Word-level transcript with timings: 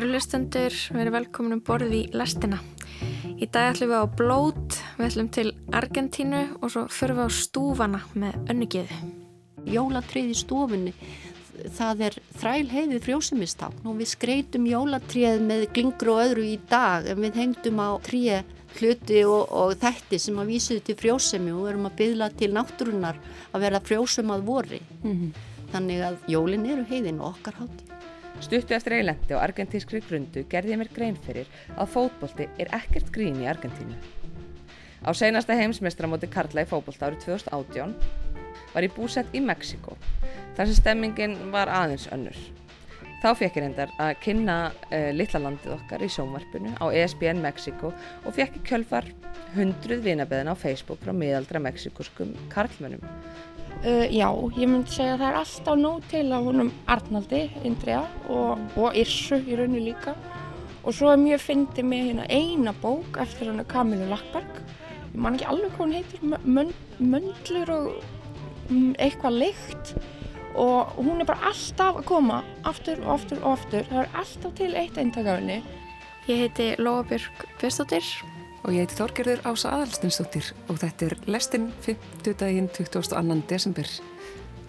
Kæru 0.00 0.14
lustendur, 0.14 0.72
við 0.94 1.02
erum 1.02 1.12
velkomin 1.12 1.54
um 1.58 1.60
borð 1.60 1.90
í 1.92 1.98
lestina. 2.16 2.56
Í 3.36 3.44
dag 3.52 3.74
ætlum 3.74 3.90
við 3.90 3.98
á 4.00 4.08
blót, 4.16 4.78
við 4.96 5.04
ætlum 5.10 5.26
til 5.36 5.50
Argentínu 5.76 6.40
og 6.54 6.72
svo 6.72 6.84
förum 6.88 7.18
við 7.18 7.28
á 7.28 7.36
stúfana 7.36 8.00
með 8.22 8.38
önnugiði. 8.54 8.96
Jólatrið 9.68 10.30
í 10.32 10.38
stofunni, 10.40 10.94
það 11.76 12.00
er 12.06 12.16
þræl 12.40 12.72
heiðið 12.72 13.04
frjósumistákn 13.10 13.92
og 13.92 14.00
við 14.00 14.10
skreitum 14.14 14.70
jólatrið 14.70 15.44
með 15.50 15.66
glingur 15.76 16.14
og 16.14 16.22
öðru 16.24 16.48
í 16.48 16.56
dag 16.72 17.12
en 17.12 17.20
við 17.20 17.36
hengdum 17.42 17.84
á 17.84 18.00
trið 18.08 18.56
hluti 18.80 19.22
og, 19.28 19.52
og 19.52 19.76
þætti 19.84 20.24
sem 20.24 20.40
að 20.40 20.54
vísuðu 20.54 20.86
til 20.88 21.00
frjósemi 21.04 21.52
og 21.52 21.68
erum 21.74 21.92
að 21.92 21.98
byggla 22.00 22.32
til 22.40 22.54
náttúrunar 22.56 23.20
að 23.52 23.68
vera 23.68 23.84
frjósum 23.84 24.32
að 24.32 24.48
vori. 24.48 24.80
Mm 25.04 25.12
-hmm. 25.12 25.46
Þannig 25.76 26.04
að 26.08 26.20
jólin 26.26 26.68
eru 26.72 26.88
heiðin 26.88 27.20
og 27.20 27.34
okkar 27.36 27.60
hátti. 27.60 27.89
Stuttu 28.40 28.72
eftir 28.72 28.94
að 28.94 29.02
ég 29.02 29.06
lendi 29.10 29.36
á 29.36 29.44
argentískri 29.44 30.00
grundu 30.04 30.46
gerði 30.48 30.72
ég 30.72 30.80
mér 30.80 30.90
grein 30.96 31.18
fyrir 31.26 31.48
að 31.76 31.90
fótbolti 31.92 32.46
er 32.62 32.70
ekkert 32.78 33.10
grín 33.12 33.36
í 33.42 33.48
Argentínu. 33.50 33.98
Á 35.04 35.10
seinasta 35.16 35.56
heimsmeistramóti 35.56 36.28
Karla 36.32 36.64
í 36.64 36.68
fótbolta 36.68 37.10
árið 37.10 37.26
2018 37.26 37.92
var 38.72 38.86
ég 38.86 38.96
búsett 38.96 39.36
í 39.36 39.42
Mexiko 39.44 39.96
þar 40.56 40.70
sem 40.70 40.78
stemmingin 40.78 41.36
var 41.52 41.68
aðeins 41.68 42.08
önnur. 42.14 42.40
Þá 43.20 43.28
fekk 43.36 43.58
ég 43.58 43.64
reyndar 43.66 43.90
að 44.00 44.14
kynna 44.24 44.56
uh, 44.72 45.10
litla 45.12 45.42
landið 45.44 45.74
okkar 45.76 46.00
í 46.00 46.08
sjónvarpinu 46.08 46.72
á 46.80 46.84
ESPN 46.88 47.42
Mexiko 47.44 47.92
og 47.92 48.36
fekk 48.36 48.56
í 48.56 48.64
kjölfar 48.70 49.08
hundruð 49.52 50.06
vinabeðin 50.08 50.48
á 50.48 50.56
Facebook 50.56 51.04
frá 51.04 51.12
miðaldra 51.12 51.60
mexikoskum 51.60 52.32
karlmönnum 52.52 53.04
Uh, 53.80 54.04
já, 54.12 54.28
ég 54.60 54.68
myndi 54.68 54.92
segja 54.92 55.14
að 55.14 55.22
það 55.22 55.30
er 55.30 55.36
alltaf 55.40 55.78
nóg 55.80 56.02
til 56.10 56.26
af 56.36 56.44
honum 56.44 56.70
Arnaldi, 56.92 57.38
Indriða 57.64 58.02
og, 58.28 58.60
og 58.76 58.98
Irsu 59.00 59.38
í 59.40 59.56
rauninu 59.56 59.86
líka. 59.86 60.12
Og 60.84 60.96
svo 60.96 61.08
er 61.12 61.20
mjög 61.20 61.40
fyndið 61.46 61.88
með 61.88 62.06
hérna 62.10 62.26
eina 62.28 62.74
bók 62.82 63.16
eftir 63.24 63.48
hann 63.48 63.64
Kamilu 63.70 64.10
Lackberg. 64.10 64.60
Ég 65.14 65.18
man 65.24 65.38
ekki 65.38 65.48
alveg 65.48 65.72
hvað 65.74 65.86
hann 65.86 65.96
heitir 65.96 66.76
Möndlur 67.00 67.72
og 67.78 67.90
um, 68.68 68.92
eitthvað 69.00 69.40
leikt 69.46 69.94
og 70.60 70.96
hún 70.98 71.22
er 71.22 71.28
bara 71.30 71.48
alltaf 71.48 72.02
að 72.02 72.08
koma 72.10 72.42
aftur 72.68 73.00
og 73.06 73.14
aftur 73.16 73.40
og 73.40 73.54
aftur. 73.54 73.86
Það 73.88 74.02
er 74.04 74.16
alltaf 74.20 74.56
til 74.60 74.74
eitt 74.76 75.00
eintakafni 75.00 75.62
Ég 76.28 76.44
heiti 76.44 76.74
Lóabjörg 76.76 77.46
Björnstóttir 77.58 78.04
og 78.62 78.74
ég 78.74 78.84
heiti 78.84 78.98
Þorgerður 78.98 79.42
Ása 79.48 79.72
Adalstinsdóttir 79.76 80.50
og 80.68 80.80
þetta 80.82 81.06
er 81.06 81.16
lestinn 81.30 81.70
50 81.86 82.36
daginn 82.40 82.68
22. 82.74 83.40
desember. 83.48 83.88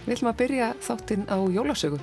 Við 0.05 0.09
viljum 0.13 0.31
að 0.31 0.39
byrja 0.41 0.71
þáttinn 0.85 1.27
á 1.27 1.37
jólasögu. 1.51 1.99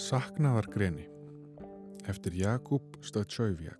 Saknaðargreni 0.00 1.06
eftir 2.10 2.34
Jakub 2.34 2.98
Stöðsjöfjag 3.04 3.78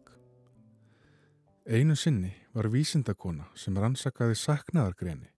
Einu 1.67 1.97
sinni 1.99 2.31
var 2.55 2.71
vísindakona 2.71 3.49
sem 3.59 3.77
rannsakaði 3.79 4.39
saknaðargreni 4.39 5.31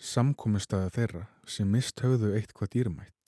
samkomistæða 0.00 0.90
þeirra 0.94 1.22
sem 1.44 1.68
mist 1.68 2.00
höfðu 2.00 2.32
eitthvað 2.38 2.72
dýrmætt. 2.74 3.19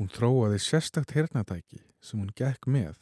Hún 0.00 0.08
þróaði 0.08 0.56
sérstakt 0.64 1.10
hernatæki 1.12 1.82
sem 2.00 2.22
hún 2.22 2.30
gekk 2.32 2.64
með 2.64 2.94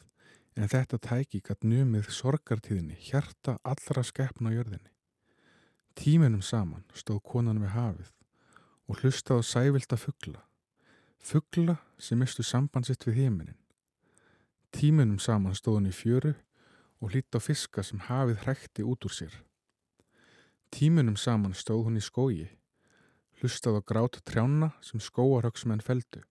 en 0.59 0.67
þetta 0.67 0.97
tæki 0.99 1.39
gatt 1.39 1.61
numið 1.63 2.09
sorgartíðinni 2.11 2.97
hjarta 2.99 3.53
allra 3.63 4.01
skeppna 4.03 4.51
á 4.51 4.55
jörðinni. 4.57 4.89
Tíminum 5.95 6.41
saman 6.43 6.83
stóð 6.91 7.21
konan 7.23 7.61
við 7.63 7.71
hafið 7.71 8.09
og 8.91 8.99
hlustaði 8.99 9.45
sævilda 9.47 9.95
fuggla. 10.01 10.41
Fuggla 11.23 11.77
sem 11.95 12.19
mistu 12.19 12.43
sambandsitt 12.43 13.07
við 13.07 13.21
heiminin. 13.21 13.55
Tíminum 14.75 15.21
saman 15.23 15.55
stóð 15.55 15.77
hún 15.77 15.87
í 15.87 15.93
fjöru 15.95 16.33
og 16.99 17.13
hlýtt 17.13 17.31
á 17.31 17.39
fiska 17.39 17.79
sem 17.79 18.01
hafið 18.09 18.43
hrekti 18.43 18.83
út 18.83 19.07
úr 19.07 19.15
sér. 19.15 19.37
Tíminum 20.67 21.15
saman 21.15 21.55
stóð 21.55 21.85
hún 21.87 22.01
í 22.01 22.03
skógi, 22.03 22.49
hlustaði 23.39 23.79
á 23.79 23.87
grát 23.87 24.19
trjána 24.27 24.73
sem 24.83 24.99
skóarhöksmenn 24.99 25.79
feldu. 25.79 26.25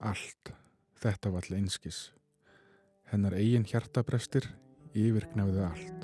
Allt, 0.00 0.54
þetta 0.96 1.28
var 1.28 1.44
alltaf 1.44 1.58
einskis. 1.58 1.98
Hennar 3.10 3.34
eigin 3.36 3.66
hjartabrestir 3.68 4.46
yfirknáðu 4.96 5.60
allt. 5.66 5.99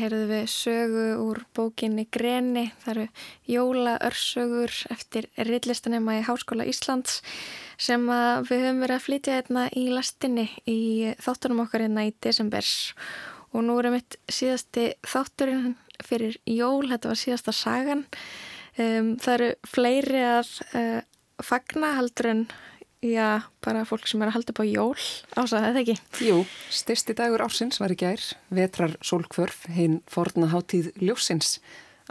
Heyrðu 0.00 0.26
við 0.30 0.44
sögu 0.52 1.06
úr 1.22 1.42
bókinni 1.56 2.06
Greni, 2.12 2.70
það 2.82 2.92
eru 2.92 3.06
jólaörsögur 3.54 4.76
eftir 4.92 5.28
rillistanema 5.36 6.18
í 6.18 6.24
Háskóla 6.26 6.66
Íslands 6.68 7.20
sem 7.80 8.06
við 8.08 8.64
höfum 8.64 8.80
verið 8.84 8.96
að 8.96 9.04
flytja 9.06 9.36
hérna 9.38 9.66
í 9.76 9.86
lastinni 9.92 10.46
í 10.68 10.80
þáttunum 11.22 11.64
okkar 11.66 11.86
hérna 11.86 12.08
í 12.08 12.14
desembers 12.24 12.74
og 13.50 13.64
nú 13.66 13.78
erum 13.80 13.96
við 13.98 14.18
síðasti 14.30 14.86
þátturinn 15.06 15.76
fyrir 16.06 16.38
jól, 16.48 16.88
þetta 16.88 17.10
var 17.10 17.20
síðasta 17.20 17.54
sagan. 17.54 18.04
Um, 18.80 19.16
það 19.20 19.34
eru 19.34 19.48
fleiri 19.68 20.22
að 20.24 20.52
uh, 20.78 21.00
fagna 21.44 21.94
heldur 21.98 22.30
en 22.30 22.44
Já, 23.00 23.48
bara 23.64 23.86
fólk 23.88 24.04
sem 24.04 24.20
er 24.20 24.28
að 24.28 24.34
halda 24.34 24.52
upp 24.52 24.58
á 24.60 24.66
jól 24.68 25.04
ásað 25.32 25.62
þetta 25.64 25.80
ekki. 25.80 25.94
Jú, 26.20 26.40
styrsti 26.68 27.14
dagur 27.16 27.40
ársins 27.40 27.80
var 27.80 27.94
í 27.94 27.96
gær, 27.96 28.20
vetrar 28.52 28.98
sólkvörf, 29.00 29.62
hinn 29.72 30.02
forna 30.04 30.50
hátíð 30.52 30.90
ljósins. 31.00 31.54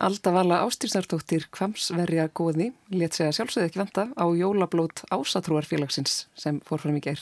Alda 0.01 0.33
vala 0.33 0.63
ástýrsnartóttir 0.65 1.45
Kvamsverja 1.53 2.25
góði 2.33 2.71
let 2.89 3.13
segja 3.13 3.35
sjálfsögði 3.37 3.69
ekki 3.69 3.81
venda 3.83 4.07
á 4.17 4.25
jólablót 4.33 5.03
ásatrúarfélagsins 5.13 6.23
sem 6.33 6.57
fór 6.65 6.81
fram 6.81 6.97
í 6.97 7.03
gær. 7.05 7.21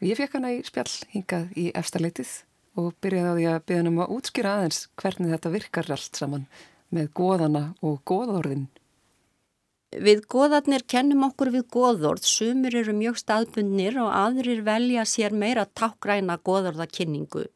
Ég 0.00 0.16
fekk 0.16 0.38
hana 0.38 0.54
í 0.56 0.64
spjall 0.64 0.88
hingað 1.12 1.52
í 1.52 1.66
eftirleitið 1.76 2.32
og 2.80 2.96
byrjaði 3.04 3.28
á 3.28 3.36
því 3.36 3.46
að 3.52 3.68
byrja 3.68 3.90
um 3.92 4.02
að 4.06 4.16
útskýra 4.16 4.56
aðeins 4.56 4.80
hvernig 4.96 5.36
þetta 5.36 5.52
virkar 5.52 5.92
allt 5.92 6.22
saman 6.24 6.48
með 6.88 7.12
góðana 7.20 7.66
og 7.84 8.00
góðorðin. 8.08 8.68
Við 9.96 10.26
goðarnir 10.28 10.82
kennum 10.84 11.24
okkur 11.30 11.48
við 11.54 11.68
goðorð, 11.72 12.26
sumir 12.28 12.74
eru 12.76 12.92
mjög 12.92 13.16
staðbundnir 13.22 13.96
og 14.02 14.10
aðrir 14.12 14.60
velja 14.66 15.06
sér 15.08 15.32
meira 15.32 15.64
tákgræna 15.64 16.36
goðorðakynningu. 16.44 17.46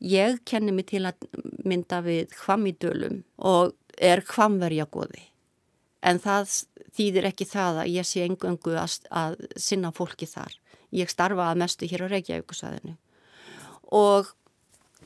Ég 0.00 0.40
kenni 0.48 0.72
mig 0.74 0.88
til 0.90 1.04
að 1.06 1.28
mynda 1.62 2.00
við 2.02 2.32
hvamidölum 2.40 3.20
og 3.36 3.76
er 4.00 4.24
hvamverja 4.26 4.88
goði. 4.90 5.22
En 6.02 6.18
það 6.18 6.48
þýðir 6.96 7.28
ekki 7.30 7.46
það 7.46 7.82
að 7.84 7.92
ég 7.92 8.08
sé 8.08 8.24
engöngu 8.24 8.74
að, 8.80 8.96
að 9.12 9.36
sinna 9.60 9.92
fólki 9.94 10.26
þar. 10.26 10.56
Ég 10.90 11.12
starfa 11.12 11.52
að 11.52 11.60
mestu 11.62 11.86
hér 11.86 12.08
á 12.08 12.12
Reykjavíkusæðinu. 12.16 12.96
Og 13.94 14.32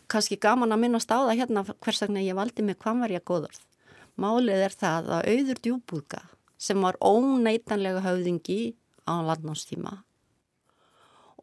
kannski 0.09 0.39
gaman 0.41 0.73
að 0.73 0.85
minnast 0.87 1.13
á 1.13 1.19
það 1.27 1.37
hérna 1.43 1.67
hvers 1.75 2.01
vegna 2.07 2.25
ég 2.25 2.39
valdi 2.39 2.65
með 2.65 2.81
hvamverja 2.87 3.21
goðorð. 3.27 3.61
Málið 4.17 4.65
er 4.69 4.79
það 4.79 5.11
að 5.19 5.29
auður 5.35 5.61
djúbúðga 5.67 6.23
sem 6.59 6.81
var 6.83 6.99
óneitanlega 7.03 8.03
höfðingi 8.05 8.75
á 9.09 9.15
landnámstíma 9.27 9.99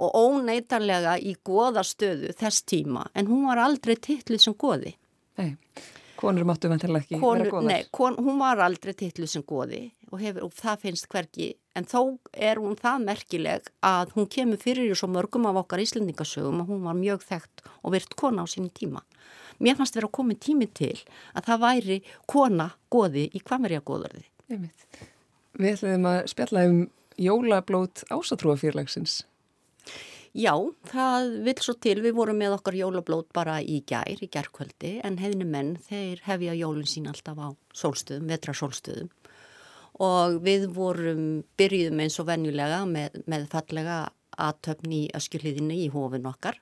og 0.02 0.18
óneitanlega 0.18 1.18
í 1.20 1.36
goðastöðu 1.46 2.34
þess 2.38 2.66
tíma 2.66 3.06
en 3.14 3.30
hún 3.30 3.48
var 3.50 3.62
aldrei 3.62 3.98
titluð 4.00 4.46
sem 4.46 4.56
goði. 4.58 4.96
Nei, 5.38 5.58
konur 6.20 6.48
máttu 6.48 6.72
vantilega 6.72 7.06
ekki 7.06 7.20
konur, 7.22 7.46
vera 7.46 7.56
goðar. 7.56 7.70
Nei, 7.70 7.90
kon, 7.94 8.18
hún 8.18 8.40
var 8.42 8.64
aldrei 8.66 8.96
titluð 8.98 9.34
sem 9.36 9.46
goði 9.48 9.84
og, 10.10 10.18
hefur, 10.22 10.48
og 10.48 10.56
það 10.58 10.88
finnst 10.88 11.10
hverki 11.12 11.52
en 11.78 11.88
þó 11.88 12.02
er 12.34 12.60
hún 12.62 12.76
það 12.80 13.06
merkileg 13.08 13.70
að 13.86 14.16
hún 14.18 14.28
kemur 14.32 14.60
fyrir 14.62 14.92
í 14.92 14.98
svo 14.98 15.12
mörgum 15.12 15.48
af 15.50 15.62
okkar 15.64 15.84
íslendingasögum 15.84 16.64
og 16.64 16.74
hún 16.74 16.84
var 16.88 16.98
mjög 16.98 17.24
þekkt 17.28 17.66
og 17.82 17.96
virt 17.96 18.18
kona 18.20 18.44
á 18.44 18.48
sín 18.50 18.72
tíma. 18.74 19.04
Mér 19.62 19.78
fannst 19.78 19.96
vera 19.96 20.10
að 20.10 20.18
koma 20.18 20.36
tími 20.42 20.68
til 20.74 20.96
að 21.38 21.52
það 21.52 21.64
væri 21.68 21.98
kona 22.26 22.72
goði 22.92 23.28
í 23.30 23.44
kvamverja 23.46 23.84
goðarði. 23.86 24.26
Einmitt. 24.52 24.88
Við 25.58 25.76
ætlum 25.76 26.08
að 26.12 26.22
spjalla 26.32 26.66
um 26.70 26.80
jólablót 27.22 28.04
ásatrúafýrlagsins. 28.12 29.22
Já, 30.32 30.54
það 30.88 31.32
vil 31.44 31.56
svo 31.60 31.76
til. 31.84 31.98
Við 32.04 32.16
vorum 32.16 32.38
með 32.40 32.56
okkar 32.56 32.78
jólablót 32.80 33.28
bara 33.36 33.58
í 33.60 33.82
gær, 33.88 34.22
í 34.24 34.30
gærkvöldi, 34.32 34.94
en 35.04 35.20
hefðinu 35.20 35.48
menn, 35.50 35.74
þeir 35.90 36.22
hefja 36.28 36.56
jólun 36.56 36.88
sín 36.88 37.10
alltaf 37.12 37.42
á 37.42 37.50
sólstöðum, 37.76 38.30
vetrasólstöðum 38.32 39.12
og 40.02 40.40
við 40.46 40.68
vorum, 40.74 41.44
byrjuðum 41.60 42.02
eins 42.04 42.18
og 42.22 42.30
venjulega 42.30 42.82
með, 42.90 43.22
með 43.30 43.48
fallega 43.52 43.98
aðtöfn 44.42 44.94
í 44.96 45.02
öskjuliðinni 45.18 45.84
í 45.84 45.90
hófin 45.94 46.30
okkar 46.30 46.58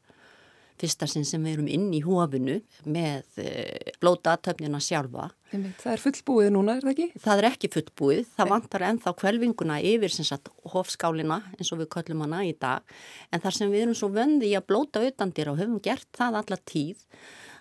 fyrsta 0.79 1.07
sinn 1.09 1.27
sem 1.27 1.43
við 1.45 1.57
erum 1.57 1.69
inn 1.71 1.89
í 1.95 2.01
hófinu 2.05 2.59
með 2.85 3.41
uh, 3.43 3.91
blóta 4.01 4.35
aðtöfnina 4.35 4.81
sjálfa. 4.83 5.29
Það 5.49 5.91
er 5.91 6.03
fullbúið 6.03 6.51
núna, 6.53 6.75
er 6.77 6.85
það 6.85 6.93
ekki? 6.93 7.21
Það 7.23 7.41
er 7.41 7.47
ekki 7.49 7.69
fullbúið. 7.73 8.21
Það 8.35 8.51
vantar 8.53 8.85
ennþá 8.89 9.13
kvelvinguna 9.21 9.79
yfir 9.91 10.13
sagt, 10.13 10.51
hófskálina 10.73 11.39
eins 11.57 11.73
og 11.73 11.81
við 11.81 11.89
köllum 11.95 12.23
hana 12.25 12.43
í 12.45 12.53
dag. 12.53 12.85
En 13.33 13.41
þar 13.43 13.57
sem 13.57 13.73
við 13.73 13.87
erum 13.87 13.97
svo 13.97 14.11
vöndi 14.13 14.51
í 14.51 14.55
að 14.59 14.67
blóta 14.69 15.01
auðandir 15.03 15.49
og 15.51 15.59
höfum 15.61 15.81
gert 15.83 16.07
það 16.17 16.41
alla 16.43 16.59
tíð 16.69 17.01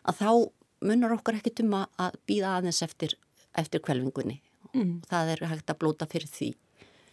að 0.08 0.20
þá 0.20 0.30
munar 0.88 1.16
okkar 1.16 1.40
ekkit 1.40 1.64
um 1.64 1.78
að 1.80 2.20
býða 2.28 2.58
aðeins 2.58 2.82
eftir, 2.86 3.16
eftir 3.58 3.82
kvelvingunni. 3.84 4.40
Mm. 4.74 4.98
Það 5.08 5.34
er 5.34 5.46
hægt 5.50 5.72
að 5.72 5.80
blóta 5.80 6.08
fyrir 6.10 6.30
því. 6.30 6.52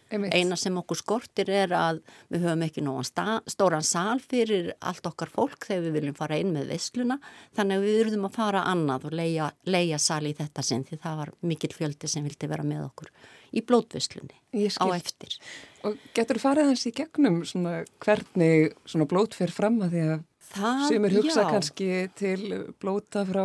Einmitt. 0.06 0.34
Eina 0.38 0.54
sem 0.54 0.76
okkur 0.78 0.98
skortir 1.00 1.48
er 1.50 1.72
að 1.74 1.96
við 2.30 2.44
höfum 2.46 2.60
ekki 2.62 2.82
nógan 2.86 3.40
stóran 3.50 3.86
sál 3.86 4.20
fyrir 4.22 4.68
allt 4.78 5.06
okkar 5.08 5.32
fólk 5.32 5.66
þegar 5.66 5.82
við 5.88 5.96
viljum 5.98 6.18
fara 6.18 6.38
inn 6.38 6.52
með 6.54 6.70
vissluna 6.70 7.16
þannig 7.58 7.80
að 7.80 7.86
við 7.86 7.98
verðum 8.04 8.28
að 8.28 8.36
fara 8.36 8.62
annað 8.70 9.08
og 9.08 9.16
leia, 9.18 9.48
leia 9.66 9.98
sál 9.98 10.22
í 10.30 10.34
þetta 10.38 10.62
sinn 10.62 10.84
því 10.86 11.00
það 11.02 11.18
var 11.22 11.32
mikil 11.50 11.72
fjöldi 11.74 12.10
sem 12.12 12.26
vildi 12.26 12.50
vera 12.52 12.66
með 12.66 12.84
okkur 12.84 13.10
í 13.50 13.64
blótvisslunni 13.66 14.38
á 14.78 14.86
eftir. 14.94 15.34
Og 15.82 15.98
getur 16.14 16.38
þú 16.38 16.44
farið 16.44 16.70
hans 16.70 16.86
í 16.86 16.94
gegnum 16.94 17.40
svona, 17.48 17.80
hvernig 18.04 18.76
svona 18.86 19.08
blót 19.10 19.34
fyrir 19.34 19.54
fram 19.58 19.80
að 19.86 19.96
því 19.96 20.04
að 20.06 20.16
það, 20.52 20.86
sem 20.92 21.08
er 21.08 21.18
hugsað 21.18 21.50
kannski 21.50 21.90
til 22.14 22.62
blóta 22.78 23.26
frá 23.26 23.44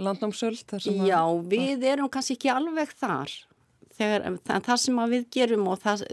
landnámsöld? 0.00 0.64
Já, 1.04 1.20
við 1.44 1.88
erum 1.92 2.08
kannski 2.08 2.38
ekki 2.38 2.52
alveg 2.56 2.96
þar 2.96 3.36
þegar, 4.00 4.26
það, 4.46 4.64
það 4.68 4.80
sem 4.84 5.02
við 5.12 5.28
gerum 5.36 5.68
og 5.70 5.82
það, 5.84 6.04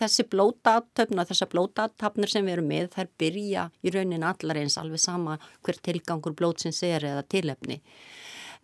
þessi 0.00 0.26
blótatöfn 0.32 1.20
og 1.20 1.30
þessar 1.30 1.50
blótatafnir 1.52 2.32
sem 2.32 2.46
við 2.46 2.56
erum 2.56 2.70
með 2.72 2.90
þær 2.96 3.10
byrja 3.20 3.66
í 3.84 3.94
raunin 3.94 4.26
allar 4.26 4.60
eins 4.62 4.78
alveg 4.80 5.02
sama 5.02 5.36
hver 5.66 5.80
tilgangur 5.84 6.36
blótsins 6.38 6.82
er 6.86 7.04
eða 7.12 7.26
tilefni. 7.28 7.80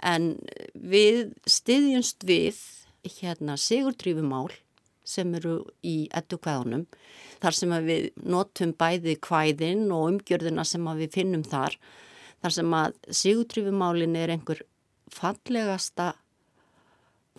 En 0.04 0.34
við 0.74 1.34
styðjumst 1.48 2.24
við 2.28 2.60
hérna 3.20 3.56
sigurdrýfumál 3.60 4.48
sem 5.06 5.30
eru 5.38 5.60
í 5.86 6.08
ettu 6.16 6.38
kvæðunum 6.42 6.86
þar 7.42 7.54
sem 7.54 7.74
við 7.86 8.08
notum 8.26 8.72
bæði 8.74 9.14
kvæðin 9.22 9.86
og 9.94 10.08
umgjörðuna 10.10 10.64
sem 10.66 10.88
við 10.98 11.12
finnum 11.14 11.44
þar 11.46 11.76
þar 12.42 12.56
sem 12.58 12.74
að 12.80 12.96
sigurdrýfumálin 13.20 14.16
er 14.18 14.34
einhver 14.34 14.64
fallegasta 15.14 16.14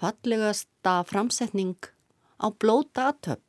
fallegasta 0.02 1.02
framsetning 1.08 1.78
á 2.38 2.48
blóta 2.54 3.10
aðtöfn, 3.12 3.44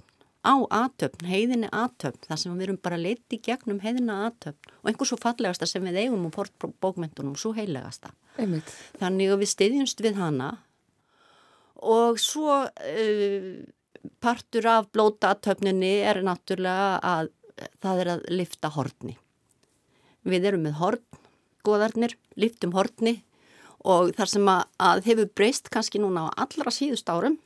á 0.46 0.54
aðtöfn, 0.72 1.26
heiðinni 1.28 1.70
aðtöfn, 1.74 2.22
þar 2.28 2.40
sem 2.40 2.54
við 2.54 2.66
erum 2.68 2.80
bara 2.82 3.00
leiti 3.00 3.40
gegnum 3.44 3.82
heiðina 3.84 4.22
aðtöfn 4.28 4.72
og 4.80 4.90
einhvers 4.90 5.12
svo 5.12 5.18
fallegasta 5.20 5.68
sem 5.68 5.84
við 5.84 6.00
eigum 6.04 6.28
og 6.28 6.78
bókmentunum, 6.80 7.36
svo 7.36 7.52
heilegasta. 7.56 8.14
Einmitt. 8.38 8.70
Þannig 9.00 9.34
að 9.34 9.42
við 9.42 9.52
stiðjumst 9.52 10.04
við 10.04 10.20
hana 10.20 10.52
og 11.78 12.18
svo 12.22 12.62
uh, 12.64 13.50
partur 14.22 14.70
af 14.70 14.90
blóta 14.94 15.34
aðtöfninni 15.34 15.98
er 16.06 16.22
náttúrulega 16.26 16.98
að 17.02 17.32
það 17.82 18.02
er 18.02 18.12
að 18.14 18.26
lifta 18.32 18.70
hortni. 18.72 19.16
Við 20.28 20.50
erum 20.50 20.64
með 20.66 20.78
hortn, 20.78 21.22
goðarnir, 21.66 22.14
liftum 22.38 22.74
hortni 22.76 23.18
og 23.86 24.14
þar 24.16 24.32
sem 24.32 24.50
að, 24.50 24.62
að 24.82 25.04
hefur 25.06 25.32
breyst 25.38 25.70
kannski 25.70 26.00
núna 26.02 26.28
á 26.28 26.46
allra 26.46 26.72
síðust 26.74 27.10
árum 27.10 27.38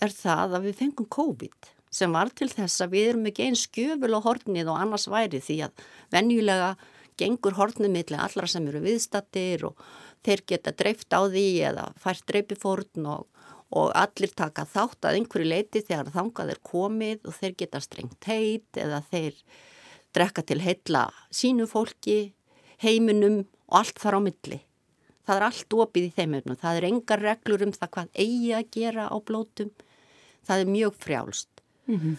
er 0.00 0.12
það 0.12 0.58
að 0.58 0.68
við 0.68 0.78
fengum 0.80 1.08
COVID 1.12 1.72
sem 1.96 2.12
var 2.12 2.32
til 2.36 2.48
þess 2.52 2.82
að 2.84 2.92
við 2.96 3.08
erum 3.10 3.28
ekki 3.30 3.46
einn 3.46 3.58
skjöful 3.58 4.12
á 4.16 4.20
hornið 4.24 4.72
og 4.72 4.80
annars 4.80 5.06
væri 5.08 5.40
því 5.40 5.60
að 5.68 5.86
venjulega 6.12 6.74
gengur 7.20 7.56
hornið 7.56 7.92
millir 7.92 8.20
allra 8.20 8.48
sem 8.50 8.66
eru 8.68 8.82
viðstattir 8.84 9.64
og 9.70 9.80
þeir 10.26 10.42
geta 10.52 10.74
dreift 10.76 11.14
á 11.16 11.24
því 11.24 11.46
eða 11.70 11.86
fært 12.02 12.26
dreipifórn 12.28 13.08
og, 13.14 13.24
og 13.72 13.94
allir 13.96 14.34
taka 14.36 14.66
þátt 14.68 15.08
að 15.08 15.20
einhverju 15.20 15.48
leiti 15.48 15.84
þegar 15.86 16.12
þangað 16.16 16.52
er 16.56 16.62
komið 16.66 17.24
og 17.24 17.38
þeir 17.38 17.56
geta 17.62 17.82
strengt 17.84 18.28
heit 18.28 18.80
eða 18.82 19.00
þeir 19.12 19.40
drekka 20.16 20.44
til 20.48 20.60
heilla 20.64 21.08
sínu 21.34 21.68
fólki, 21.70 22.34
heiminum 22.82 23.44
og 23.68 23.80
allt 23.80 24.00
þar 24.02 24.20
á 24.20 24.26
milli 24.28 24.60
það 25.26 25.36
er 25.36 25.46
allt 25.48 25.76
opið 25.82 26.08
í 26.08 26.14
þeim 26.16 26.38
öfnum, 26.40 26.58
það 26.60 26.80
er 26.80 26.88
engar 26.90 27.22
reglur 27.24 27.66
um 27.66 27.74
það 27.74 27.92
hvað 27.96 28.20
eigi 28.24 28.52
að 28.56 28.72
gera 28.76 29.06
á 29.10 29.16
blótum, 29.18 29.70
það 30.46 30.62
er 30.62 30.74
mjög 30.74 30.98
frjálst. 31.02 31.52
Mm 31.86 31.98
-hmm. 32.00 32.16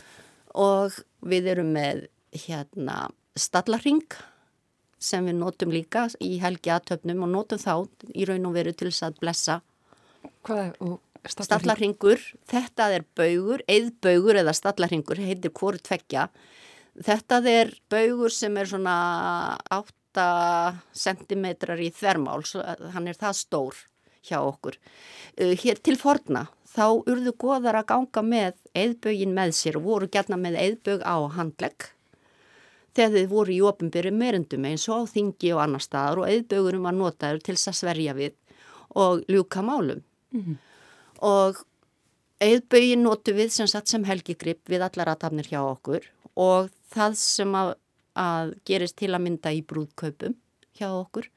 og 0.56 0.94
við 1.22 1.48
erum 1.52 1.72
með 1.76 2.08
hérna 2.32 3.10
stallarring 3.36 4.06
sem 5.00 5.26
við 5.26 5.36
notum 5.38 5.74
líka 5.74 6.08
í 6.24 6.38
helgi 6.42 6.72
aðtöfnum 6.74 7.26
og 7.26 7.30
notum 7.30 7.60
þá 7.62 7.88
í 8.16 8.26
raun 8.26 8.48
og 8.50 8.56
veru 8.58 8.74
til 8.74 8.90
þess 8.90 9.04
að 9.04 9.20
blessa. 9.20 9.60
Stallarringur, 11.28 12.22
þetta 12.48 12.90
er 12.96 13.04
baugur, 13.18 13.62
eðbaugur 13.68 14.40
eða 14.40 14.54
stallarringur, 14.56 15.20
heitir 15.20 15.52
hvort 15.52 15.84
tveggja. 15.84 16.30
Þetta 17.04 17.42
er 17.52 17.74
baugur 17.92 18.32
sem 18.34 18.56
er 18.58 18.70
svona 18.70 18.96
átt 19.70 19.94
8 20.18 20.82
cm 20.94 21.46
í 21.84 21.92
þvermál, 21.94 22.42
hann 22.94 23.08
er 23.08 23.18
það 23.20 23.40
stór 23.42 23.84
hjá 24.28 24.40
okkur. 24.42 24.78
Uh, 25.40 25.54
hér 25.60 25.80
til 25.84 25.98
forna 26.00 26.48
þá 26.68 27.04
urðu 27.10 27.34
goðar 27.40 27.80
að 27.80 27.90
ganga 27.94 28.24
með 28.24 28.58
eðbögin 28.78 29.36
með 29.36 29.54
sér 29.58 29.80
og 29.80 29.88
voru 29.88 30.10
gætna 30.12 30.38
með 30.40 30.60
eðbög 30.62 31.06
á 31.06 31.18
handlegg 31.38 31.92
þegar 32.98 33.14
þið 33.14 33.32
voru 33.32 33.54
í 33.54 33.64
ofinbyrju 33.70 34.14
meirendum 34.18 34.68
eins 34.68 34.88
og 34.90 35.06
á 35.06 35.12
þingi 35.14 35.54
og 35.54 35.64
annar 35.64 35.84
staðar 35.86 36.24
og 36.24 36.30
eðbögurum 36.32 36.88
var 36.88 36.96
notaður 36.98 37.44
til 37.46 37.56
þess 37.56 37.72
að 37.72 37.80
sverja 37.82 38.16
við 38.18 38.38
og 38.98 39.26
ljúka 39.30 39.62
málum. 39.62 40.02
Mm 40.34 40.42
-hmm. 40.44 40.58
Og 41.22 41.62
eðbögin 42.42 43.04
notu 43.06 43.34
við 43.34 43.50
sem 43.54 43.68
sem 43.68 44.04
helgigripp 44.04 44.70
við 44.70 44.82
allar 44.82 45.14
aðtafnir 45.14 45.50
hjá 45.50 45.62
okkur 45.62 46.10
og 46.36 46.70
það 46.94 47.18
sem 47.18 47.56
að 47.56 47.76
að 48.18 48.56
gerist 48.68 48.98
til 49.00 49.14
að 49.14 49.24
mynda 49.28 49.54
í 49.56 49.64
brúðkaupum 49.68 50.38
hjá 50.78 50.90
okkur 50.92 51.30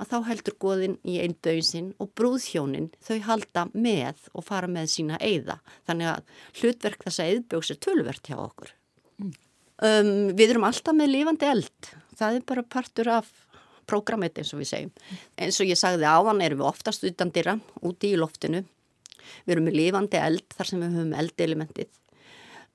að 0.00 0.08
þá 0.08 0.16
heldur 0.30 0.56
goðin 0.62 0.96
í 1.04 1.18
einn 1.20 1.36
dögnsinn 1.44 1.90
og 2.00 2.12
brúðhjónin 2.16 2.88
þau 3.04 3.18
halda 3.26 3.66
með 3.74 4.22
og 4.32 4.46
fara 4.46 4.70
með 4.70 4.88
sína 4.94 5.18
eiða. 5.20 5.58
Þannig 5.88 6.12
að 6.14 6.32
hlutverk 6.60 7.04
þessa 7.04 7.28
eiðbjóks 7.28 7.72
er 7.74 7.80
tölvert 7.84 8.30
hjá 8.30 8.38
okkur. 8.40 8.72
Mm. 9.20 9.34
Um, 9.80 10.10
við 10.36 10.54
erum 10.54 10.66
alltaf 10.68 10.96
með 10.96 11.14
lifandi 11.14 11.48
eld. 11.50 11.92
Það 12.16 12.38
er 12.38 12.48
bara 12.48 12.66
partur 12.76 13.12
af 13.12 13.30
prógrammet 13.90 14.40
eins 14.40 14.52
og 14.54 14.62
við 14.62 14.72
segjum. 14.72 14.92
Eins 15.40 15.60
og 15.60 15.68
ég 15.68 15.80
sagði 15.80 16.08
áðan 16.08 16.42
erum 16.44 16.62
við 16.62 16.70
oftast 16.70 17.04
utandira 17.08 17.58
úti 17.84 18.14
í 18.14 18.20
loftinu. 18.20 18.64
Við 19.44 19.56
erum 19.56 19.68
með 19.68 19.80
lifandi 19.80 20.20
eld 20.20 20.56
þar 20.56 20.70
sem 20.70 20.84
við 20.84 20.96
höfum 20.96 21.16
eldelementið. 21.22 21.90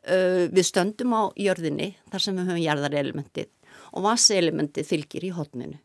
Uh, 0.06 0.46
við 0.54 0.68
stöndum 0.68 1.16
á 1.18 1.34
jörðinni 1.34 1.96
þar 2.12 2.22
sem 2.22 2.36
við 2.38 2.50
höfum 2.52 2.62
jarðarelementið 2.62 3.48
og 3.96 4.04
vasselementið 4.06 4.86
fylgir 4.86 5.26
í 5.26 5.32
hotninu. 5.34 5.80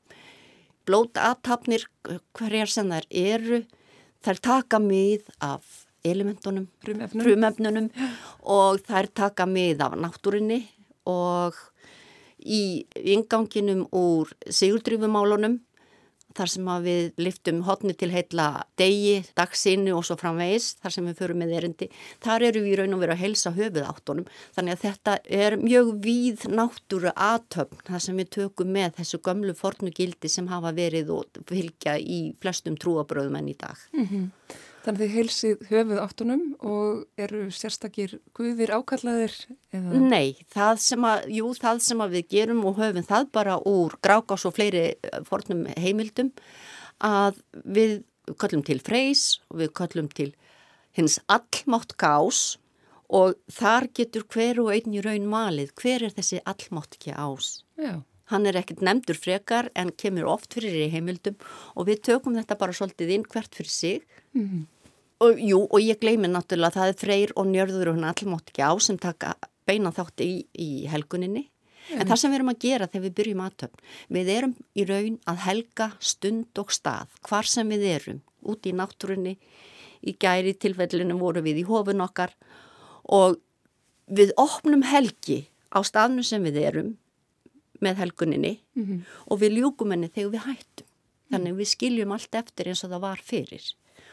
Blótaatapnir 0.84 1.86
hverjar 2.36 2.68
sem 2.68 2.90
þær 2.90 3.06
eru 3.08 3.62
þær 4.24 4.42
taka 4.44 4.80
mið 4.82 5.24
af 5.40 5.86
elementunum, 6.04 6.66
frumefnunum 6.84 7.88
og 8.48 8.80
þær 8.88 9.08
taka 9.22 9.46
mið 9.48 9.84
af 9.84 9.96
náttúrinni 10.00 10.60
og 11.08 11.56
í 12.40 12.86
inganginum 12.96 13.86
úr 13.92 14.32
sigurdrýfumálunum 14.48 15.58
þar 16.36 16.52
sem 16.52 16.70
við 16.84 17.20
liftum 17.20 17.62
hotni 17.66 17.94
til 17.98 18.10
heitla 18.12 18.48
degi, 18.80 19.20
dagsinu 19.38 19.96
og 19.96 20.06
svo 20.06 20.16
framvegis 20.20 20.74
þar 20.82 20.94
sem 20.96 21.10
við 21.10 21.20
förum 21.22 21.42
með 21.42 21.54
erindi. 21.58 21.90
Þar 22.24 22.46
eru 22.50 22.64
við 22.64 22.72
í 22.72 22.78
raun 22.80 22.96
og 22.96 23.02
veru 23.04 23.16
að 23.16 23.22
helsa 23.24 23.54
höfuð 23.56 23.88
áttunum 23.88 24.30
þannig 24.56 24.76
að 24.76 24.84
þetta 24.86 25.16
er 25.42 25.58
mjög 25.60 25.92
víð 26.06 26.48
náttúru 26.54 27.14
aðtöfn 27.14 27.84
þar 27.90 28.06
sem 28.06 28.22
við 28.22 28.32
tökum 28.38 28.74
með 28.76 28.98
þessu 29.00 29.22
gömlu 29.26 29.56
fornugildi 29.58 30.32
sem 30.32 30.50
hafa 30.50 30.74
verið 30.76 31.14
og 31.16 31.44
fylgja 31.50 31.98
í 32.00 32.20
flestum 32.40 32.78
trúabröðum 32.80 33.40
enn 33.40 33.54
í 33.54 33.56
dag. 33.58 33.86
Mm 33.96 34.06
-hmm. 34.06 34.28
Þannig 34.80 34.96
að 34.96 35.00
þið 35.02 35.14
heilsið 35.14 35.64
höfuð 35.68 35.98
áttunum 36.00 36.44
og 36.64 37.20
eru 37.20 37.42
sérstakir 37.52 38.14
guðir 38.36 38.72
ákallaðir? 38.72 39.34
Eða? 39.76 40.00
Nei, 40.00 40.38
það 40.48 40.80
sem, 40.86 41.06
að, 41.10 41.26
jú, 41.36 41.50
það 41.60 41.82
sem 41.84 42.04
við 42.14 42.30
gerum 42.32 42.62
og 42.70 42.78
höfum 42.80 43.08
það 43.10 43.26
bara 43.36 43.58
úr 43.68 43.96
grákás 44.00 44.46
og 44.48 44.56
fleiri 44.56 44.86
eh, 44.94 45.18
fornum 45.28 45.66
heimildum 45.76 46.32
að 47.04 47.42
við 47.52 47.98
kallum 48.40 48.64
til 48.64 48.78
freys 48.84 49.40
og 49.50 49.60
við 49.60 49.72
kallum 49.76 50.08
til 50.16 50.30
hins 50.96 51.18
allmátt 51.28 51.96
gás 52.00 52.56
og 53.10 53.36
þar 53.52 53.88
getur 53.96 54.24
hver 54.30 54.62
og 54.62 54.70
einn 54.74 54.94
í 54.94 55.02
raun 55.04 55.28
malið 55.28 55.74
hver 55.80 56.06
er 56.06 56.14
þessi 56.14 56.40
allmátt 56.48 56.96
ekki 56.96 57.12
ás. 57.12 57.60
Já. 57.76 58.00
Hann 58.30 58.46
er 58.46 58.58
ekkert 58.60 58.82
nefndur 58.86 59.18
frekar 59.18 59.70
en 59.78 59.92
kemur 59.98 60.28
oft 60.30 60.54
fyrir 60.54 60.86
í 60.86 60.90
heimildum 60.92 61.38
og 61.74 61.88
við 61.88 62.02
tökum 62.10 62.36
þetta 62.38 62.58
bara 62.60 62.76
svolítið 62.76 63.14
inn 63.16 63.28
hvert 63.30 63.54
fyrir 63.54 63.70
sig. 63.70 64.02
Mm 64.32 64.48
-hmm. 64.48 64.66
og, 65.20 65.38
jú, 65.38 65.66
og 65.70 65.80
ég 65.80 66.00
gleymi 66.00 66.28
náttúrulega 66.28 66.70
að 66.70 66.76
það 66.78 66.88
er 66.88 67.00
freyr 67.04 67.32
og 67.36 67.46
njörður 67.46 67.88
og 67.88 67.94
hann 67.94 68.10
allmátt 68.12 68.50
ekki 68.50 68.62
á 68.62 68.72
sem 68.80 68.98
taka 68.98 69.34
beina 69.66 69.90
þátti 69.90 70.24
í, 70.24 70.46
í 70.54 70.86
helguninni. 70.86 71.50
En 71.90 72.06
það 72.06 72.16
sem 72.16 72.30
við 72.30 72.38
erum 72.38 72.52
að 72.52 72.62
gera 72.62 72.86
þegar 72.86 73.04
við 73.06 73.14
byrjum 73.18 73.44
aðtöfn 73.44 73.78
við 74.08 74.28
erum 74.36 74.54
í 74.74 74.84
raun 74.84 75.18
að 75.26 75.36
helga 75.46 75.86
stund 75.98 76.58
og 76.58 76.72
stað 76.74 77.08
hvar 77.26 77.46
sem 77.46 77.68
við 77.68 77.82
erum 77.82 78.20
út 78.46 78.66
í 78.66 78.72
náttúrunni. 78.72 79.36
Í 80.00 80.16
gæri 80.16 80.54
tilfellinu 80.54 81.18
voru 81.18 81.42
við 81.42 81.60
í 81.60 81.68
hofun 81.68 82.00
okkar 82.00 82.32
og 83.04 83.40
við 84.06 84.32
opnum 84.40 84.82
helgi 84.86 85.48
á 85.74 85.82
staðnum 85.84 86.24
sem 86.26 86.42
við 86.46 86.60
erum 86.62 86.94
með 87.80 88.00
helguninni 88.04 88.54
og 89.26 89.40
við 89.40 89.58
ljúkum 89.58 89.90
henni 89.90 90.08
þegar 90.08 90.30
við 90.30 90.46
hættum. 90.46 90.86
Þannig 91.30 91.58
við 91.60 91.68
skiljum 91.70 92.12
allt 92.12 92.34
eftir 92.34 92.68
eins 92.68 92.84
og 92.84 92.90
það 92.90 93.00
var 93.00 93.20
fyrir. 93.22 93.62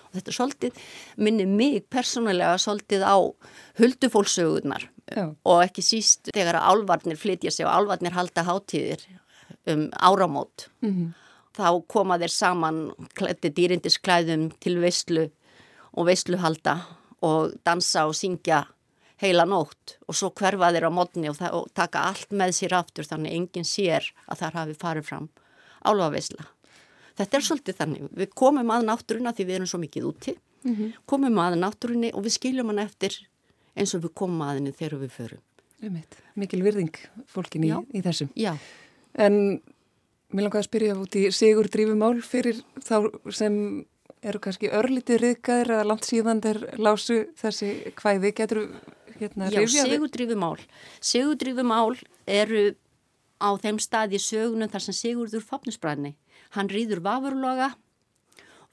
Og 0.08 0.12
þetta 0.14 0.30
er 0.30 0.36
svolítið, 0.38 0.84
minni 1.18 1.46
mig 1.46 1.88
persónulega 1.90 2.58
svolítið 2.58 3.02
á 3.04 3.18
huldufólksögurnar. 3.80 4.90
Já. 5.08 5.32
og 5.48 5.62
ekki 5.64 5.80
síst 5.82 6.28
þegar 6.36 6.58
álvarnir 6.60 7.16
flytja 7.16 7.52
sig 7.52 7.66
og 7.66 7.72
álvarnir 7.72 8.12
halda 8.12 8.44
hátíðir 8.44 9.06
um 9.72 9.90
áramót. 9.96 10.68
Þá 11.56 11.70
koma 11.88 12.18
þeir 12.20 12.34
saman 12.34 12.80
klætti 13.16 13.50
dýrindisklæðum 13.56 14.50
til 14.60 14.76
veislu 14.84 15.30
og 15.96 16.10
veisluhalda 16.10 16.76
og 17.24 17.56
dansa 17.64 18.04
og 18.06 18.16
syngja 18.20 18.66
heila 19.22 19.46
nótt 19.50 19.98
og 20.08 20.18
svo 20.18 20.32
hverfa 20.38 20.72
þeir 20.74 20.88
á 20.90 20.92
mótni 20.94 21.32
og, 21.32 21.42
og 21.52 21.68
taka 21.78 22.06
allt 22.10 22.32
með 22.32 22.54
sér 22.60 22.78
aftur 22.78 23.08
þannig 23.08 23.36
enginn 23.38 23.68
sér 23.68 24.12
að 24.28 24.44
þar 24.44 24.60
hafi 24.62 24.78
farið 24.78 25.10
fram 25.10 25.30
álfaveisla. 25.88 26.48
Þetta 27.18 27.38
er 27.38 27.46
svolítið 27.48 27.78
þannig, 27.80 28.10
við 28.14 28.34
komum 28.38 28.74
að 28.74 28.88
náttúruna 28.92 29.34
því 29.34 29.48
við 29.48 29.56
erum 29.56 29.70
svo 29.72 29.80
mikið 29.82 30.10
úti, 30.12 30.36
komum 31.10 31.40
að 31.42 31.60
náttúrunni 31.62 32.12
og 32.14 32.26
við 32.28 32.36
skiljum 32.38 32.70
hann 32.70 32.84
eftir 32.86 33.16
eins 33.78 33.94
og 33.98 34.04
við 34.06 34.14
komum 34.14 34.44
að 34.46 34.60
henni 34.60 34.74
þegar 34.76 35.00
við 35.02 35.16
förum. 35.16 35.42
Einmitt. 35.82 36.18
Mikil 36.36 36.62
virðing 36.66 36.96
fólkin 37.30 37.66
í, 37.66 37.72
í 37.94 38.02
þessum. 38.06 38.30
Já, 38.38 38.56
En 39.18 39.60
mér 40.34 40.46
langaði 40.46 40.62
að 40.62 40.68
spyrja 40.68 40.98
út 41.02 41.16
í 41.18 41.28
sigur 41.34 41.70
drífumál 41.72 42.18
fyrir 42.26 42.60
þá 42.84 43.10
sem 43.34 43.56
eru 44.28 44.42
kannski 44.44 44.70
örlítið 44.74 45.22
riðgæðir 45.24 45.74
eða 45.78 45.88
langt 45.88 46.08
síðan 46.08 46.42
þeir 46.44 46.60
lásu 46.82 47.20
þessi 47.40 47.72
kvæði. 47.98 48.34
Getur 48.38 48.62
hérna 49.20 49.50
Já, 49.54 49.62
sigurdrífumál. 49.68 50.58
Sigurdrífumál 51.02 51.98
eru 52.26 52.76
á 53.38 53.50
þeim 53.62 53.80
staði 53.82 54.20
sögunum 54.22 54.70
þar 54.72 54.86
sem 54.88 54.98
Sigurður 54.98 55.46
Fafnusbræni. 55.46 56.16
Hann 56.56 56.72
rýður 56.72 57.04
vafurloga, 57.06 57.74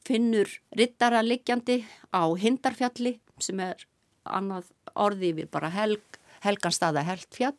finnur 0.04 0.48
rittara 0.76 1.22
liggjandi 1.24 1.82
á 2.12 2.24
Hindarfjalli 2.38 3.18
sem 3.42 3.60
er 3.60 3.86
annað 4.24 4.70
orði 4.94 5.32
við 5.40 5.50
bara 5.52 5.72
helg, 5.72 6.20
helganstaða 6.44 7.04
heldfjall 7.04 7.56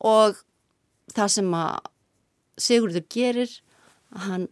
og 0.00 0.40
það 1.12 1.34
sem 1.36 1.56
að 1.56 1.88
Sigurður 2.60 3.06
gerir, 3.08 3.52
hann 4.12 4.50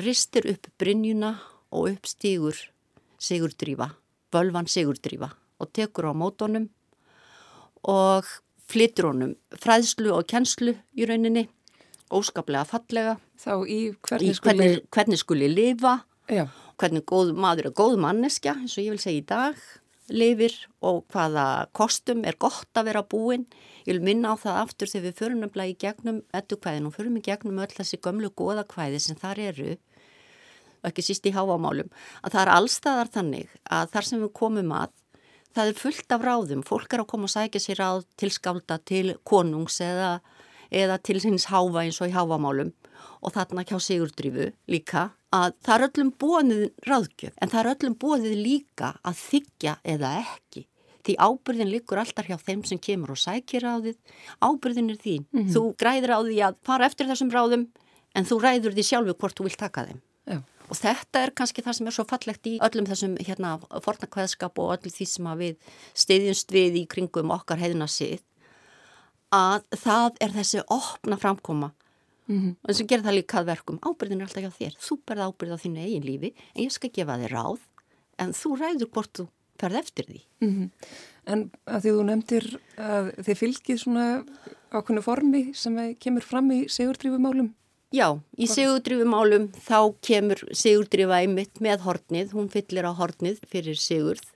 ristir 0.00 0.46
upp 0.48 0.70
brynjuna 0.80 1.34
og 1.68 1.90
uppstígur 1.92 2.56
Sigurdrífa, 3.20 3.90
bölvan 4.32 4.70
Sigurdrífa 4.70 5.34
og 5.58 5.72
tekur 5.74 6.10
á 6.10 6.12
mótonum 6.16 6.68
og 7.88 8.26
flytur 8.68 9.12
honum 9.12 9.34
fræðslu 9.56 10.12
og 10.16 10.26
kennslu 10.28 10.74
í 10.96 11.08
rauninni, 11.08 11.46
óskaplega 12.12 12.66
fallega, 12.68 13.16
Þá 13.38 13.52
í 13.64 13.78
í 13.78 13.82
hvernig 14.02 14.38
skuli... 14.38 14.54
hvernig, 14.54 14.86
hvernig 14.94 15.20
skuli 15.20 15.50
lifa, 15.52 15.98
Já, 16.28 16.44
hvernig 16.80 17.04
góð 17.08 17.34
maður 17.38 17.70
er 17.70 17.76
góð 17.76 18.00
manneskja, 18.02 18.56
eins 18.58 18.74
og 18.76 18.84
ég 18.84 18.96
vil 18.96 19.02
segja 19.02 19.22
í 19.22 19.28
dag, 19.28 19.60
lifir 20.08 20.54
og 20.84 21.02
hvaða 21.12 21.68
kostum 21.76 22.24
er 22.26 22.36
gott 22.40 22.78
að 22.78 22.88
vera 22.90 23.04
búin. 23.04 23.44
Ég 23.84 23.96
vil 23.96 24.04
minna 24.04 24.32
á 24.32 24.40
það 24.40 24.60
aftur 24.62 24.90
þegar 24.90 25.06
við 25.06 25.18
förum 25.20 25.42
nefnilega 25.42 25.72
í 25.72 25.78
gegnum 25.84 26.22
eddukvæðin 26.36 26.88
og 26.88 26.96
förum 26.96 27.18
í 27.20 27.24
gegnum 27.24 27.60
öll 27.62 27.74
þessi 27.74 28.00
gömlu 28.04 28.30
góðakvæði 28.36 29.00
sem 29.04 29.18
þar 29.20 29.42
eru, 29.50 29.76
ekki 30.88 31.04
síst 31.04 31.26
í 31.28 31.34
háamálum, 31.34 31.90
að 32.22 32.34
það 32.34 32.42
er 32.44 32.52
allstaðar 32.54 33.12
þannig 33.12 33.54
að 33.64 33.92
þar 33.94 34.08
sem 34.08 34.24
við 34.24 34.32
komum 34.38 34.74
að, 34.76 34.92
það 35.56 35.70
er 35.70 35.78
fullt 35.78 36.14
af 36.14 36.24
ráðum. 36.26 36.64
Fólk 36.66 36.94
er 36.94 37.02
að 37.02 37.10
koma 37.12 37.28
og 37.28 37.32
sækja 37.32 37.62
sér 37.62 37.80
ráð 37.82 38.04
til 38.20 38.30
skálda, 38.34 38.78
til 38.84 39.14
konungs 39.28 39.80
eða, 39.84 40.18
eða 40.70 40.98
til 41.02 41.20
hins 41.24 41.48
háfa 41.52 41.84
eins 41.84 42.00
og 42.02 42.10
í 42.10 42.16
háamálum 42.16 42.72
og 43.22 43.34
þarna 43.34 43.64
hjá 43.66 43.78
Sigurdrífu 43.82 44.50
líka 44.70 45.10
að 45.34 45.54
það 45.66 45.74
er 45.74 45.86
öllum 45.88 46.10
bóðið 46.22 46.64
ráðgjöf 46.88 47.38
en 47.40 47.52
það 47.52 47.60
er 47.60 47.70
öllum 47.74 47.96
bóðið 48.00 48.36
líka 48.42 48.92
að 49.02 49.22
þykja 49.24 49.78
eða 49.94 50.12
ekki. 50.22 50.64
Því 51.08 51.14
ábyrðin 51.24 51.70
liggur 51.72 52.00
alltaf 52.02 52.26
hjá 52.28 52.36
þeim 52.36 52.62
sem 52.68 52.80
kemur 52.84 53.14
og 53.14 53.20
sækir 53.20 53.64
ráðið. 53.64 53.96
Ábyrðin 54.44 54.92
er 54.92 54.98
þín. 55.00 55.24
Þú 55.54 55.62
græðir 55.80 56.12
á 56.12 56.20
því 56.20 56.40
að 56.44 56.58
fara 56.68 56.88
eftir 56.90 57.08
þessum 57.08 57.32
ráðum 57.32 57.64
en 58.14 58.28
þú 58.28 58.40
ræður 58.42 58.76
því 58.76 58.84
sjálfu 58.84 59.14
hvort 59.16 59.38
þú 59.38 59.46
vilt 59.48 59.60
taka 59.62 59.86
þeim. 59.88 60.00
já, 60.28 60.42
Og 60.68 60.76
þetta 60.76 61.22
er 61.24 61.32
kannski 61.36 61.64
það 61.64 61.76
sem 61.78 61.88
er 61.88 61.96
svo 61.96 62.04
fallegt 62.08 62.48
í 62.50 62.58
öllum 62.64 62.88
þessum 62.88 63.16
hérna 63.24 63.54
fornakveðskap 63.84 64.58
og 64.60 64.74
öllum 64.76 64.94
því 64.94 65.06
sem 65.08 65.30
við 65.40 65.74
stiðjumst 66.04 66.52
við 66.52 66.80
í 66.82 66.86
kringum 66.90 67.32
okkar 67.32 67.60
heiðna 67.62 67.88
sið 67.88 68.20
að 69.34 69.64
það 69.76 70.22
er 70.24 70.34
þessi 70.36 70.62
opna 70.72 71.18
framkoma. 71.20 71.72
Og 72.28 72.68
þess 72.68 72.82
að 72.84 72.88
gera 72.92 73.06
það 73.06 73.16
líka 73.16 73.38
að 73.40 73.48
verkum. 73.48 73.80
Ábyrðin 73.80 74.20
er 74.20 74.28
alltaf 74.28 74.44
hjá 74.44 74.52
þér, 74.58 74.74
þú 74.84 74.96
berð 75.08 75.24
ábyrð 75.24 75.52
á 75.56 75.62
þínu 75.64 75.84
eigin 75.84 76.04
lífi 76.04 76.30
en 76.54 76.62
ég 76.66 76.72
skal 76.74 76.90
gefa 76.92 77.16
þér 77.22 77.32
ráð 77.32 77.60
en 78.20 78.32
þú 78.36 78.50
ræður 78.60 78.90
hvort 78.92 79.12
þú 79.16 79.28
ferð 79.58 79.78
eftir 79.80 80.08
því. 80.08 80.20
En 81.28 81.50
að 81.64 81.80
því 81.84 81.94
þú 81.96 82.02
nefndir 82.08 82.48
að 82.76 83.08
þið 83.24 83.38
fylgið 83.40 83.80
svona 83.82 84.04
ákveðnu 84.72 85.02
formi 85.04 85.42
sem 85.56 85.78
kemur 86.00 86.24
fram 86.24 86.52
í 86.52 86.60
sigur 86.68 87.00
drífumálum. 87.00 87.54
Já, 87.94 88.18
í 88.36 88.44
sigurdrifumálum 88.44 89.46
þá 89.64 89.94
kemur 90.04 90.42
sigurdrifa 90.52 91.22
einmitt 91.22 91.62
með 91.64 91.86
hornið, 91.86 92.34
hún 92.36 92.50
fyllir 92.52 92.84
á 92.84 92.92
hornið 92.92 93.38
fyrir 93.48 93.78
sigurð 93.80 94.26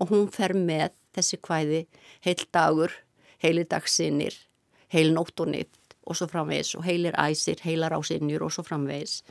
og 0.00 0.12
hún 0.12 0.30
fer 0.32 0.54
með 0.56 0.94
þessi 1.12 1.36
kvæði 1.44 1.82
heil 2.24 2.46
dagur, 2.54 2.94
heili 3.42 3.66
dagsinnir, 3.68 4.32
heil 4.88 5.12
nótt 5.12 5.40
og 5.44 5.52
nift 5.52 5.96
og 6.06 6.16
svo 6.16 6.28
framvegis 6.30 6.72
og 6.78 6.86
heilir 6.86 7.18
æsir, 7.20 7.60
heilar 7.66 7.92
ásinnir 7.92 8.44
og 8.46 8.54
svo 8.54 8.64
framvegis. 8.64 9.22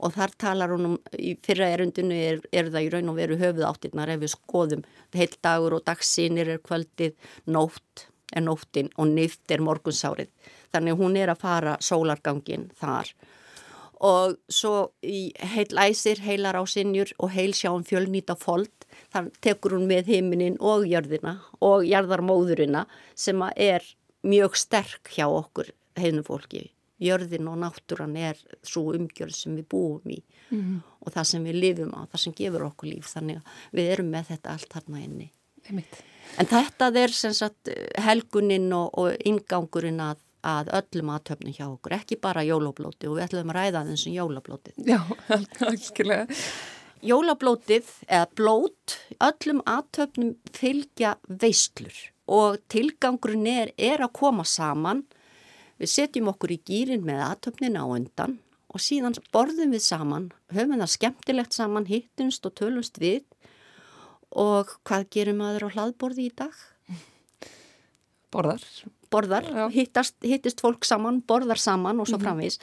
Og 0.00 0.14
þar 0.16 0.32
talar 0.40 0.72
hún 0.72 0.86
um, 0.88 0.94
í 1.16 1.36
fyrra 1.44 1.68
erundinu 1.70 2.16
er, 2.16 2.40
er 2.52 2.70
það 2.72 2.86
í 2.86 2.92
raun 2.92 3.12
og 3.12 3.18
veru 3.20 3.36
höfuð 3.40 3.66
áttirnar 3.68 4.12
ef 4.12 4.22
við 4.22 4.32
skoðum 4.34 4.86
heil 5.14 5.32
dagur 5.44 5.76
og 5.76 5.84
dagsinnir 5.86 6.48
er 6.56 6.62
kvöldið, 6.64 7.14
nótt 7.46 8.08
er 8.32 8.44
nóttin 8.44 8.90
og 8.96 9.10
nift 9.12 9.52
er 9.52 9.62
morgunsárið. 9.64 10.30
Þannig 10.74 10.98
hún 11.00 11.18
er 11.18 11.32
að 11.32 11.42
fara 11.42 11.76
sólargangin 11.82 12.70
þar. 12.78 13.10
Og 14.00 14.38
svo 14.48 14.92
í 15.04 15.28
heil 15.52 15.68
æsir, 15.76 16.22
heilar 16.24 16.56
á 16.56 16.64
sinjur 16.64 17.12
og 17.20 17.34
heil 17.34 17.52
sjáum 17.52 17.84
fjölnýta 17.84 18.36
fold, 18.40 18.72
þar 19.12 19.28
tekur 19.44 19.76
hún 19.76 19.88
með 19.90 20.08
heiminin 20.14 20.56
og 20.56 20.86
jörðina 20.88 21.36
og 21.60 21.84
jarðarmóðurina 21.84 22.86
sem 23.14 23.42
er 23.56 23.84
mjög 24.24 24.56
sterk 24.56 25.12
hjá 25.12 25.26
okkur 25.28 25.74
heimnum 26.00 26.24
fólki. 26.24 26.70
Jörðin 27.00 27.48
og 27.48 27.60
náttúran 27.60 28.16
er 28.20 28.40
svo 28.64 28.90
umgjörð 28.96 29.36
sem 29.36 29.56
við 29.56 29.68
búum 29.72 30.12
í 30.12 30.20
og 31.00 31.12
það 31.14 31.28
sem 31.30 31.44
við 31.46 31.60
lifum 31.62 31.92
á, 31.96 32.04
það 32.10 32.22
sem 32.24 32.34
gefur 32.36 32.64
okkur 32.66 32.90
líf. 32.90 33.10
Þannig 33.14 33.40
að 33.40 33.76
við 33.78 33.92
erum 33.94 34.10
með 34.12 34.32
þetta 34.32 34.54
allt 34.54 34.74
þarna 34.74 35.04
inni. 35.04 35.28
Einmitt. 35.68 36.00
En 36.38 36.48
þetta 36.50 36.90
er 37.00 37.14
sem 37.14 37.34
sagt 37.34 37.70
helguninn 37.98 38.68
og, 38.76 38.90
og 38.98 39.14
ingangurinn 39.26 40.00
að, 40.02 40.20
að 40.46 40.70
öllum 40.78 41.12
aðtöfnum 41.14 41.54
hjá 41.56 41.66
okkur, 41.68 41.94
ekki 41.98 42.18
bara 42.20 42.44
jólablóti 42.46 43.08
og 43.08 43.18
við 43.18 43.26
ætlum 43.26 43.52
að 43.52 43.58
ræða 43.58 43.84
þess 43.90 44.06
um 44.08 44.16
jólablótið. 44.16 44.82
Já, 44.88 45.00
algjörlega. 45.68 46.40
Jólablótið 47.00 47.94
eða 48.06 48.28
blót, 48.36 48.96
öllum 49.24 49.62
aðtöfnum 49.68 50.34
fylgja 50.56 51.14
veislur 51.28 51.96
og 52.30 52.60
tilgangurinn 52.70 53.48
er, 53.48 53.72
er 53.76 54.04
að 54.04 54.14
koma 54.20 54.44
saman. 54.46 55.02
Við 55.80 55.94
setjum 55.94 56.28
okkur 56.34 56.52
í 56.54 56.60
gýrin 56.68 57.06
með 57.06 57.24
aðtöfnina 57.24 57.84
á 57.84 57.86
undan 57.88 58.38
og 58.70 58.82
síðan 58.84 59.16
borðum 59.34 59.72
við 59.74 59.82
saman, 59.82 60.28
höfum 60.54 60.78
það 60.78 60.92
skemmtilegt 60.94 61.56
saman, 61.56 61.88
hittumst 61.88 62.44
og 62.46 62.54
tölumst 62.60 63.00
við 63.02 63.24
og 64.30 64.76
hvað 64.86 65.08
gerum 65.10 65.40
maður 65.42 65.66
á 65.66 65.74
hlaðborði 65.74 66.28
í 66.28 66.34
dag? 66.38 66.54
Borðar. 68.30 68.62
Borðar, 69.10 69.44
Já. 69.50 69.66
hittast, 69.74 70.14
hittist 70.22 70.60
fólk 70.62 70.84
saman, 70.86 71.20
borðar 71.26 71.58
saman 71.60 72.00
og 72.00 72.06
svo 72.10 72.18
framvís. 72.22 72.58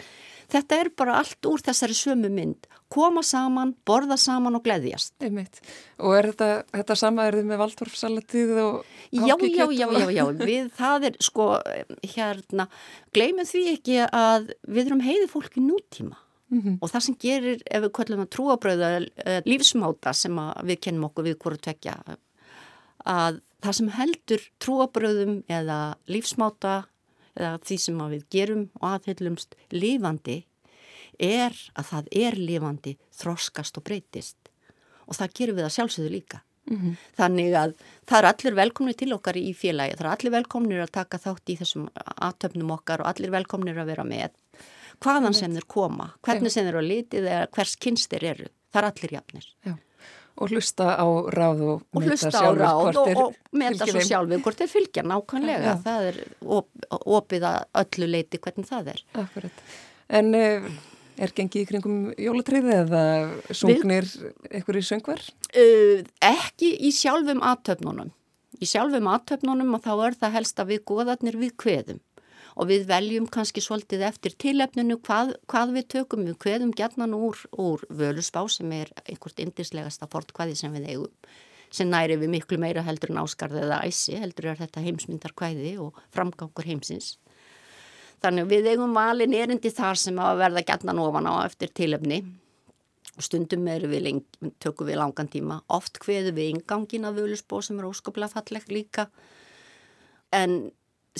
Þetta 0.47 0.77
er 0.79 0.89
bara 0.95 1.17
allt 1.19 1.43
úr 1.49 1.59
þessari 1.59 1.95
sömu 1.97 2.29
mynd. 2.31 2.67
Koma 2.87 3.19
saman, 3.27 3.73
borða 3.85 4.15
saman 4.17 4.55
og 4.55 4.63
gleðjast. 4.63 5.11
Einmitt. 5.19 5.59
Og 5.99 6.13
er 6.15 6.29
þetta, 6.31 6.47
þetta 6.71 6.95
sama 6.95 7.25
er 7.27 7.35
þið 7.35 7.49
með 7.49 7.59
valdvorfsalatið 7.65 8.53
og 8.63 8.77
Já, 9.11 9.25
já, 9.27 9.35
já, 9.43 9.65
og- 9.65 9.73
já, 9.75 10.07
já, 10.15 10.23
við, 10.39 10.69
það 10.77 11.05
er 11.09 11.17
sko, 11.19 11.49
hérna, 12.15 12.69
gleymum 13.11 13.45
því 13.49 13.65
ekki 13.73 13.99
að 14.07 14.53
við 14.71 14.85
erum 14.85 15.03
heiði 15.03 15.27
fólk 15.33 15.59
í 15.59 15.65
nútíma. 15.67 16.15
Og 16.79 16.87
það 16.87 17.01
sem 17.03 17.15
gerir, 17.19 17.59
ef 17.67 17.81
við 17.83 17.91
kvöllum 17.91 18.21
að 18.23 18.29
trúabröða 18.31 18.89
lífsmáta 19.43 20.13
sem 20.15 20.31
að 20.39 20.63
við 20.69 20.79
kennum 20.85 21.09
okkur 21.09 21.25
við 21.27 21.35
hvort 21.43 21.59
tvekja, 21.67 21.97
að 23.03 23.41
það 23.63 23.77
sem 23.79 23.89
heldur 23.95 24.43
trúabröðum 24.63 25.39
eða 25.51 25.79
lífsmáta 26.09 26.75
eða 27.37 27.57
því 27.65 27.77
sem 27.83 28.03
við 28.13 28.27
gerum 28.33 28.65
og 28.81 28.89
aðhyllumst 28.95 29.57
lifandi 29.73 30.41
er 31.21 31.55
að 31.77 31.89
það 31.91 32.11
er 32.25 32.37
lifandi 32.37 32.97
þroskast 33.17 33.79
og 33.79 33.87
breytist 33.87 34.51
og 35.07 35.17
það 35.17 35.33
gerum 35.39 35.57
við 35.57 35.67
að 35.67 35.75
sjálfsögðu 35.77 36.11
líka. 36.13 36.41
Mm 36.67 36.77
-hmm. 36.77 36.95
Þannig 37.15 37.53
að 37.55 37.73
það 38.05 38.17
er 38.17 38.25
allir 38.27 38.55
velkomni 38.55 38.93
til 38.93 39.13
okkar 39.13 39.37
í 39.37 39.53
félagi, 39.55 39.95
það 39.95 40.05
er 40.05 40.11
allir 40.11 40.31
velkomnir 40.31 40.81
að 40.83 40.91
taka 40.91 41.17
þátt 41.17 41.49
í 41.49 41.57
þessum 41.57 41.87
aðtöfnum 41.95 42.71
okkar 42.75 43.01
og 43.01 43.07
allir 43.07 43.31
velkomnir 43.31 43.77
að 43.77 43.85
vera 43.85 44.03
með 44.03 44.31
hvaðan 44.99 45.33
sem 45.33 45.53
þeir 45.53 45.67
koma, 45.67 46.13
hvernig 46.21 46.51
sem 46.51 46.65
þeir 46.65 46.73
eru 46.73 46.83
að 46.83 46.91
litið 46.91 47.25
eða 47.25 47.47
hvers 47.55 47.75
kynst 47.75 48.09
þeir 48.11 48.23
eru, 48.23 48.47
það 48.73 48.81
er 48.83 48.89
allir 48.89 49.13
jafnir. 49.13 49.45
Já. 49.63 49.73
Og 50.37 50.51
hlusta 50.53 50.91
á 50.93 51.07
ráð 51.33 51.63
og, 51.65 51.85
og 51.97 52.03
meta 52.03 52.29
sjálfur 52.29 52.61
hvort 52.61 52.99
og, 53.01 53.21
og 53.23 53.57
meta 53.57 53.87
svo 53.89 54.03
sjálfur 54.05 54.43
hvort 54.45 54.59
þeir 54.61 54.69
fylgja 54.69 55.03
nákvæmlega. 55.07 55.63
Ja. 55.65 55.77
Það 55.85 56.09
er 56.11 56.19
op, 56.59 56.67
opið 57.17 57.47
að 57.49 57.57
öllu 57.81 58.11
leiti 58.11 58.41
hvernig 58.43 58.69
það 58.69 58.91
er. 58.93 59.01
Akkurat. 59.23 59.63
En 60.19 60.29
uh, 60.37 60.67
er 61.17 61.33
gengið 61.39 61.63
í 61.63 61.69
kringum 61.71 61.97
jólatriði 62.21 62.75
eða 62.83 63.03
sungnir 63.49 64.09
einhverju 64.51 64.85
söngvar? 64.91 65.25
Uh, 65.57 66.05
ekki 66.23 66.75
í 66.85 66.93
sjálfum 66.95 67.41
aðtöfnunum. 67.45 68.13
Í 68.61 68.69
sjálfum 68.69 69.09
aðtöfnunum 69.09 69.73
og 69.77 69.85
þá 69.85 69.93
er 69.95 70.21
það 70.21 70.37
helst 70.37 70.61
að 70.61 70.75
við 70.75 70.85
goðarnir 70.93 71.41
við 71.41 71.57
kveðum 71.61 72.03
og 72.57 72.69
við 72.71 72.87
veljum 72.89 73.27
kannski 73.29 73.61
svolítið 73.61 74.07
eftir 74.07 74.33
tilefninu 74.41 74.97
hvað, 75.05 75.35
hvað 75.49 75.75
við 75.75 75.89
tökum. 75.93 76.25
Við 76.25 76.39
kveðum 76.41 76.71
gætnan 76.77 77.13
úr, 77.13 77.37
úr 77.53 77.83
völusbá 77.89 78.47
sem 78.49 78.71
er 78.73 78.89
einhvert 79.05 79.43
indislegasta 79.43 80.09
fortkvæði 80.09 80.57
sem 80.57 80.73
við 80.73 80.89
eigum 80.95 81.35
sem 81.73 81.89
næri 81.91 82.15
við 82.15 82.31
miklu 82.31 82.57
meira 82.61 82.83
heldur 82.85 83.11
en 83.11 83.21
áskarði 83.25 83.59
eða 83.65 83.81
æsi 83.83 84.15
heldur 84.21 84.53
er 84.53 84.59
þetta 84.61 84.83
heimsmyndarkvæði 84.85 85.73
og 85.83 85.97
framgangur 86.15 86.67
heimsins. 86.67 87.17
Þannig 88.23 88.47
við 88.49 88.69
eigum 88.71 88.95
valin 88.97 89.35
erindi 89.37 89.69
þar 89.75 89.99
sem 89.99 90.17
að 90.23 90.39
verða 90.41 90.63
gætnan 90.65 91.01
ofan 91.03 91.27
á 91.29 91.43
eftir 91.43 91.73
tilefni 91.75 92.21
og 93.17 93.25
stundum 93.25 93.67
við 93.67 93.99
lengi, 94.05 94.51
tökum 94.63 94.87
við 94.87 94.99
langan 95.01 95.29
tíma. 95.29 95.59
Oft 95.73 95.99
hveðu 96.05 96.33
við 96.37 96.55
ingangin 96.55 97.05
af 97.09 97.17
völusbó 97.17 97.61
sem 97.61 97.77
er 97.79 97.89
óskaplega 97.89 98.31
falleg 98.31 98.71
líka 98.71 99.09
en 100.33 100.71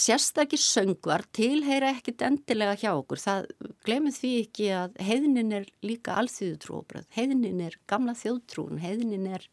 sérstakir 0.01 0.61
söngvar 0.61 1.25
tilheyra 1.35 1.91
ekkit 1.95 2.23
endilega 2.25 2.77
hjá 2.79 2.91
okkur. 2.93 3.21
Það 3.21 3.49
glemir 3.85 4.15
því 4.15 4.31
ekki 4.43 4.69
að 4.77 4.97
heiðnin 5.09 5.53
er 5.59 5.67
líka 5.85 6.17
alþjóðutrúobröð. 6.21 7.07
Heiðnin 7.17 7.61
er 7.67 7.77
gamla 7.89 8.15
þjóðtrún, 8.17 8.81
heiðnin 8.83 9.27
er 9.37 9.45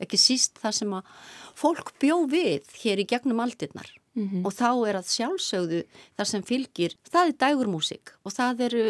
ekki 0.00 0.20
síst 0.20 0.60
það 0.60 0.76
sem 0.80 0.92
að 0.96 1.16
fólk 1.58 1.94
bjó 2.02 2.22
við 2.30 2.68
hér 2.82 3.02
í 3.02 3.08
gegnum 3.10 3.42
aldirnar. 3.44 3.90
Mm 4.10 4.26
-hmm. 4.26 4.42
og 4.42 4.52
þá 4.52 4.70
er 4.90 4.96
að 4.98 5.06
sjálfsögðu 5.06 5.80
þar 6.18 6.26
sem 6.26 6.42
fylgir, 6.42 6.96
það 7.06 7.28
er 7.28 7.36
dægurmúsik 7.38 8.10
og 8.26 8.32
það 8.34 8.62
eru 8.66 8.82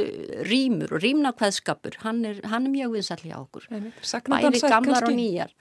rýmur 0.49 0.95
og 0.97 1.02
rýmnakvæðskapur, 1.05 1.99
hann 2.00 2.25
er, 2.25 2.40
hann 2.49 2.64
er 2.64 2.73
mjög 2.73 2.95
vinsall 2.97 3.21
hjá 3.21 3.37
okkur, 3.37 3.69
bæði 3.69 4.62
gamlar 4.64 5.05
og 5.05 5.12
nýjar 5.12 5.52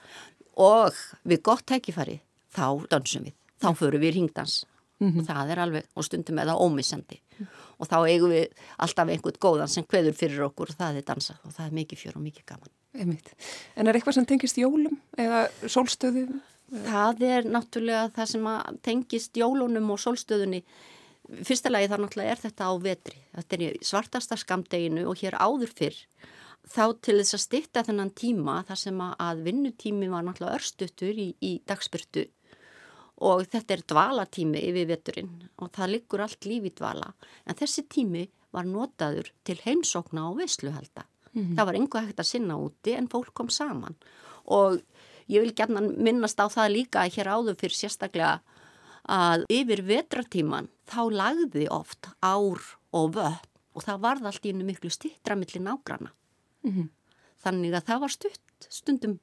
og 0.56 0.96
við 1.28 1.44
gott 1.44 1.66
tækifari, 1.68 2.22
þá 2.56 2.88
dansum 2.88 3.28
við 3.28 3.36
þá 3.60 3.76
förum 3.76 4.04
við 4.04 4.16
ringdans 4.16 4.64
mm 5.00 5.10
-hmm. 5.10 5.20
og 5.20 5.28
það 5.28 5.52
er 5.52 5.60
alveg, 5.60 5.86
og 5.96 6.04
stundum 6.04 6.40
er 6.40 6.46
það 6.46 6.62
ómissandi 6.66 7.20
mm 7.20 7.46
-hmm. 7.46 7.48
og 7.78 7.88
þá 7.88 7.98
eigum 8.10 8.32
við 8.32 8.48
alltaf 8.78 9.08
einhvern 9.08 9.40
góðan 9.46 9.68
sem 9.68 9.84
hveður 9.84 10.14
fyrir 10.14 10.44
okkur 10.44 10.70
og 10.70 10.76
það 10.76 10.98
er 10.98 11.02
dansa 11.02 11.40
og 11.44 11.52
það 11.52 11.66
er 11.66 11.74
mikið 11.80 11.98
fjör 11.98 12.16
og 12.16 12.22
mikið 12.22 12.46
gaman 12.46 12.70
Einmitt. 12.94 13.36
En 13.76 13.88
er 13.88 13.94
eitthvað 13.94 14.14
sem 14.14 14.26
tengist 14.26 14.58
jólum 14.58 15.00
eða 15.18 15.48
sólstöðu? 15.62 16.42
Það 16.70 17.22
er 17.22 17.44
náttúrulega 17.44 18.10
það 18.16 18.26
sem 18.26 18.48
tengist 18.82 19.38
jólunum 19.38 19.92
og 19.92 20.00
sólstöðunni 20.00 20.64
fyrsta 21.46 21.70
lagi 21.70 21.90
þar 21.92 22.04
náttúrulega 22.04 22.34
er 22.34 22.42
þetta 22.44 22.70
á 22.70 22.74
vetri 22.82 23.22
þetta 23.36 23.60
er 23.60 23.80
svartasta 23.86 24.38
skamdeginu 24.40 25.06
og 25.10 25.22
hér 25.22 25.38
áður 25.38 25.74
fyrr 25.78 26.00
þá 26.70 26.84
til 27.06 27.18
þess 27.20 27.38
að 27.38 27.44
stitta 27.46 27.84
þennan 27.86 28.12
tíma 28.18 28.60
þar 28.68 28.82
sem 28.84 29.02
að 29.06 29.44
vinnutími 29.46 30.10
var 30.12 30.26
náttúrulega 30.26 30.60
örstuttur 30.60 31.22
í, 31.22 31.30
í 31.42 31.60
dagspyrtu 31.70 32.26
og 33.20 33.46
þetta 33.52 33.76
er 33.76 33.86
dvalatími 33.92 34.62
yfir 34.70 34.90
veturinn 34.90 35.32
og 35.60 35.72
það 35.76 35.94
liggur 35.94 36.24
allt 36.24 36.48
líf 36.48 36.68
í 36.70 36.74
dvala 36.76 37.12
en 37.46 37.60
þessi 37.60 37.86
tími 37.92 38.28
var 38.56 38.68
notaður 38.68 39.32
til 39.46 39.58
heimsókna 39.64 40.30
og 40.30 40.40
veisluhalda 40.40 41.04
mm 41.06 41.44
-hmm. 41.44 41.56
það 41.56 41.66
var 41.66 41.76
einhver 41.76 42.06
hægt 42.06 42.20
að 42.20 42.32
sinna 42.32 42.56
úti 42.56 42.96
en 42.98 43.08
fólk 43.08 43.34
kom 43.34 43.50
saman 43.50 43.96
og 44.46 44.82
ég 45.30 45.42
vil 45.42 45.54
gætna 45.54 45.82
minnast 45.82 46.40
á 46.40 46.48
það 46.50 46.74
líka 46.74 47.06
hér 47.06 47.28
áður 47.28 47.60
fyrir 47.60 47.76
sérstaklega 47.76 48.40
að 49.04 49.46
yfir 49.50 49.82
vetratíman 49.82 50.70
þá 50.88 51.02
lagði 51.12 51.68
oft 51.70 52.10
ár 52.22 52.62
og 52.92 53.16
vöpp 53.16 53.48
og 53.74 53.84
það 53.84 54.02
varð 54.02 54.26
allt 54.26 54.46
í 54.46 54.50
einu 54.50 54.66
miklu 54.66 54.90
stittra 54.90 55.36
millir 55.36 55.62
nágrana 55.62 56.12
mm 56.64 56.72
-hmm. 56.72 56.88
þannig 57.44 57.74
að 57.74 57.86
það 57.86 58.00
var 58.00 58.10
stutt 58.10 58.68
stundum 58.70 59.20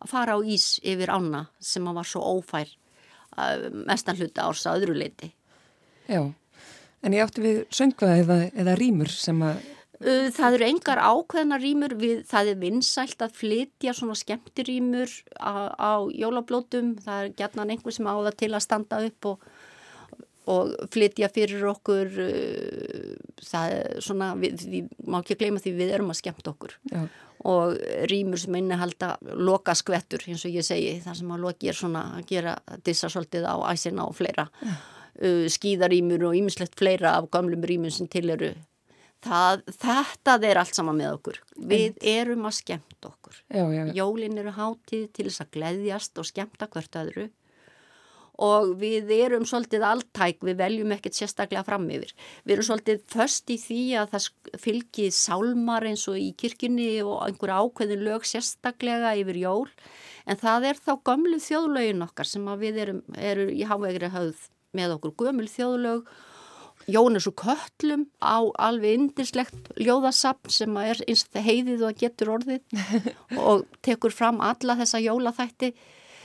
að 0.00 0.10
fara 0.10 0.36
á 0.36 0.38
ís 0.42 0.80
yfir 0.82 1.10
ána 1.10 1.46
sem 1.60 1.86
að 1.88 1.94
var 1.94 2.04
svo 2.04 2.20
ófær 2.20 2.68
mestan 3.90 4.18
hluta 4.18 4.48
árs 4.48 4.64
að 4.68 4.82
öðru 4.82 4.96
leiti. 4.98 5.30
Já, 6.10 6.20
en 7.04 7.16
ég 7.16 7.24
átti 7.24 7.44
við 7.44 7.62
söngvað 7.74 8.24
eða, 8.24 8.40
eða 8.52 8.76
rýmur 8.80 9.12
sem 9.12 9.40
að... 9.44 9.62
Það 10.04 10.56
eru 10.58 10.66
engar 10.66 11.00
ákveðna 11.00 11.56
rýmur, 11.62 11.94
við, 11.96 12.24
það 12.28 12.48
er 12.50 12.56
vinsælt 12.60 13.22
að 13.24 13.36
flytja 13.38 13.94
svona 13.96 14.16
skemmtirýmur 14.18 15.12
á, 15.38 15.70
á 15.80 15.92
jólablótum, 16.12 16.96
það 17.04 17.20
er 17.22 17.36
gætnan 17.38 17.72
einhver 17.72 17.94
sem 17.94 18.10
áða 18.10 18.34
til 18.36 18.50
að 18.50 18.64
standa 18.66 18.98
upp 19.06 19.28
og, 19.30 19.46
og 20.50 20.74
flytja 20.92 21.30
fyrir 21.32 21.64
okkur, 21.70 22.10
það 23.46 23.76
er 23.78 24.04
svona, 24.04 24.34
við, 24.42 24.66
við 24.74 24.90
má 25.08 25.22
ekki 25.22 25.38
gleyma 25.40 25.62
því 25.62 25.76
við 25.78 25.94
erum 25.96 26.12
að 26.12 26.20
skemmta 26.20 26.52
okkur. 26.52 26.76
Já 26.90 27.06
og 27.44 27.78
rýmur 28.10 28.40
sem 28.40 28.56
innihalda 28.56 29.14
loka 29.36 29.74
skvettur 29.76 30.24
eins 30.28 30.44
og 30.48 30.54
ég 30.56 30.64
segi 30.66 30.98
þar 31.04 31.18
sem 31.20 31.32
að 31.34 31.44
loki 31.44 31.70
er 31.70 31.78
svona 31.78 32.04
að 32.18 32.28
gera 32.30 32.54
dissa 32.86 33.10
svolítið 33.12 33.48
á 33.48 33.56
æsina 33.72 34.06
og 34.08 34.16
fleira. 34.16 34.48
Ja. 34.64 34.76
uh, 35.22 35.44
skíðarýmur 35.52 36.28
og 36.30 36.38
ýmislegt 36.40 36.78
fleira 36.80 37.18
af 37.18 37.28
gamlum 37.34 37.66
rýmur 37.68 37.92
sem 37.94 38.08
til 38.10 38.30
eru. 38.34 38.54
Það, 39.24 39.62
þetta 39.80 40.34
er 40.44 40.58
allt 40.60 40.76
sama 40.76 40.92
með 40.92 41.14
okkur. 41.14 41.38
Við 41.56 41.96
erum 42.04 42.44
að 42.44 42.58
skemta 42.58 43.08
okkur. 43.08 43.38
Já, 43.48 43.64
já. 43.72 43.84
jólin 43.96 44.36
eru 44.40 44.52
hátíð 44.52 45.06
til 45.16 45.30
þess 45.30 45.44
að 45.46 45.54
gleðjast 45.56 46.20
og 46.20 46.28
skemta 46.28 46.68
hvert 46.68 47.00
öðru 47.00 47.30
og 48.42 48.72
við 48.80 49.10
erum 49.14 49.44
svolítið 49.46 49.84
alltæk, 49.86 50.40
við 50.46 50.58
veljum 50.58 50.94
ekkert 50.96 51.18
sérstaklega 51.18 51.64
fram 51.66 51.86
yfir. 51.94 52.14
Við 52.42 52.56
erum 52.56 52.68
svolítið 52.68 53.04
först 53.12 53.52
í 53.54 53.58
því 53.62 53.82
að 54.00 54.14
það 54.14 54.58
fylgir 54.64 55.14
sálmar 55.14 55.86
eins 55.86 56.06
og 56.10 56.18
í 56.18 56.32
kirkjunni 56.40 56.88
og 57.04 57.22
einhver 57.28 57.54
ákveðin 57.54 58.04
lög 58.06 58.26
sérstaklega 58.26 59.14
yfir 59.20 59.38
jól. 59.44 59.70
En 60.26 60.40
það 60.40 60.70
er 60.72 60.82
þá 60.82 60.92
gömlu 61.06 61.40
þjóðlögin 61.42 62.06
okkar 62.08 62.28
sem 62.28 62.52
við 62.58 62.84
erum, 62.86 63.02
erum 63.14 63.54
í 63.54 63.66
hávegri 63.68 64.10
höfð 64.10 64.46
með 64.74 64.96
okkur. 64.98 65.18
Gömul 65.22 65.50
þjóðlög 65.52 66.08
Jónas 66.90 67.26
og 67.30 67.38
Köllum 67.40 68.08
á 68.20 68.44
alveg 68.60 68.98
indislegt 68.98 69.70
ljóðasapp 69.80 70.50
sem 70.52 70.74
er 70.82 70.98
eins 71.06 71.24
og 71.30 71.46
heiðið 71.46 71.84
og 71.88 72.00
getur 72.00 72.34
orðið 72.34 72.64
og 73.48 73.64
tekur 73.84 74.12
fram 74.12 74.42
alla 74.44 74.76
þessa 74.82 75.00
jólaþætti 75.00 75.72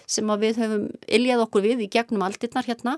sem 0.09 0.31
við 0.41 0.59
höfum 0.63 0.89
iljað 1.05 1.45
okkur 1.45 1.65
við 1.65 1.85
í 1.85 1.89
gegnum 1.93 2.25
aldirnar 2.25 2.65
hérna 2.65 2.97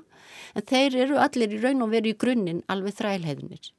en 0.56 0.66
þeir 0.68 0.98
eru 1.06 1.20
allir 1.20 1.56
í 1.56 1.62
raun 1.62 1.86
og 1.86 1.92
veru 1.92 2.12
í 2.14 2.18
grunninn 2.24 2.64
alveg 2.72 2.98
þrælheðunir. 3.00 3.72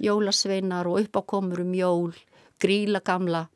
Jólasveinar 0.00 0.88
og 0.88 1.02
uppákomur 1.04 1.62
um 1.64 1.74
jól, 1.76 2.12
gríla 2.60 3.02
gamla. 3.04 3.48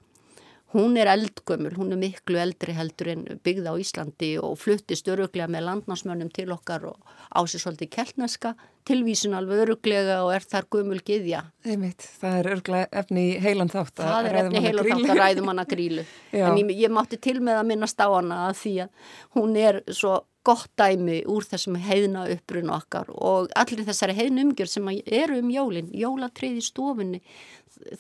Hún 0.75 0.99
er 0.99 1.07
eldgömmul, 1.07 1.77
hún 1.79 1.95
er 1.95 2.01
miklu 2.01 2.41
eldri 2.43 2.75
heldur 2.75 3.13
en 3.13 3.25
byggða 3.47 3.73
á 3.73 3.79
Íslandi 3.79 4.33
og 4.43 4.59
fluttist 4.59 5.09
öruglega 5.09 5.47
með 5.47 5.69
landnámsmönnum 5.69 6.33
til 6.35 6.51
okkar 6.51 6.89
og 6.91 7.13
ásið 7.31 7.63
svolítið 7.63 7.93
keltneska 7.95 8.57
tilvísun 8.89 9.37
alveg 9.39 9.65
öruglega 9.65 10.21
og 10.25 10.35
er 10.35 10.45
þar 10.45 10.69
gömul 10.73 11.01
giðja. 11.05 11.45
Það 11.65 12.37
er 12.41 12.51
öruglega 12.53 13.01
efni 13.03 13.25
í 13.31 13.41
heilan 13.45 13.73
þátt 13.73 14.05
að 14.05 14.29
ræðum 14.29 14.29
hana 14.29 14.29
grílu. 14.29 14.29
Það 14.29 14.31
er 14.35 14.39
efni 14.43 14.65
heilan 14.67 14.91
þátt 14.91 15.15
að 15.15 15.23
ræðum 15.23 15.51
hana 15.53 15.67
grílu. 15.73 16.07
en 16.45 16.61
ég, 16.61 16.77
ég 16.85 16.95
mátti 16.95 17.21
til 17.21 17.41
með 17.41 17.63
að 17.63 17.67
minnast 17.73 18.05
á 18.05 18.09
hana 18.09 18.45
að 18.51 18.61
því 18.61 18.77
að 18.85 19.11
hún 19.39 19.59
er 19.61 19.83
svo 19.89 20.21
gott 20.45 20.71
dæmi 20.77 21.23
úr 21.31 21.47
þessum 21.49 21.77
heiðna 21.81 22.27
upprun 22.35 22.73
okkar 22.75 23.09
og 23.15 23.53
allir 23.57 23.87
þessari 23.87 24.17
heiðn 24.19 24.43
umgjör 24.43 24.71
sem 24.71 24.91
eru 24.93 25.39
um 25.41 25.53
jólinn, 25.53 25.89
jólatrið 25.97 26.61
í 26.61 26.65
stofunni, 26.65 27.21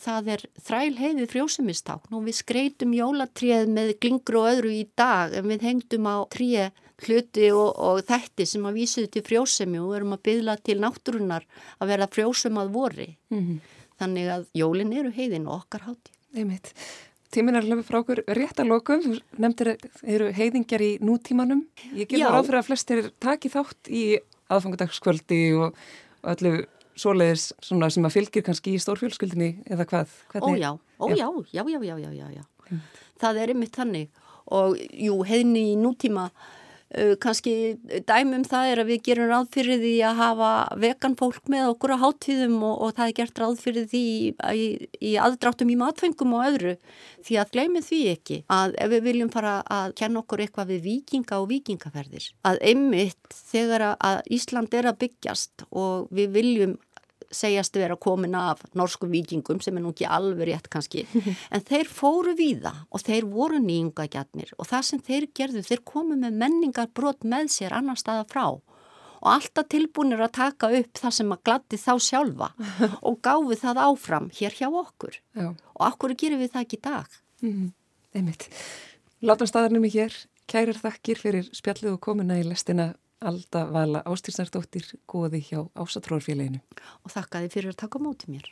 það 0.00 0.30
er 0.36 0.44
þræl 0.66 0.98
heiði 0.98 1.28
frjósumistákn 1.32 2.16
og 2.16 2.26
við 2.28 2.38
skreitum 2.42 2.92
jólatrið 2.96 3.72
með 3.72 3.94
glingur 4.02 4.42
og 4.42 4.50
öðru 4.52 4.74
í 4.76 4.84
dag 4.96 5.34
en 5.38 5.48
við 5.48 5.64
hengdum 5.70 6.08
á 6.08 6.16
trið 6.32 6.83
hluti 7.02 7.48
og, 7.52 7.72
og 7.78 8.02
þætti 8.06 8.46
sem 8.46 8.66
að 8.68 8.78
vísuðu 8.78 9.10
til 9.14 9.24
frjósemi 9.26 9.80
og 9.82 9.96
erum 9.96 10.14
að 10.16 10.22
byðla 10.28 10.58
til 10.62 10.78
náttúrunar 10.82 11.46
að 11.78 11.90
vera 11.90 12.10
frjósum 12.10 12.60
að 12.60 12.70
vori. 12.76 13.08
Mm 13.30 13.40
-hmm. 13.40 13.58
Þannig 13.98 14.28
að 14.30 14.46
jólin 14.54 14.92
eru 14.92 15.10
heiðin 15.10 15.48
og 15.48 15.64
okkar 15.64 15.82
háti. 15.86 16.12
Tímin 17.30 17.56
er 17.56 17.62
löfum 17.66 17.82
frá 17.82 17.98
okkur 17.98 18.22
rétt 18.26 18.60
að 18.62 18.70
lokum. 18.70 19.02
Þú 19.02 19.20
nefndir 19.38 19.76
eru 20.02 20.32
heiðingjar 20.32 20.82
í 20.82 20.98
nútímanum. 21.02 21.66
Ég 21.94 22.08
ger 22.08 22.18
það 22.18 22.34
ráð 22.34 22.46
fyrir 22.46 22.58
að 22.58 22.66
flestir 22.66 23.10
taki 23.18 23.48
þátt 23.48 23.90
í 23.90 24.18
aðfangudagskvöldi 24.54 25.40
og 25.58 25.74
öllu 26.22 26.66
svoleiðis 26.94 27.52
sem 27.62 28.06
að 28.06 28.14
fylgir 28.14 28.44
kannski 28.46 28.74
í 28.74 28.82
stórfjölskyldinni 28.82 29.64
eða 29.66 29.86
hvað? 29.90 30.12
Hvernig? 30.30 30.66
Ó 30.98 31.10
já, 31.10 31.26
já, 31.52 31.64
já, 31.66 31.78
já, 31.82 31.98
já, 31.98 32.10
já, 32.12 32.26
já. 32.38 32.78
Það 33.18 33.40
er 33.42 33.54
yfir 33.54 33.72
þannig 33.74 34.08
og 34.54 34.76
jú, 34.78 35.18
heiðni 35.26 35.64
í 35.72 35.76
nútíma 35.80 36.28
Uh, 36.94 37.14
kannski 37.18 37.74
dæmum 38.06 38.44
það 38.46 38.70
er 38.70 38.82
að 38.82 38.90
við 38.92 39.00
gerum 39.08 39.30
ráð 39.32 39.48
fyrir 39.56 39.80
því 39.82 39.94
að 40.06 40.20
hafa 40.20 40.50
vegan 40.84 41.16
fólk 41.18 41.50
með 41.50 41.70
okkur 41.72 41.94
á 41.94 42.02
háttíðum 42.04 42.56
og, 42.62 42.74
og 42.86 42.94
það 42.94 43.10
er 43.10 43.16
gert 43.18 43.42
ráð 43.42 43.56
fyrir 43.64 43.88
því 43.90 44.04
í, 44.54 44.64
í 45.02 45.14
aðdráttum 45.18 45.72
í 45.74 45.78
matfengum 45.80 46.36
og 46.38 46.46
öðru. 46.52 46.76
Því 47.24 47.40
að 47.40 47.52
gleymið 47.56 47.88
því 47.88 48.00
ekki 48.12 48.40
að 48.52 48.78
ef 48.84 48.92
við 48.94 49.06
viljum 49.08 49.34
fara 49.34 49.58
að 49.66 49.94
kenna 49.98 50.22
okkur 50.22 50.44
eitthvað 50.44 50.74
við 50.74 50.88
vikinga 50.88 51.40
og 51.42 51.50
vikingaferðir 51.50 52.30
að 52.46 52.62
einmitt 52.70 53.38
þegar 53.52 53.88
að 53.94 54.22
Ísland 54.38 54.74
er 54.78 54.90
að 54.90 55.00
byggjast 55.04 55.66
og 55.72 56.10
við 56.14 56.34
viljum 56.38 56.76
segjast 57.32 57.76
vera 57.76 57.96
komin 58.00 58.34
af 58.38 58.62
norskum 58.76 59.12
vikingum 59.12 59.60
sem 59.64 59.76
er 59.76 59.84
nú 59.84 59.94
ekki 59.94 60.08
alveg 60.08 60.48
rétt 60.50 60.70
kannski 60.72 61.06
en 61.54 61.64
þeir 61.64 61.90
fóru 61.90 62.34
víða 62.38 62.74
og 62.90 63.04
þeir 63.06 63.28
voru 63.30 63.60
nýjungagjarnir 63.62 64.54
og 64.58 64.70
það 64.70 64.86
sem 64.90 65.02
þeir 65.08 65.28
gerðu 65.34 65.64
þeir 65.68 65.84
komu 65.88 66.18
með 66.20 66.38
menningar 66.44 66.92
brot 66.94 67.24
með 67.24 67.52
sér 67.56 67.76
annar 67.76 68.00
staða 68.00 68.26
frá 68.30 68.46
og 69.24 69.30
alltaf 69.32 69.70
tilbúinir 69.72 70.20
að 70.20 70.34
taka 70.36 70.70
upp 70.80 71.00
það 71.00 71.16
sem 71.18 71.32
að 71.32 71.44
gladdi 71.48 71.80
þá 71.80 71.92
sjálfa 72.08 72.50
og 73.08 73.20
gáfi 73.24 73.60
það 73.62 73.84
áfram 73.86 74.32
hér 74.36 74.58
hjá 74.58 74.68
okkur 74.68 75.20
Já. 75.20 75.48
og 75.52 75.86
okkur 75.92 76.16
gerum 76.18 76.44
við 76.44 76.52
það 76.56 76.66
ekki 76.66 76.80
í 76.80 76.84
dag 76.88 77.22
mm. 77.44 77.70
Einmitt 78.14 78.50
Látum 79.24 79.48
staðarnum 79.48 79.86
í 79.88 79.90
hér, 79.94 80.12
kærir 80.50 80.76
þakkir 80.76 81.16
fyrir 81.16 81.46
spjallið 81.56 81.94
og 81.94 82.02
komuna 82.04 82.36
í 82.36 82.42
lestina 82.44 82.90
Alda 83.24 83.64
Vala 83.72 84.02
Ástýrsnardóttir 84.04 84.86
góði 85.08 85.40
hjá 85.46 85.62
Ásatróðarfélaginu. 85.72 86.60
Og 87.04 87.14
þakkaði 87.14 87.50
fyrir 87.54 87.72
að 87.72 87.80
taka 87.84 88.00
móti 88.02 88.28
mér. 88.32 88.50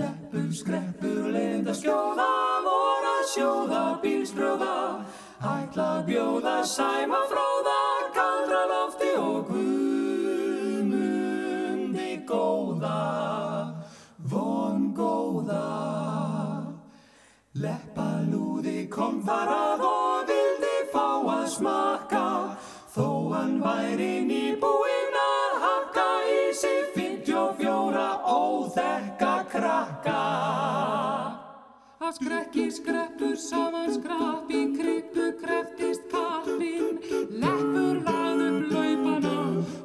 Leppur, 0.00 0.48
skreppur, 0.56 1.28
leinda 1.34 1.74
skjóða, 1.76 2.28
voru 2.64 3.10
að 3.12 3.24
sjóða, 3.34 3.82
bílskröða, 4.04 4.74
hækla 5.44 5.90
bjóða, 6.08 6.56
sæma 6.64 7.24
fróða, 7.28 7.78
kom 18.90 19.22
þar 19.26 19.54
að 19.54 19.86
og 19.86 20.28
vildi 20.30 20.76
fá 20.92 21.06
að 21.38 21.46
smaka 21.54 22.26
Þó 22.90 23.30
hann 23.30 23.60
væri 23.62 24.24
nýbúinn 24.26 25.18
að 25.20 25.52
hakka 25.62 26.06
í 26.26 26.40
sig 26.58 26.88
fint 26.96 27.28
og 27.38 27.52
fjóra 27.60 28.08
óþekka 28.26 29.34
krakka. 29.52 30.16
Að 32.00 32.16
skrekki 32.18 32.66
skreppur 32.74 33.36
saman 33.38 33.94
skrapp 33.94 34.50
í 34.50 34.64
kryppu 34.74 35.28
kreftist 35.38 36.10
kappinn 36.10 36.98
Leppur 37.30 38.02
lagðu 38.08 38.50
blöipana 38.66 39.36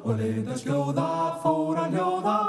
og 0.02 0.18
leiða 0.18 0.58
skjóða 0.64 1.08
fóra 1.46 1.86
hljóða 1.94 2.40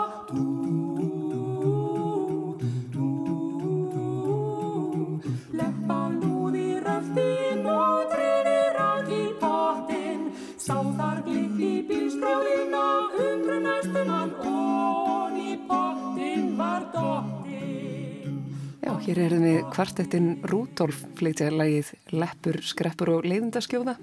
Hér 19.07 19.21
erum 19.23 19.43
við 19.45 19.61
kvartettinn 19.71 20.25
Rúdolf 20.51 20.97
flytja 21.15 21.45
lagið 21.47 21.93
Leppur, 22.11 22.57
skreppur 22.59 23.13
og 23.13 23.23
leiðindaskjóða. 23.23 23.93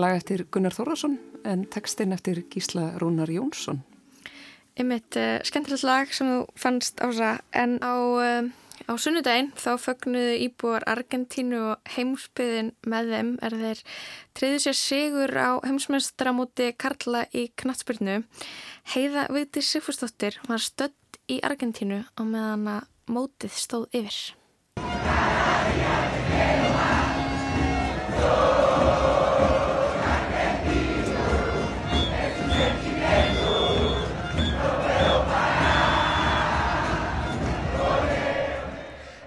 Lag 0.00 0.14
eftir 0.16 0.46
Gunnar 0.48 0.72
Þórðarsson 0.72 1.18
en 1.44 1.66
textinn 1.68 2.14
eftir 2.16 2.38
Gísla 2.48 2.86
Rúnar 3.02 3.28
Jónsson. 3.28 3.82
Einmitt 4.80 5.18
uh, 5.20 5.42
skemmtilegt 5.44 5.84
lag 5.84 6.14
sem 6.16 6.30
þú 6.30 6.38
fannst 6.56 7.02
ása 7.04 7.34
en 7.52 7.74
á, 7.84 7.92
uh, 7.92 8.48
á 8.88 8.92
sunnudaginn 8.96 9.50
þá 9.60 9.74
fögnuðu 9.82 10.38
íbúar 10.46 10.86
Argentínu 10.88 11.58
og 11.74 11.92
heimsbyðin 11.98 12.70
með 12.88 13.12
þeim. 13.12 13.34
Er 13.44 13.56
þeir 13.60 13.82
treyðu 14.40 14.62
sér 14.64 14.78
sigur 14.80 15.34
á 15.36 15.60
heimsmestramóti 15.66 16.70
Karla 16.80 17.26
í 17.36 17.50
Knatsbyrnu 17.60 18.22
Heiða 18.94 19.28
Viti 19.36 19.60
Sigfúrsdóttir 19.60 20.40
var 20.48 20.64
stödd 20.64 21.20
í 21.28 21.42
Argentínu 21.44 22.06
á 22.16 22.22
meðan 22.24 22.72
að 22.78 22.88
mótið 23.08 23.56
stóð 23.56 23.86
yfir. 23.94 24.18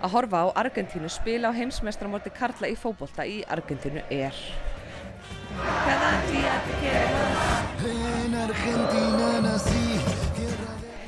Að 0.04 0.12
horfa 0.12 0.44
á 0.44 0.48
Argentínu 0.60 1.08
spila 1.08 1.48
á 1.48 1.56
heimsmeistramorti 1.56 2.34
Karla 2.36 2.68
í 2.68 2.76
fókbólta 2.76 3.24
í 3.24 3.40
Argentínu 3.48 4.04
er 4.12 4.36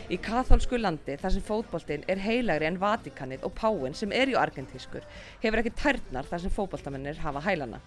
Í 0.05 0.19
katholsku 0.21 0.77
landi 0.77 1.15
þar 1.17 1.31
sem 1.33 1.43
fótboltinn 1.45 2.03
er 2.11 2.19
heilagri 2.21 2.67
en 2.67 2.75
Vatikanið 2.77 3.45
og 3.47 3.55
Páinn 3.57 3.95
sem 3.97 4.11
er 4.13 4.29
ju 4.29 4.37
argentískur 4.37 5.01
hefur 5.41 5.61
ekki 5.63 5.71
tærnar 5.79 6.27
þar 6.29 6.43
sem 6.43 6.53
fótboltamennir 6.53 7.17
hafa 7.23 7.41
hælana. 7.41 7.79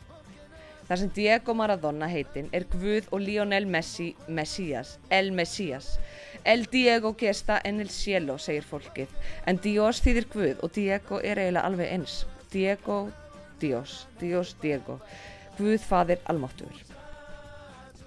Þar 0.89 1.01
sem 1.03 1.13
Diego 1.15 1.55
Maradona 1.55 2.09
heitinn 2.11 2.51
er 2.51 2.67
Guð 2.73 3.07
og 3.13 3.23
Lionel 3.23 3.69
Messi 3.71 4.09
Messias, 4.27 4.97
El 5.13 5.31
Messias. 5.37 5.93
El 6.43 6.67
Diego 6.73 7.15
gesta 7.15 7.61
en 7.63 7.79
el 7.85 7.91
cielo 7.93 8.39
segir 8.43 8.67
fólkið 8.67 9.15
en 9.47 9.63
Dios 9.63 10.03
þýðir 10.03 10.31
Guð 10.35 10.67
og 10.67 10.75
Diego 10.75 11.23
er 11.23 11.39
eiginlega 11.39 11.71
alveg 11.71 11.95
eins. 11.95 12.23
Diego, 12.51 13.03
Dios, 13.61 14.07
Dios, 14.19 14.57
Diego. 14.63 14.99
Guð 15.59 15.83
fadir 15.87 16.25
almáttuður. 16.27 16.88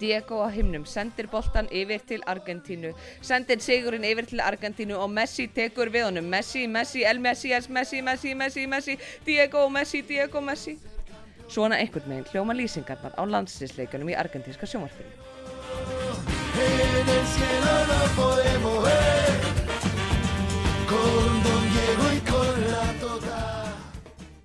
Diego 0.01 0.41
á 0.41 0.49
himnum 0.49 0.85
sendir 0.85 1.27
boltan 1.29 1.69
yfir 1.71 2.01
til 2.09 2.23
Argentínu. 2.25 2.95
Sendir 3.21 3.61
sigurinn 3.61 4.03
yfir 4.03 4.25
til 4.31 4.41
Argentínu 4.41 4.97
og 4.97 5.09
Messi 5.13 5.47
tekur 5.47 5.93
við 5.93 6.07
honum. 6.09 6.25
Messi, 6.25 6.65
Messi, 6.67 7.03
El 7.05 7.21
Messias, 7.21 7.69
Messi, 7.69 8.01
Messi, 8.01 8.33
Messi, 8.35 8.65
Messi. 8.67 8.97
Diego, 9.25 9.69
Messi, 9.69 10.01
Diego, 10.01 10.41
Messi. 10.41 10.77
Svona 11.47 11.77
einhvern 11.77 12.09
veginn 12.09 12.29
hljóma 12.31 12.55
lýsingarnar 12.57 13.13
á 13.13 13.23
landsinsleikunum 13.27 14.09
í 14.09 14.17
argentínska 14.17 14.65
sjónvarpinu. 14.65 15.11
El 16.61 17.25
cielo 17.33 17.75
no 17.89 17.99
podemos 18.15 18.83
ver. 18.83 19.35
Con 20.91 21.60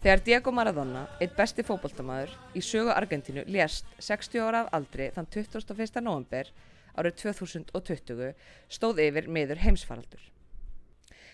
Þegar 0.07 0.21
Diego 0.23 0.53
Maradona, 0.55 1.01
eitt 1.19 1.33
besti 1.35 1.64
fókbóltamaður 1.66 2.31
í 2.55 2.61
sögu 2.62 2.92
Argentínu, 2.95 3.42
lést 3.51 3.88
60 3.99 4.38
ára 4.38 4.61
af 4.62 4.69
aldri 4.77 5.09
þann 5.16 5.27
21. 5.35 5.97
november 5.99 6.53
árið 6.95 7.16
2020 7.25 8.29
stóð 8.77 9.01
yfir 9.03 9.27
meður 9.27 9.59
heimsfaraldur. 9.64 10.21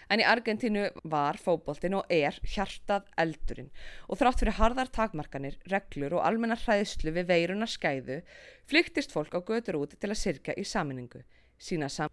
En 0.09 0.23
í 0.23 0.25
Argentínu 0.25 0.87
var 1.05 1.37
fókbóltin 1.37 1.99
og 1.99 2.09
er 2.17 2.39
hjartað 2.55 3.11
eldurinn 3.21 3.69
og 4.09 4.23
þrátt 4.23 4.41
fyrir 4.41 4.57
harðar 4.57 4.93
takmarkanir, 4.97 5.59
reglur 5.69 6.17
og 6.17 6.25
almennar 6.31 6.65
hræðslu 6.65 7.13
við 7.13 7.29
veiruna 7.29 7.69
skæðu 7.69 8.23
flyktist 8.73 9.13
fólk 9.13 9.37
á 9.37 9.41
götur 9.53 9.83
út 9.83 9.99
til 10.01 10.09
að 10.09 10.23
sirka 10.23 10.57
í 10.57 10.65
saminningu, 10.65 11.21
sína 11.61 11.93
sam... 11.93 12.09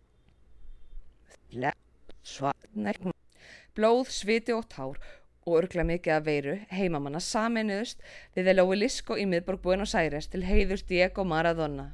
Blóð, 3.80 4.10
sviti 4.12 4.52
og 4.52 4.68
tár 4.68 5.00
og 5.46 5.62
örgla 5.62 5.86
mikið 5.88 6.16
að 6.16 6.28
veiru 6.28 6.58
heimamanna 6.74 7.22
saminuðust 7.24 8.04
við 8.36 8.50
þeir 8.50 8.60
lói 8.60 8.76
Lisko 8.82 9.18
í 9.18 9.26
miðborg 9.30 9.64
Buenos 9.64 9.96
Aires 9.96 10.28
til 10.28 10.44
heiðurs 10.48 10.86
Diego 10.90 11.26
Maradona. 11.28 11.92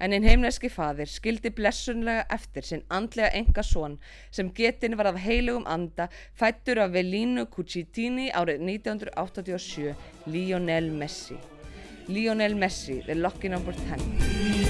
En 0.00 0.12
einn 0.12 0.24
heimneski 0.28 0.68
fadir 0.72 1.08
skildi 1.08 1.52
blessunlega 1.56 2.26
eftir 2.36 2.66
sinn 2.68 2.84
andlega 2.92 3.32
enga 3.40 3.64
són 3.64 3.98
sem 4.30 4.52
getin 4.56 4.96
var 5.00 5.10
af 5.12 5.20
heilugum 5.24 5.66
anda 5.72 6.08
fættur 6.36 6.82
af 6.84 6.92
Velino 6.96 7.46
Cucitini 7.52 8.30
árið 8.30 8.64
1987, 8.68 9.94
Lionel 10.26 10.92
Messi. 10.92 11.40
Lionel 12.08 12.54
Messi, 12.54 13.02
the 13.06 13.14
lucky 13.14 13.48
number 13.48 13.72
10. 13.72 14.65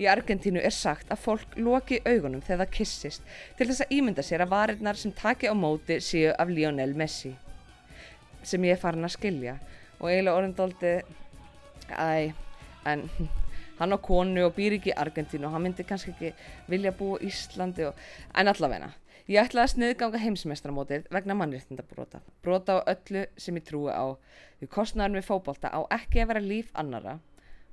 Í 0.00 0.08
Argentínu 0.10 0.58
er 0.58 0.74
sagt 0.74 1.12
að 1.14 1.22
fólk 1.22 1.54
loki 1.60 2.00
augunum 2.02 2.42
þegar 2.42 2.64
það 2.64 2.72
kissist 2.74 3.28
til 3.58 3.68
þess 3.68 3.84
að 3.84 3.94
ímynda 3.94 4.24
sér 4.26 4.42
að 4.42 4.54
varirnar 4.54 4.98
sem 4.98 5.14
taki 5.14 5.46
á 5.46 5.54
móti 5.54 6.00
séu 6.02 6.32
af 6.34 6.50
Lionel 6.50 6.96
Messi 6.98 7.30
sem 8.42 8.66
ég 8.66 8.74
er 8.74 8.82
farin 8.82 9.06
að 9.06 9.14
skilja 9.14 9.54
og 10.00 10.10
eiginlega 10.10 10.34
orðindóldi 10.40 10.94
æ, 11.94 12.34
en 12.90 13.06
hann 13.78 13.94
á 13.94 13.98
konu 14.02 14.48
og 14.48 14.58
býr 14.58 14.76
ekki 14.80 14.90
í 14.90 14.98
Argentínu 15.04 15.46
og 15.46 15.54
hann 15.54 15.68
myndi 15.68 15.86
kannski 15.86 16.14
ekki 16.16 16.34
vilja 16.70 16.94
búa 16.98 17.22
í 17.22 17.30
Íslandi 17.30 17.86
og, 17.86 18.04
en 18.34 18.50
allavegna 18.50 18.92
Ég 19.24 19.40
ætlaði 19.40 19.64
að 19.64 19.70
sniðganga 19.72 20.18
heimsmeistramótið 20.20 21.06
vegna 21.08 21.32
mannréttindabróta. 21.38 22.18
Bróta 22.44 22.74
á 22.76 22.92
öllu 22.92 23.22
sem 23.40 23.56
ég 23.56 23.64
trúi 23.64 23.88
á. 23.88 24.20
Því 24.60 24.68
kostnæðan 24.74 25.16
við 25.16 25.24
fókbólta 25.30 25.70
á 25.72 25.80
ekki 25.96 26.20
að 26.20 26.28
vera 26.28 26.42
líf 26.44 26.68
annara 26.76 27.14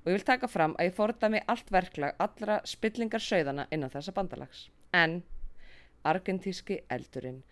og 0.02 0.10
ég 0.10 0.18
vil 0.18 0.26
taka 0.26 0.50
fram 0.50 0.74
að 0.78 0.90
ég 0.90 0.96
fórta 0.98 1.30
mig 1.30 1.44
allt 1.48 1.70
verklag 1.72 2.16
allra 2.20 2.62
spillingar 2.66 3.22
sögðana 3.22 3.68
innan 3.72 3.94
þessa 3.94 4.14
bandalags. 4.16 4.70
En 4.94 5.22
argentíski 6.04 6.82
eldurinn, 6.90 7.44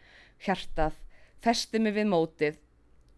hjartað, 0.42 0.98
festi 1.44 1.80
mig 1.80 1.94
við 1.96 2.10
mótið 2.10 2.58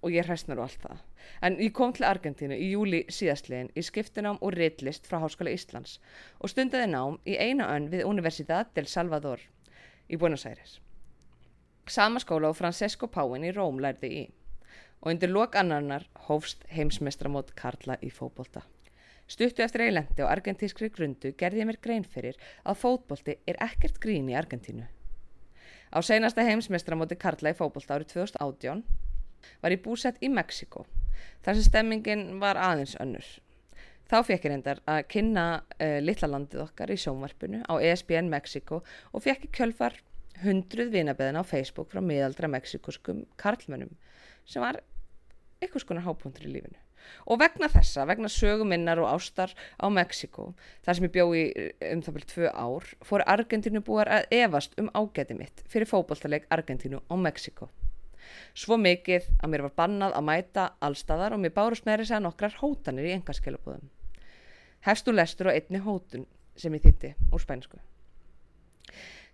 og 0.01 0.11
ég 0.11 0.25
hræstnar 0.25 0.59
á 0.59 0.65
allt 0.65 0.81
það. 0.81 0.99
En 1.45 1.57
ég 1.61 1.73
kom 1.77 1.93
til 1.93 2.07
Argentínu 2.07 2.57
í 2.57 2.71
júli 2.73 3.03
síðastlegin 3.13 3.69
í 3.77 3.83
skiptunám 3.85 4.39
og 4.41 4.55
reitlist 4.57 5.05
frá 5.07 5.19
Háskóla 5.21 5.53
Íslands 5.53 5.99
og 6.39 6.51
stundiði 6.51 6.89
nám 6.89 7.19
í 7.29 7.37
eina 7.37 7.69
önn 7.75 7.89
við 7.93 8.07
Universidad 8.09 8.73
del 8.75 8.87
Salvador 8.89 9.43
í 10.09 10.17
Buenos 10.17 10.47
Aires. 10.49 10.79
Sama 11.87 12.21
skóla 12.23 12.49
og 12.49 12.57
Francesco 12.57 13.07
Páin 13.07 13.45
í 13.45 13.53
Róm 13.53 13.79
lærði 13.81 14.11
í 14.23 14.23
og 15.01 15.13
undir 15.13 15.31
lok 15.33 15.55
annarnar 15.57 16.05
hófst 16.27 16.65
heimsmestramót 16.73 17.55
Karla 17.57 17.97
í 18.01 18.11
fókbólta. 18.13 18.65
Stuttu 19.31 19.63
eftir 19.63 19.85
eilendi 19.85 20.25
á 20.25 20.27
argentískri 20.27 20.89
grundu 20.91 21.29
gerði 21.39 21.61
ég 21.61 21.67
mér 21.69 21.77
grein 21.85 22.03
fyrir 22.03 22.39
að 22.67 22.81
fótbolti 22.81 23.37
er 23.47 23.59
ekkert 23.63 24.01
grín 24.03 24.27
í 24.27 24.35
Argentínu. 24.35 24.83
Á 25.95 25.97
seinasta 26.03 26.43
heimsmeistramóti 26.43 27.15
Karla 27.19 27.53
í 27.53 27.55
fótbolta 27.55 27.95
árið 27.95 28.11
2018 28.17 28.83
var 29.63 29.71
ég 29.71 29.83
búsett 29.85 30.19
í 30.19 30.27
Mexiko 30.27 30.83
þar 31.45 31.55
sem 31.55 31.67
stemmingin 31.69 32.25
var 32.43 32.59
aðeins 32.59 32.97
önnur. 32.99 33.23
Þá 34.11 34.17
fekk 34.27 34.49
ég 34.49 34.51
reyndar 34.51 34.83
að 34.91 35.01
kynna 35.15 35.47
uh, 35.61 35.97
litla 36.03 36.27
landið 36.33 36.65
okkar 36.65 36.91
í 36.91 36.99
sjónvarpinu 36.99 37.63
á 37.63 37.73
ESPN 37.79 38.27
Mexiko 38.33 38.83
og 38.83 39.23
fekk 39.23 39.47
ég 39.47 39.57
kjölfar 39.61 39.95
hundruð 40.43 40.91
vinabeðina 40.97 41.39
á 41.39 41.47
Facebook 41.47 41.93
frá 41.93 42.03
miðaldra 42.03 42.51
mexikoskum 42.51 43.23
karlmönnum 43.39 43.95
sem 44.43 44.63
var 44.63 44.83
eitthvað 45.61 45.85
skonar 45.85 46.09
hápuntur 46.09 46.49
í 46.49 46.57
lífinu 46.57 46.90
og 47.25 47.39
vegna 47.41 47.69
þessa, 47.71 48.05
vegna 48.09 48.29
söguminnar 48.31 49.01
og 49.01 49.11
ástar 49.11 49.53
á 49.79 49.85
Mexiko 49.93 50.51
þar 50.85 50.97
sem 50.97 51.07
ég 51.07 51.13
bjó 51.15 51.27
í 51.35 51.43
um 51.91 52.01
það 52.01 52.17
byrjum 52.17 52.31
tvö 52.33 52.51
ár 52.51 52.89
fór 53.07 53.25
Argentínu 53.35 53.83
búar 53.85 54.11
að 54.11 54.35
evast 54.41 54.75
um 54.81 54.89
ágæti 54.93 55.37
mitt 55.37 55.63
fyrir 55.71 55.89
fókbaltaleg 55.89 56.49
Argentínu 56.49 57.01
og 57.07 57.23
Mexiko 57.23 57.69
svo 58.53 58.77
mikið 58.79 59.27
að 59.39 59.53
mér 59.53 59.65
var 59.67 59.77
bannað 59.83 60.17
að 60.17 60.27
mæta 60.27 60.67
allstaðar 60.83 61.35
og 61.35 61.41
mér 61.43 61.55
bárust 61.55 61.87
meiri 61.87 62.05
segja 62.07 62.21
nokkrar 62.23 62.57
hótanir 62.59 63.07
í 63.09 63.15
engaskilabúðum 63.15 63.89
hefstu 64.87 65.13
lestur 65.15 65.51
og 65.51 65.57
einni 65.57 65.81
hótun 65.83 66.27
sem 66.59 66.73
ég 66.75 66.85
þýtti 66.85 67.13
úr 67.31 67.43
spænsku 67.43 67.79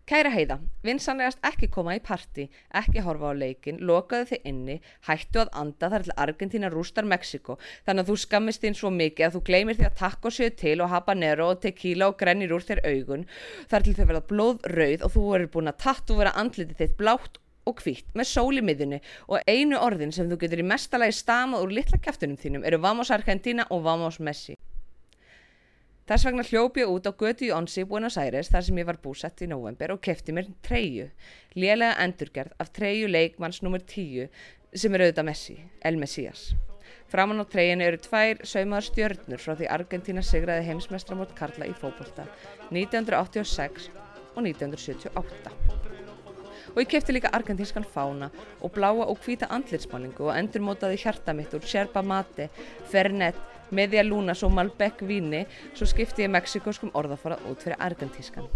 Kæra 0.08 0.30
heiða, 0.32 0.56
vinsanlegast 0.88 1.41
ekki 1.43 1.67
koma 1.67 1.98
í 1.98 2.00
parti, 2.00 2.46
ekki 2.80 3.02
horfa 3.04 3.28
á 3.28 3.36
leikin, 3.36 3.82
lokaðu 3.89 4.30
þið 4.30 4.46
inni, 4.48 4.76
hættu 5.04 5.41
að 5.41 5.50
anda 5.62 5.89
þar 5.91 6.06
til 6.06 6.13
Argentina 6.24 6.70
rústar 6.72 7.04
Mexiko, 7.04 7.58
þannig 7.84 8.06
að 8.06 8.12
þú 8.13 8.15
skammist 8.22 8.63
þín 8.63 8.78
svo 8.80 8.91
mikið 8.96 9.26
að 9.28 9.36
þú 9.36 9.41
gleymir 9.50 9.76
því 9.76 9.88
að 9.89 9.98
takko 10.00 10.32
séu 10.32 10.54
til 10.62 10.78
og 10.86 10.93
habanero 10.93 11.50
og 11.52 11.60
tequila 11.65 12.08
og 12.08 12.15
grennir 12.22 12.54
úr 12.56 12.63
þér 12.70 12.82
augun, 12.88 13.28
þar 13.67 13.88
til 13.88 13.96
þau 13.98 14.06
verða 14.06 14.24
blóðrauð 14.32 15.04
og 15.10 15.13
þú 15.17 15.26
verður 15.34 15.52
búin 15.58 15.72
að 15.74 15.84
tattu 15.84 16.17
vera 16.22 16.36
andlitið 16.39 16.80
þitt 16.86 16.98
blátt 17.04 17.41
og 17.67 17.84
hvitt 17.84 18.15
með 18.15 18.30
sól 18.32 18.56
í 18.56 18.63
miðunni 18.63 19.02
og 19.28 19.43
einu 19.43 19.76
orðin 19.89 20.15
sem 20.15 20.32
þú 20.32 20.39
getur 20.46 20.63
í 20.63 20.70
mestalagi 20.72 21.20
stamað 21.20 21.67
úr 21.67 21.76
litla 21.82 22.00
kæftunum 22.00 22.39
þínum 22.39 22.63
eru 22.63 22.80
Vamos 22.80 23.12
Argentina 23.12 23.67
og 23.76 23.84
Vamos 23.84 24.22
Messi. 24.24 24.56
Þess 26.08 26.24
vegna 26.24 26.43
hljópi 26.48 26.80
ég 26.80 26.88
út 26.88 27.04
á 27.04 27.12
götu 27.12 27.43
í 27.43 27.52
Onsi 27.52 27.84
Buenos 27.84 28.15
Aires 28.15 28.48
þar 28.48 28.63
sem 28.63 28.78
ég 28.80 28.86
var 28.88 29.00
búsett 29.04 29.41
í 29.43 29.48
november 29.52 29.91
og 29.91 30.00
kefti 30.00 30.32
mér 30.32 30.46
treyju, 30.63 31.10
lélega 31.60 31.98
endurgerð 32.00 32.54
af 32.63 32.72
treyju 32.78 33.10
leikmanns 33.12 33.60
nr. 33.60 33.84
10 33.84 34.30
sem 34.72 34.96
er 34.96 35.04
auðvitað 35.04 35.28
Messi, 35.28 35.58
El 35.84 36.00
Messias. 36.00 36.46
Framan 37.12 37.43
á 37.43 37.46
treyjinu 37.52 37.84
eru 37.89 38.00
tvær 38.00 38.39
saumaðar 38.48 38.88
stjörnur 38.88 39.43
frá 39.43 39.58
því 39.60 39.67
Argentina 39.76 40.24
sigraði 40.24 40.70
heimsmestramót 40.70 41.36
Karla 41.36 41.67
í 41.67 41.76
fókbólta 41.76 42.30
1986 42.72 43.91
og 44.38 44.48
1978. 44.48 45.54
Og 46.72 46.82
ég 46.86 46.91
kefti 46.93 47.17
líka 47.17 47.34
argentískan 47.36 47.84
fána 47.84 48.32
og 48.62 48.72
bláa 48.80 49.12
og 49.12 49.20
hvíta 49.26 49.52
andlitsmálingu 49.52 50.30
og 50.30 50.36
endurmótaði 50.39 51.04
hjarta 51.04 51.36
mitt 51.36 51.52
úr 51.58 51.67
Sherpa 51.67 52.00
Mate, 52.00 52.48
Fernet, 52.91 53.39
Media 53.71 54.03
Lunas 54.03 54.43
og 54.43 54.51
Malbec 54.51 55.01
víni 55.01 55.45
svo 55.73 55.86
skipti 55.86 56.23
ég 56.25 56.32
mexikoskum 56.32 56.91
orðafara 56.93 57.38
út 57.49 57.63
fyrir 57.63 57.77
argentískan. 57.80 58.47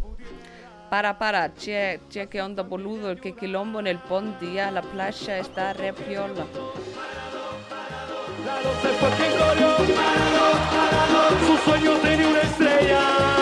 Para, 0.91 1.13
para, 1.17 1.49
che, 1.55 1.99
che, 2.09 2.27
que 2.27 2.41
onda 2.41 2.63
boludo, 2.63 3.15
que 3.15 3.33
quilombo 3.33 3.79
en 3.79 3.87
el 3.87 3.99
bon 4.09 4.35
día, 4.41 4.71
la 4.71 4.81
playa 4.81 5.37
está 5.37 5.71
re 5.73 5.93
piola. 5.93 6.45
Su 11.47 11.57
sueño 11.69 11.93
tenía 11.99 12.27
una 12.27 12.41
estrella 12.41 13.40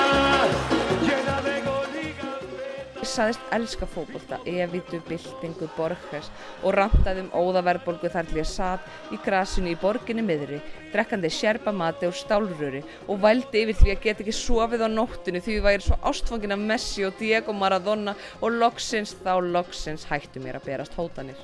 saðist 3.20 3.52
elska 3.52 3.88
fókbólta, 3.90 4.40
evitu, 4.48 5.02
byltingu, 5.10 5.68
borghers 5.76 6.30
og 6.64 6.76
rantaði 6.78 7.26
um 7.26 7.34
óðaverbolgu 7.36 8.12
þar 8.14 8.30
til 8.30 8.40
ég 8.40 8.48
satt 8.48 9.12
í 9.12 9.20
grasinu 9.26 9.74
í 9.74 9.80
borginni 9.80 10.24
miðri, 10.24 10.62
drekkandi 10.94 11.32
sjerpa 11.34 11.74
mati 11.76 12.08
og 12.08 12.16
stálröri 12.16 12.80
og 13.08 13.20
vældi 13.24 13.66
yfir 13.66 13.80
því 13.82 13.94
að 13.94 14.04
geta 14.06 14.24
ekki 14.24 14.38
sofið 14.40 14.86
á 14.88 14.90
nóttinu 14.94 15.44
því 15.44 15.58
við 15.58 15.68
væri 15.68 15.88
svo 15.88 16.00
ástfangin 16.12 16.56
af 16.56 16.64
Messi 16.72 17.08
og 17.08 17.20
Diego 17.20 17.56
Maradona 17.56 18.16
og 18.40 18.56
loksins 18.56 19.18
þá 19.20 19.34
loksins 19.44 20.08
hættu 20.08 20.44
mér 20.44 20.62
að 20.62 20.70
berast 20.72 20.96
hótanir. 20.96 21.40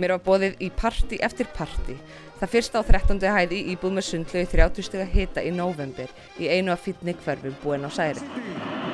Mér 0.00 0.16
var 0.16 0.24
bóðið 0.26 0.62
í 0.64 0.70
parti 0.74 1.18
eftir 1.22 1.46
parti. 1.54 1.94
Það 2.40 2.54
fyrsta 2.56 2.80
á 2.80 2.88
13. 2.88 3.20
hæði 3.36 3.60
íbúð 3.70 3.98
með 4.00 4.08
sundlu 4.08 4.42
í 4.42 4.48
30 4.50 4.88
steg 4.88 5.04
að 5.04 5.12
hita 5.14 5.44
í 5.46 5.52
november 5.54 6.10
í 6.42 6.50
einu 6.50 6.74
af 6.74 6.82
fítni 6.88 7.14
hverfum 7.22 7.54
búin 7.62 7.86
á 7.86 7.90
særi. 7.92 8.91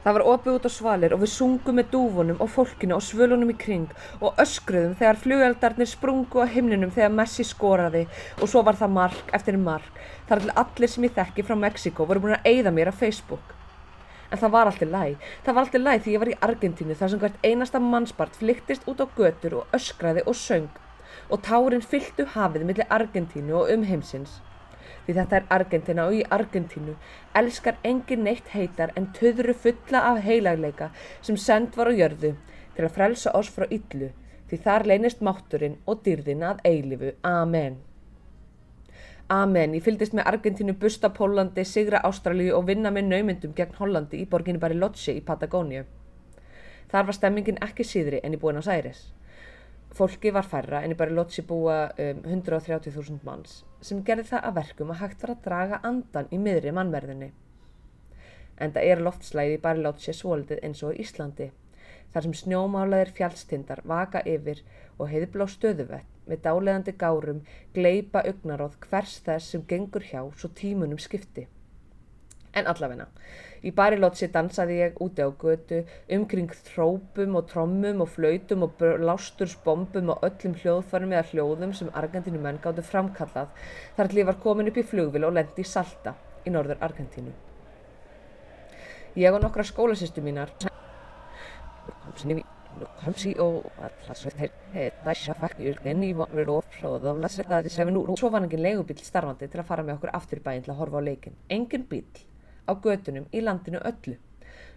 Það 0.00 0.14
var 0.16 0.22
opið 0.32 0.54
út 0.56 0.66
á 0.66 0.70
svalir 0.72 1.12
og 1.12 1.20
við 1.20 1.30
sungum 1.34 1.76
með 1.76 1.90
dúfunum 1.92 2.38
og 2.40 2.48
fólkinu 2.54 2.94
og 2.96 3.02
svölunum 3.04 3.50
í 3.52 3.56
kring 3.60 3.90
og 4.24 4.38
öskruðum 4.40 4.94
þegar 4.96 5.20
flugeldarnir 5.20 5.90
sprungu 5.90 6.40
á 6.40 6.48
himninum 6.48 6.92
þegar 6.94 7.12
Messi 7.18 7.44
skoraði 7.44 8.06
og 8.40 8.48
svo 8.48 8.62
var 8.64 8.80
það 8.80 8.94
mark 8.96 9.34
eftir 9.36 9.60
mark 9.60 10.00
þar 10.30 10.44
til 10.46 10.56
allir 10.64 10.94
sem 10.94 11.04
ég 11.04 11.16
þekki 11.20 11.44
frá 11.44 11.58
Mexiko 11.66 12.08
voru 12.08 12.24
búin 12.24 12.36
að 12.38 12.48
eyða 12.48 12.72
mér 12.72 12.92
á 12.92 13.00
Facebook. 13.02 13.52
En 14.30 14.40
það 14.40 14.54
var 14.56 14.70
alltaf 14.70 14.88
læg. 14.88 15.30
Það 15.44 15.54
var 15.54 15.64
alltaf 15.66 15.84
læg 15.84 16.02
því 16.04 16.14
ég 16.14 16.22
var 16.24 16.32
í 16.32 16.40
Argentínu 16.48 16.96
þar 16.96 17.12
sem 17.12 17.20
hvert 17.20 17.44
einasta 17.44 17.80
mannspart 17.82 18.40
flyktist 18.40 18.88
út 18.88 19.02
á 19.04 19.06
götur 19.18 19.60
og 19.60 19.74
öskraði 19.76 20.24
og 20.24 20.38
söng 20.38 20.70
og 21.28 21.42
tárin 21.44 21.84
fylltu 21.84 22.24
hafið 22.36 22.64
millir 22.64 22.88
Argentínu 22.88 23.58
og 23.60 23.74
umheimsins. 23.74 24.40
Því 25.10 25.16
þetta 25.16 25.38
er 25.40 25.46
Argentina 25.50 26.02
og 26.06 26.14
í 26.14 26.18
Argentínu 26.30 26.92
elskar 27.34 27.80
engin 27.88 28.20
neitt 28.22 28.52
heitar 28.54 28.92
en 28.94 29.08
töðru 29.16 29.56
fulla 29.58 30.04
af 30.12 30.20
heilagleika 30.22 30.86
sem 31.26 31.34
send 31.34 31.74
var 31.74 31.90
á 31.90 31.98
jörðu 31.98 32.30
til 32.76 32.84
að 32.86 32.94
frelsa 32.94 33.32
oss 33.34 33.50
frá 33.50 33.64
yllu 33.66 34.12
því 34.52 34.60
þar 34.68 34.86
leynist 34.86 35.24
mátturinn 35.26 35.74
og 35.90 36.04
dyrðin 36.06 36.46
að 36.46 36.62
eilifu. 36.70 37.10
Amen. 37.26 37.80
Amen. 39.34 39.74
Ég 39.74 39.82
fylgdist 39.82 40.14
með 40.14 40.30
Argentínu, 40.30 40.78
busta 40.78 41.10
Pólandi, 41.10 41.66
sigra 41.66 42.04
Ástralíu 42.06 42.54
og 42.54 42.68
vinna 42.70 42.94
með 42.94 43.10
naumyndum 43.10 43.56
gegn 43.58 43.74
Hollandi 43.82 44.22
í 44.22 44.28
borginni 44.30 44.62
Bariloche 44.62 45.16
í 45.18 45.24
Patagóniu. 45.26 45.88
Þar 46.94 47.10
var 47.10 47.18
stemmingin 47.18 47.58
ekki 47.66 47.82
síðri 47.82 48.22
en 48.22 48.38
í 48.38 48.38
Buenos 48.38 48.70
Aires. 48.70 49.08
Fólki 49.90 50.30
var 50.30 50.46
færra 50.46 50.84
en 50.84 50.94
í 50.94 50.96
Bariloche 50.98 51.42
búa 51.46 51.78
um, 51.98 52.20
130.000 52.22 53.24
manns 53.26 53.64
sem 53.84 54.02
gerði 54.06 54.28
það 54.28 54.46
að 54.46 54.58
verkum 54.60 54.92
að 54.94 55.00
hægt 55.02 55.24
var 55.24 55.32
að 55.34 55.42
draga 55.46 55.80
andan 55.88 56.28
í 56.30 56.38
miðri 56.38 56.72
mannverðinni. 56.76 57.30
En 58.60 58.74
það 58.76 58.92
er 58.92 59.02
loftslæði 59.02 59.56
í 59.56 59.62
Bariloche 59.64 60.14
svolítið 60.14 60.62
eins 60.66 60.82
og 60.86 60.94
í 60.94 61.04
Íslandi, 61.04 61.50
þar 62.12 62.26
sem 62.26 62.36
snjómálaðir 62.42 63.12
fjallstindar 63.16 63.82
vaka 63.88 64.22
yfir 64.28 64.62
og 64.98 65.10
heiðblá 65.10 65.48
stöðuvett 65.48 66.18
með 66.28 66.44
dáleðandi 66.44 66.94
gárum 67.00 67.40
gleipa 67.74 68.22
augnaróð 68.28 68.76
hvers 68.86 69.16
þess 69.26 69.54
sem 69.54 69.64
gengur 69.66 70.04
hjá 70.06 70.22
svo 70.36 70.52
tímunum 70.60 71.00
skipti. 71.02 71.48
En 72.50 72.66
allavegna, 72.66 73.06
í 73.62 73.70
Barilotsi 73.74 74.26
dansaði 74.34 74.78
ég 74.80 74.96
úti 75.04 75.22
á 75.22 75.30
götu, 75.30 75.84
umkring 76.16 76.50
þrópum 76.70 77.36
og 77.38 77.46
trommum 77.52 78.02
og 78.02 78.10
flautum 78.10 78.64
og 78.66 78.82
lástursbombum 79.04 80.10
og 80.14 80.24
öllum 80.26 80.56
hljóðfarum 80.58 81.14
eða 81.14 81.28
hljóðum 81.30 81.76
sem 81.78 81.92
Argentínu 81.94 82.40
menn 82.42 82.58
gáttu 82.64 82.82
framkallað 82.82 83.52
þar 83.98 84.10
til 84.10 84.22
ég 84.22 84.26
var 84.32 84.40
komin 84.42 84.72
upp 84.72 84.80
í 84.82 84.86
flugvil 84.92 85.28
og 85.28 85.36
lendi 85.38 85.62
í 85.62 85.70
Salta 85.74 86.16
í 86.42 86.50
norður 86.50 86.82
Argentínu. 86.88 87.36
Ég 89.18 89.34
og 89.34 89.42
nokkra 89.42 89.66
skólasýstu 89.66 90.22
mínar 90.22 90.50
Svo 98.16 98.30
var 98.30 98.42
engin 98.42 98.62
leigubíl 98.62 99.02
starfandi 99.02 99.48
til 99.50 99.60
að 99.60 99.68
fara 99.68 99.84
með 99.86 99.96
okkur 99.98 100.14
aftur 100.18 100.40
í 100.40 100.44
bæinn 100.44 100.64
til 100.64 100.74
að 100.74 100.80
horfa 100.82 101.02
á 101.02 101.06
leikin. 101.10 101.38
Engin 101.50 101.86
bíl 101.90 102.06
á 102.70 102.72
götunum 102.84 103.26
í 103.34 103.42
landinu 103.42 103.82
öllu. 103.92 104.16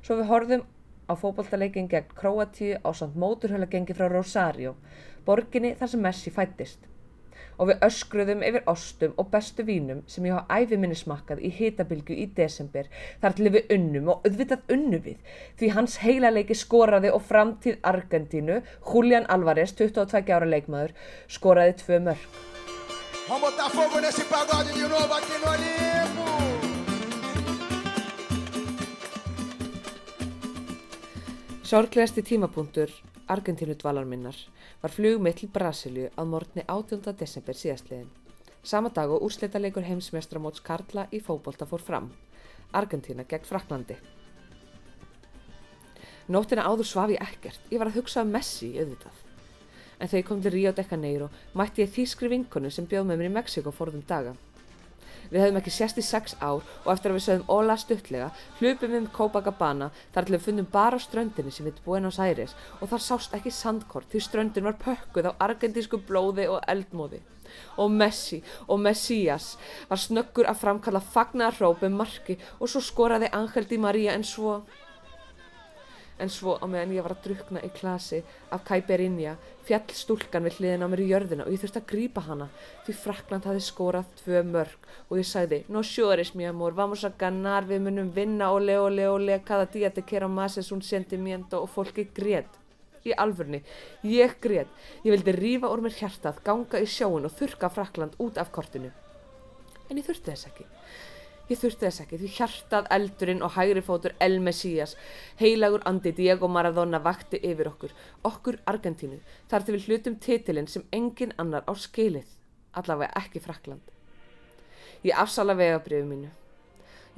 Svo 0.01 0.17
við 0.19 0.31
horfum 0.31 0.65
á 1.05 1.13
fókbaltaleikin 1.13 1.91
gegn 1.91 2.15
Kroatíu 2.17 2.79
á 2.81 2.89
samt 2.97 3.15
móturhöla 3.15 3.69
gengi 3.69 3.93
frá 3.93 4.09
Rosario, 4.09 4.75
borginni 5.25 5.75
þar 5.77 5.93
sem 5.93 6.03
Messi 6.03 6.33
fættist 6.33 6.89
og 7.57 7.69
við 7.69 7.83
öskruðum 7.87 8.43
yfir 8.45 8.63
ostum 8.69 9.13
og 9.21 9.29
bestu 9.33 9.65
vínum 9.67 10.01
sem 10.09 10.25
ég 10.27 10.35
hafa 10.35 10.61
æfi 10.61 10.79
minni 10.79 10.97
smakkað 10.97 11.43
í 11.45 11.51
hitabilgu 11.53 12.15
í 12.23 12.27
desember 12.37 12.89
þar 13.21 13.37
til 13.37 13.51
við 13.53 13.75
unnum 13.77 14.09
og 14.13 14.25
auðvitað 14.27 14.73
unnum 14.75 15.03
við 15.05 15.35
því 15.59 15.73
hans 15.77 15.99
heilaleiki 16.03 16.57
skoraði 16.57 17.13
og 17.13 17.21
framtíð 17.27 17.77
Argentínu, 17.83 18.61
Julián 18.87 19.29
Álvarez, 19.29 19.75
22 19.77 20.33
ára 20.33 20.49
leikmaður, 20.49 20.95
skoraði 21.27 21.77
tvö 21.83 22.01
mörg. 22.09 22.27
Sorglegasti 31.73 32.21
tímapunktur 32.21 32.91
Argentínu 33.33 33.73
dvalar 33.81 34.05
minnar 34.05 34.35
var 34.81 34.91
flugmið 34.93 35.39
til 35.39 35.47
Brasilju 35.55 36.11
að 36.21 36.27
morgni 36.29 36.61
18. 36.69 37.15
desember 37.17 37.57
síðastliðin. 37.57 38.11
Sama 38.61 38.91
dag 38.93 39.09
og 39.09 39.25
úrslitaleikur 39.25 39.87
heimsmestramóts 39.87 40.61
Karla 40.61 41.07
í 41.09 41.17
fókbólta 41.17 41.65
fór 41.65 41.81
fram. 41.81 42.11
Argentína 42.77 43.25
gegn 43.25 43.49
Fraklandi. 43.49 43.97
Nóttina 46.29 46.67
áður 46.69 46.91
svaf 46.91 47.15
ég 47.15 47.25
ekkert. 47.25 47.65
Ég 47.73 47.81
var 47.81 47.89
að 47.89 47.97
hugsa 48.03 48.21
um 48.21 48.29
Messi 48.37 48.75
auðvitað. 48.77 49.25
En 49.97 50.05
þegar 50.11 50.21
ég 50.21 50.29
kom 50.29 50.45
til 50.45 50.53
Rio 50.53 50.77
de 50.77 50.85
Janeiro 50.91 51.31
mætti 51.57 51.87
ég 51.87 51.95
þýskri 51.97 52.35
vinkonu 52.35 52.69
sem 52.69 52.85
bjóð 52.85 53.09
með 53.09 53.23
mér 53.23 53.31
í 53.31 53.37
Mexiko 53.39 53.73
forðum 53.73 54.05
daga. 54.05 54.37
Við 55.33 55.41
hefðum 55.41 55.55
ekki 55.63 55.71
sérst 55.73 55.97
í 55.97 56.05
sex 56.05 56.35
ár 56.37 56.61
og 56.61 56.89
eftir 56.93 57.09
að 57.09 57.17
við 57.17 57.23
sögum 57.25 57.47
óla 57.49 57.75
stuttlega 57.81 58.27
hlupum 58.59 58.91
við 58.91 58.99
um 58.99 59.07
Copacabana 59.15 59.87
þar 60.13 60.27
til 60.27 60.35
við 60.35 60.43
fundum 60.45 60.67
bara 60.75 60.99
ströndinni 61.01 61.53
sem 61.55 61.65
við 61.65 61.79
búin 61.85 62.05
á 62.05 62.13
Særis 62.13 62.53
og 62.77 62.91
þar 62.91 63.01
sást 63.07 63.33
ekki 63.33 63.49
sandkort 63.49 64.11
því 64.13 64.21
ströndin 64.27 64.67
var 64.69 64.77
pökkuð 64.83 65.31
á 65.33 65.39
argentísku 65.47 66.03
blóði 66.05 66.45
og 66.53 66.61
eldmóði. 66.69 67.23
Og 67.81 67.89
Messi 67.89 68.43
og 68.67 68.79
Messias 68.85 69.55
var 69.89 70.01
snöggur 70.05 70.45
að 70.49 70.61
framkalla 70.61 71.01
fagnarróp 71.01 71.81
um 71.89 71.97
marki 71.97 72.37
og 72.59 72.69
svo 72.69 72.85
skoraði 72.85 73.33
Angel 73.33 73.65
Di 73.65 73.81
Maria 73.81 74.13
en 74.13 74.25
svo... 74.27 74.61
En 76.21 76.29
svo 76.29 76.59
á 76.61 76.65
meðan 76.69 76.93
ég 76.93 77.05
var 77.05 77.15
að 77.15 77.23
drukna 77.25 77.61
í 77.65 77.69
klasi 77.73 78.19
af 78.53 78.61
Caipirinha 78.67 79.33
fjall 79.65 79.95
stúlkan 79.95 80.45
við 80.45 80.59
hliðin 80.59 80.85
á 80.85 80.87
mér 80.91 81.01
í 81.01 81.07
jörðina 81.09 81.45
og 81.47 81.53
ég 81.55 81.61
þurfti 81.61 81.81
að 81.81 81.89
grípa 81.89 82.23
hana 82.27 82.49
því 82.85 82.95
Frakland 82.99 83.47
hafi 83.49 83.63
skórað 83.63 84.11
tvö 84.21 84.43
mörg 84.45 84.87
og 85.09 85.21
ég 85.21 85.27
sagði 85.27 85.63
No 85.73 85.81
llores 85.81 86.33
mi 86.35 86.45
amor, 86.45 86.75
vamos 86.77 87.03
a 87.03 87.11
ganar, 87.17 87.65
við 87.65 87.85
munum 87.87 88.11
vinna 88.13 88.51
ole 88.53 88.77
ole 88.79 89.07
ole, 89.09 89.39
cada 89.45 89.65
día 89.65 89.89
te 89.93 90.03
quiero 90.03 90.29
más 90.29 90.57
es 90.57 90.71
un 90.71 90.81
sentimiento 90.81 91.61
og 91.61 91.69
fólki 91.69 92.09
grét. 92.13 92.59
Í 93.03 93.11
alvörni, 93.19 93.59
ég 94.07 94.37
grét. 94.39 94.69
Ég 95.03 95.11
vildi 95.11 95.33
rífa 95.35 95.71
úr 95.71 95.81
mér 95.83 95.95
hjartað, 95.97 96.39
ganga 96.43 96.79
í 96.79 96.87
sjóin 96.87 97.27
og 97.27 97.33
þurka 97.35 97.69
Frakland 97.71 98.15
út 98.23 98.39
af 98.39 98.51
kortinu. 98.55 98.93
En 99.89 99.99
ég 99.99 100.07
þurfti 100.07 100.31
þess 100.31 100.47
ekki. 100.51 100.67
Ég 101.51 101.59
þurfti 101.59 101.83
þess 101.83 102.01
ekki 102.05 102.17
því 102.21 102.29
hjartað, 102.37 102.85
eldurinn 102.95 103.41
og 103.43 103.51
hægri 103.57 103.81
fótur 103.83 104.13
El 104.23 104.37
Messias, 104.43 104.93
heilagur 105.41 105.81
andi 105.89 106.13
Diego 106.15 106.47
Maradona 106.47 107.01
vakti 107.03 107.41
yfir 107.43 107.67
okkur, 107.67 107.91
okkur 108.29 108.61
Argentínu, 108.71 109.17
þar 109.51 109.65
til 109.65 109.75
við 109.75 109.89
hlutum 109.89 110.15
titilinn 110.23 110.69
sem 110.71 110.85
engin 110.95 111.33
annar 111.37 111.65
á 111.67 111.73
skilið, 111.75 112.29
allavega 112.79 113.11
ekki 113.19 113.41
Frakland. 113.43 113.91
Ég 115.03 115.19
afsala 115.19 115.55
vegabriðu 115.59 116.07
mínu. 116.07 116.29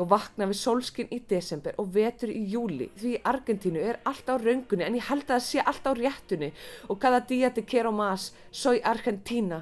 Og 0.01 0.09
vakna 0.11 0.47
við 0.49 0.57
sólskinn 0.59 1.13
í 1.13 1.21
desember 1.29 1.77
og 1.79 1.93
vetur 1.93 2.33
í 2.33 2.41
júli 2.51 2.89
því 2.97 3.11
í 3.15 3.21
Argentínu 3.29 3.79
er 3.79 4.01
allt 4.09 4.27
á 4.27 4.35
raungunni 4.41 4.83
en 4.83 4.97
ég 4.97 5.05
held 5.07 5.29
að 5.29 5.35
það 5.35 5.45
sé 5.45 5.61
allt 5.61 5.85
á 5.87 5.91
réttunni. 5.95 6.49
Og 6.89 6.99
cada 6.99 7.21
dia 7.21 7.53
te 7.53 7.63
quiero 7.63 7.93
más, 7.95 8.33
soy 8.51 8.81
Argentina 8.83 9.61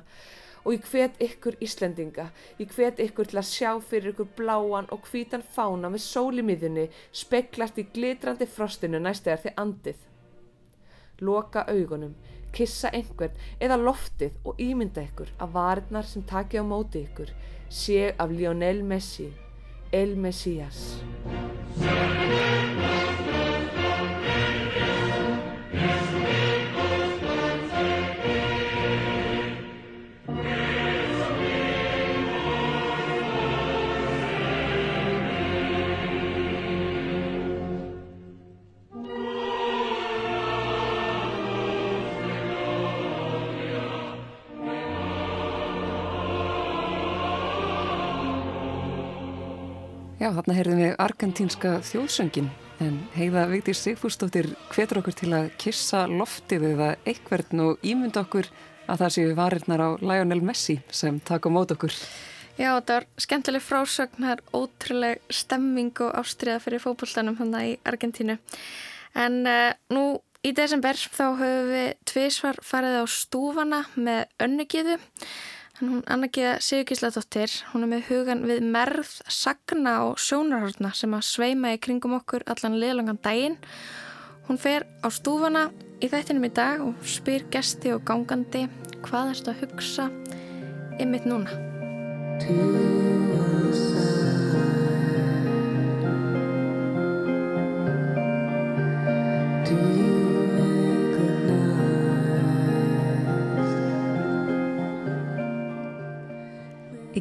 og 0.64 0.74
ég 0.74 0.88
hvet 0.88 1.20
ykkur 1.24 1.58
Íslendinga, 1.64 2.30
ég 2.60 2.72
hvet 2.76 3.00
ykkur 3.04 3.30
til 3.30 3.40
að 3.42 3.50
sjá 3.50 3.72
fyrir 3.84 4.14
ykkur 4.14 4.30
bláan 4.38 4.90
og 4.96 5.08
hvítan 5.12 5.44
fána 5.44 5.92
með 5.92 6.06
sól 6.06 6.40
í 6.40 6.46
miðunni 6.46 6.88
speklast 7.12 7.80
í 7.82 7.88
glitrandi 7.94 8.48
frostinu 8.48 9.02
næstegar 9.04 9.44
þið 9.44 9.60
andið. 9.66 10.00
Loka 11.24 11.66
augunum, 11.70 12.16
kissa 12.56 12.92
einhvern 12.94 13.38
eða 13.60 13.80
loftið 13.82 14.40
og 14.48 14.60
ímynda 14.62 15.06
ykkur 15.10 15.34
að 15.40 15.56
varirnar 15.58 16.08
sem 16.10 16.26
taki 16.28 16.62
á 16.62 16.66
móti 16.66 17.06
ykkur 17.08 17.34
sé 17.70 18.14
af 18.18 18.32
Lionel 18.32 18.84
Messi, 18.84 19.32
El 19.92 20.16
Messias. 20.16 21.02
Já, 50.24 50.30
þarna 50.32 50.54
heyrðum 50.56 50.78
við 50.80 50.94
argentínska 51.04 51.70
þjóðsöngin 51.84 52.46
en 52.80 52.94
heiða 53.12 53.42
Vigdís 53.52 53.82
Sigfúrsdóttir 53.84 54.46
hvetur 54.72 55.02
okkur 55.02 55.16
til 55.20 55.32
að 55.36 55.50
kissa 55.60 56.06
loftið 56.08 56.64
eða 56.70 56.86
eitthvern 57.04 57.64
og 57.66 57.82
ímynda 57.84 58.22
okkur 58.22 58.48
að 58.88 59.02
það 59.02 59.12
séu 59.18 59.34
varirnar 59.36 59.84
á 59.84 59.90
Lionel 60.00 60.40
Messi 60.40 60.78
sem 60.96 61.18
taka 61.28 61.52
mót 61.52 61.74
okkur. 61.76 61.92
Já, 62.56 62.70
þetta 62.70 63.02
var 63.02 63.08
skemmtileg 63.26 63.66
frásögn, 63.66 64.24
það 64.24 64.36
er 64.38 64.44
ótrúleg 64.56 65.26
stemming 65.42 66.04
og 66.06 66.16
ástriða 66.22 66.64
fyrir 66.64 66.84
fókbóltanum 66.86 67.36
hann 67.42 67.58
í 67.60 67.74
Argentínu. 67.84 68.38
En 69.20 69.42
uh, 69.44 69.74
nú 69.92 70.06
í 70.40 70.56
desember 70.56 71.04
þá 71.04 71.26
höfum 71.34 71.68
við 71.74 71.90
tvísvar 72.14 72.64
farið 72.64 73.02
á 73.04 73.06
stúfana 73.12 73.84
með 74.00 74.24
önnugiðu 74.48 75.02
Hún 75.84 76.00
Anna-Gíða 76.08 76.62
Sigurkísladóttir, 76.64 77.52
hún 77.74 77.84
er 77.84 77.90
með 77.92 78.06
hugan 78.08 78.46
við 78.48 78.62
merð, 78.72 79.10
sagna 79.28 79.98
og 80.06 80.22
sjónarhörna 80.22 80.94
sem 80.96 81.12
að 81.12 81.26
sveima 81.28 81.74
í 81.76 81.80
kringum 81.84 82.16
okkur 82.22 82.46
allan 82.48 82.78
liðlangan 82.80 83.20
daginn. 83.26 83.58
Hún 84.48 84.62
fer 84.64 84.88
á 85.04 85.12
stúfana 85.12 85.66
í 86.00 86.08
þættinum 86.08 86.48
í 86.48 86.54
dag 86.56 86.88
og 86.88 87.04
spyr 87.04 87.44
gesti 87.52 87.92
og 87.92 88.08
gangandi 88.08 88.64
hvað 89.04 89.36
erst 89.36 89.52
að 89.52 89.60
hugsa 89.66 90.08
ymmit 91.04 91.28
núna. 91.28 91.52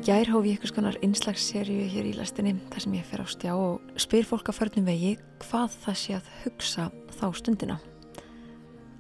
Í 0.03 0.07
gær 0.09 0.33
hóf 0.33 0.47
ég 0.49 0.57
einhvers 0.57 0.73
konar 0.75 0.97
innslagsserju 1.07 1.85
hér 1.93 2.07
í 2.11 2.13
lastinni 2.17 2.57
þar 2.73 2.83
sem 2.83 2.95
ég 2.97 3.05
fer 3.07 3.21
á 3.23 3.27
stjá 3.31 3.51
og 3.55 3.93
spyr 4.03 4.25
fólk 4.27 4.49
á 4.51 4.53
förnum 4.57 4.89
vegi 4.89 5.13
hvað 5.45 5.77
það 5.85 5.99
sé 6.01 6.17
að 6.17 6.31
hugsa 6.41 6.87
þá 7.21 7.23
stundina. 7.39 7.77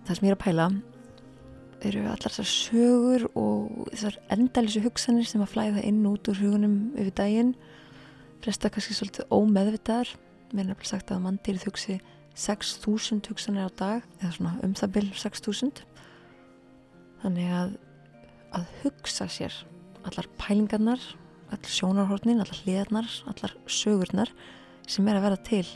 Það 0.06 0.14
sem 0.14 0.28
ég 0.28 0.30
er 0.30 0.36
að 0.36 0.44
pæla 0.44 0.66
eru 1.88 2.04
allar 2.04 2.22
þessar 2.36 2.50
sögur 2.52 3.24
og 3.32 3.88
þessar 3.88 4.20
endalisu 4.36 4.84
hugsanir 4.84 5.26
sem 5.26 5.42
að 5.42 5.50
flæða 5.56 5.82
inn 5.90 6.06
út 6.06 6.30
úr 6.30 6.38
hugunum 6.38 6.78
yfir 6.94 7.18
daginn. 7.18 7.50
Flesta 8.46 8.70
kannski 8.70 8.94
svolítið 8.94 9.34
ómeðvitaðar. 9.34 10.14
Mér 10.52 10.68
er 10.68 10.70
nefnilega 10.70 10.92
sagt 10.92 11.10
að 11.10 11.26
mann 11.26 11.42
dýrið 11.42 11.66
hugsi 11.66 11.98
6.000 12.38 13.26
hugsanir 13.26 13.66
á 13.66 13.70
dag 13.74 14.06
eða 14.20 14.32
svona 14.38 14.54
um 14.62 14.78
það 14.78 14.94
byrjum 15.00 15.20
6.000. 15.26 15.84
Þannig 17.26 17.54
að, 17.58 17.76
að 18.54 18.72
hugsa 18.86 19.26
sér 19.26 19.62
allar 20.08 20.28
pælingarnar, 20.40 21.00
allar 21.52 21.70
sjónarhortnin, 21.70 22.40
allar 22.42 22.58
hliðarnar, 22.64 23.08
allar 23.30 23.54
sögurnar 23.70 24.32
sem 24.88 25.08
er 25.08 25.18
að 25.18 25.26
vera 25.28 25.40
til 25.46 25.66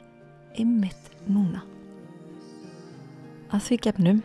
ymmit 0.59 1.11
núna. 1.31 1.63
Að 3.55 3.69
því 3.69 3.79
gefnum 3.87 4.23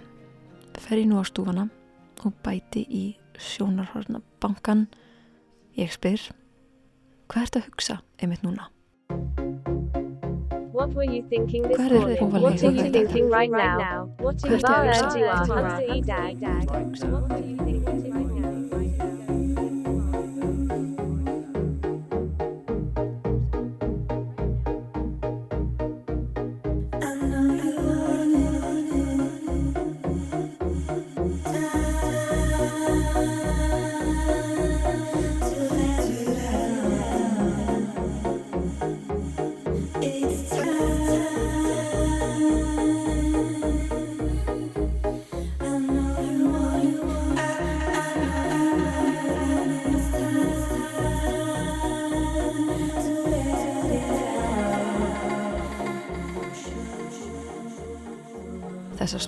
fer 0.81 0.97
ég 0.97 1.09
nú 1.09 1.21
á 1.21 1.25
stúfana 1.27 1.67
og 2.25 2.33
bæti 2.45 2.81
í 2.89 3.05
sjónarhorna 3.37 4.21
bankan. 4.41 4.87
Ég 5.77 5.91
spyr, 5.93 6.19
hvað 7.31 7.45
ert 7.45 7.59
að 7.59 7.67
hugsa 7.69 7.99
ymmit 8.21 8.41
núna? 8.45 8.69
What 10.71 10.95
were 10.95 11.03
you 11.03 11.21
thinking 11.29 11.67
this 11.67 11.77
Hvað 11.77 11.91
er 11.91 12.23
What 12.25 12.63
are 12.63 12.71
í 12.71 12.75
you 12.75 12.89
dag? 12.89 12.91
thinking 12.91 13.29
right 13.29 13.51
now? 13.51 14.09
What 14.17 14.41
Hvað 14.41 14.89
is 14.89 15.01
ertu 15.01 15.21
að 15.29 15.45
hugsa 16.89 18.20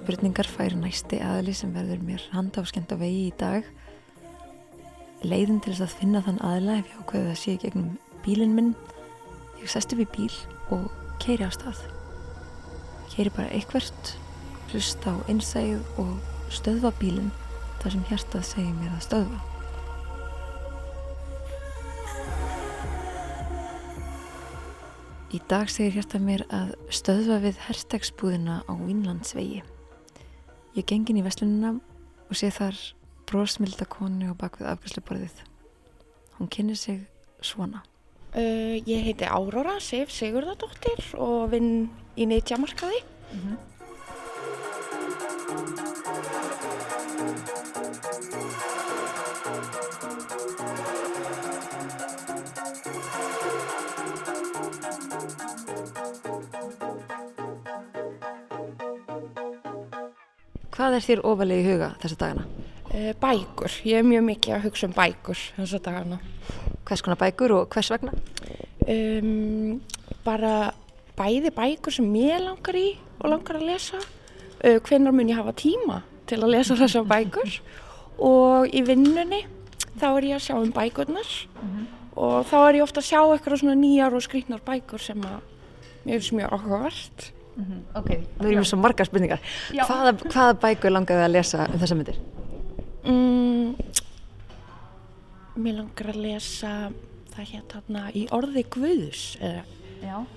spurningar 0.04 0.48
fær 0.52 0.74
næsti 0.76 1.22
aðli 1.24 1.54
sem 1.56 1.70
verður 1.72 2.02
mér 2.04 2.24
handafskend 2.34 2.92
á 2.92 3.00
vegi 3.00 3.30
í 3.30 3.36
dag. 3.40 3.64
Leiðin 5.24 5.62
til 5.64 5.72
þess 5.72 5.86
að 5.86 5.94
finna 6.02 6.22
þann 6.26 6.42
aðla 6.44 6.74
ef 6.82 6.90
ég 6.90 6.98
ákveði 7.00 7.30
að 7.32 7.38
sé 7.40 7.54
gegnum 7.62 7.94
bílinn 8.26 8.56
minn. 8.58 8.74
Ég 9.62 9.72
sest 9.72 9.96
upp 9.96 10.02
í 10.04 10.08
bíl 10.12 10.34
og 10.76 10.90
keiri 11.24 11.48
á 11.48 11.52
stað. 11.56 11.80
Keiri 13.14 13.32
bara 13.32 13.54
eitthvert, 13.56 14.12
hlusta 14.74 15.16
á 15.16 15.24
einsæð 15.32 15.80
og 16.04 16.18
stöðva 16.52 16.92
bílinn 17.00 17.32
þar 17.80 17.96
sem 17.96 18.04
hjartað 18.10 18.48
segir 18.50 18.74
mér 18.82 18.98
að 18.98 19.06
stöðva. 19.08 19.40
Í 25.32 25.40
dag 25.48 25.72
segir 25.72 25.96
hjarta 25.96 26.20
mér 26.20 26.44
að 26.52 26.76
stöðva 26.92 27.40
við 27.48 27.64
herstegsbúðina 27.70 28.66
á 28.68 28.74
Vínlandsvegi. 28.76 29.64
Ég 30.74 30.86
gengin 30.90 31.20
í 31.20 31.24
veslunina 31.26 31.76
og 31.78 32.38
sé 32.38 32.50
þar 32.54 32.78
brósmilda 33.30 33.86
konu 33.90 34.32
á 34.32 34.34
bakvið 34.34 34.72
afgjörsluborðið. 34.72 35.42
Hún 36.40 36.50
kynir 36.50 36.80
sig 36.80 37.04
svona. 37.46 37.84
Uh, 38.34 38.82
ég 38.90 39.06
heiti 39.06 39.30
Áróra 39.30 39.78
Sif 39.78 40.10
Sigurðardóttir 40.10 41.04
og 41.22 41.52
vinn 41.54 41.92
í 42.18 42.26
Neitjamarkaði. 42.26 43.04
Hvað 60.84 60.98
er 60.98 61.04
þér 61.06 61.20
ofalega 61.24 61.62
í 61.62 61.68
huga 61.72 61.88
þessa 62.02 62.16
dagana? 62.20 62.42
Uh, 62.92 63.12
bækur, 63.16 63.76
ég 63.88 64.02
er 64.02 64.04
mjög 64.04 64.24
mikið 64.28 64.52
að 64.52 64.64
hugsa 64.66 64.88
um 64.90 64.96
bækur 64.98 65.44
þessa 65.56 65.78
dagana. 65.86 66.18
Hvers 66.84 67.04
konar 67.06 67.20
bækur 67.22 67.54
og 67.56 67.70
hvers 67.72 67.90
vegna? 67.94 68.12
Um, 68.92 69.78
bara 70.26 70.74
bæði 71.16 71.54
bækur 71.56 71.96
sem 71.96 72.10
ég 72.20 72.44
langar 72.44 72.76
í 72.76 72.90
og 73.22 73.32
langar 73.32 73.62
að 73.62 73.70
lesa. 73.70 74.02
Uh, 74.60 74.82
hvenær 74.84 75.16
mun 75.16 75.32
ég 75.32 75.40
hafa 75.40 75.54
tíma 75.56 76.02
til 76.28 76.42
að 76.42 76.52
lesa 76.58 76.76
þessar 76.82 77.08
bækur 77.14 77.56
og 78.28 78.76
í 78.76 78.84
vinnunni 78.84 79.40
þá 79.94 80.10
er 80.10 80.28
ég 80.34 80.42
að 80.42 80.46
sjá 80.50 80.58
um 80.58 80.76
bækurnar 80.76 81.32
og 82.20 82.44
þá 82.52 82.58
er 82.60 82.82
ég 82.82 82.90
ofta 82.90 83.00
að 83.00 83.08
sjá 83.08 83.22
eitthvað 83.22 83.64
svona 83.64 83.80
nýjar 83.80 84.20
og 84.20 84.28
skrýtnar 84.28 84.68
bækur 84.68 85.08
sem 85.08 85.24
að 85.32 85.40
mér 86.04 86.20
finnst 86.20 86.36
mjög 86.42 86.60
áhugavert. 86.60 87.32
Ok, 88.00 88.10
nú 88.40 88.48
erum 88.50 88.64
við 88.64 88.70
svo 88.72 88.80
margar 88.82 89.06
spurningar. 89.06 89.42
Hvaða, 89.74 90.14
hvaða 90.24 90.56
bækur 90.64 90.94
langaði 90.96 91.26
að 91.28 91.34
lesa 91.36 91.68
um 91.70 91.82
þessa 91.82 91.98
myndir? 92.00 92.18
Mm, 93.04 93.76
mér 95.60 95.78
langar 95.82 96.10
að 96.14 96.22
lesa 96.24 96.72
það 97.34 97.50
hér 97.52 97.64
þarna 97.74 98.04
í 98.18 98.24
orði 98.34 98.64
Guðs 98.74 99.24
eða, 99.42 99.64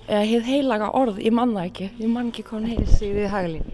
eða 0.07 0.23
hér 0.31 0.45
heilaga 0.47 0.91
orð, 0.97 1.19
ég 1.25 1.33
man 1.35 1.55
það 1.55 1.69
ekki, 1.71 1.89
ég 2.03 2.11
man 2.13 2.29
ekki 2.31 2.45
hvað 2.47 2.59
hann 2.59 2.69
heit. 2.73 2.93
Sigriði 2.97 3.31
Hagalín. 3.33 3.71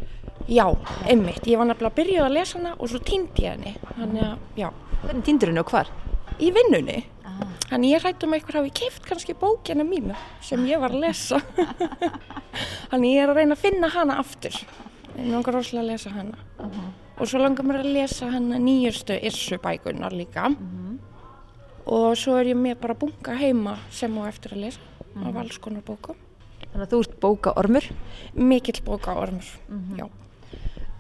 Já, 0.52 0.66
einmitt, 1.08 1.46
ég 1.48 1.60
var 1.60 1.70
nefnilega 1.70 1.92
að 1.94 2.00
byrja 2.02 2.24
að 2.26 2.34
lesa 2.38 2.58
hana 2.60 2.74
og 2.78 2.90
svo 2.92 3.00
týndi 3.04 3.46
ég 3.46 3.54
henni, 3.58 3.76
þannig 3.96 4.26
að, 4.28 4.48
já, 4.60 4.70
Hvernig 5.04 5.26
týndur 5.28 5.52
henni 5.52 5.64
og 5.64 5.72
hvar? 5.72 5.92
í 6.40 6.50
vinnunni. 6.56 7.02
Þannig 7.74 7.90
ég 7.90 8.04
hrættum 8.04 8.34
að 8.34 8.38
einhver 8.38 8.58
hafi 8.60 8.72
keift 8.78 9.06
kannski 9.10 9.34
bókina 9.34 9.82
mína 9.88 10.14
sem 10.46 10.62
ég 10.70 10.82
var 10.82 10.94
að 10.94 11.08
lesa. 11.08 11.40
Þannig 12.92 13.16
ég 13.16 13.24
er 13.24 13.32
að 13.32 13.40
reyna 13.40 13.58
að 13.58 13.64
finna 13.64 13.90
hana 13.90 14.18
aftur. 14.22 14.60
Ég 15.18 15.32
langar 15.32 15.58
rosalega 15.58 15.82
að 15.82 15.90
lesa 15.90 16.12
hana. 16.14 16.38
Og 17.18 17.30
svo 17.30 17.42
langar 17.42 17.66
mér 17.66 17.82
að 17.82 17.96
lesa 17.96 18.30
hana 18.30 18.60
nýjustu 18.62 19.18
Irsu 19.26 19.58
bækunar 19.64 20.14
líka. 20.14 20.52
Og 21.90 22.14
svo 22.18 22.38
er 22.38 22.52
ég 22.52 22.62
með 22.62 22.78
bara 22.84 22.98
bunga 22.98 23.40
heima 23.42 23.80
sem 23.90 24.14
á 24.22 24.30
eftir 24.30 24.54
að 24.54 24.68
lesa 24.68 25.10
af 25.26 25.42
alls 25.42 25.58
konar 25.62 25.82
bókum. 25.86 26.22
Þannig 26.70 26.86
að 26.86 26.94
þú 26.94 27.02
ert 27.08 27.18
bóka 27.26 27.56
ormur. 27.58 27.90
Mikill 28.38 28.80
bóka 28.86 29.18
ormur, 29.18 29.50
já. 29.98 30.06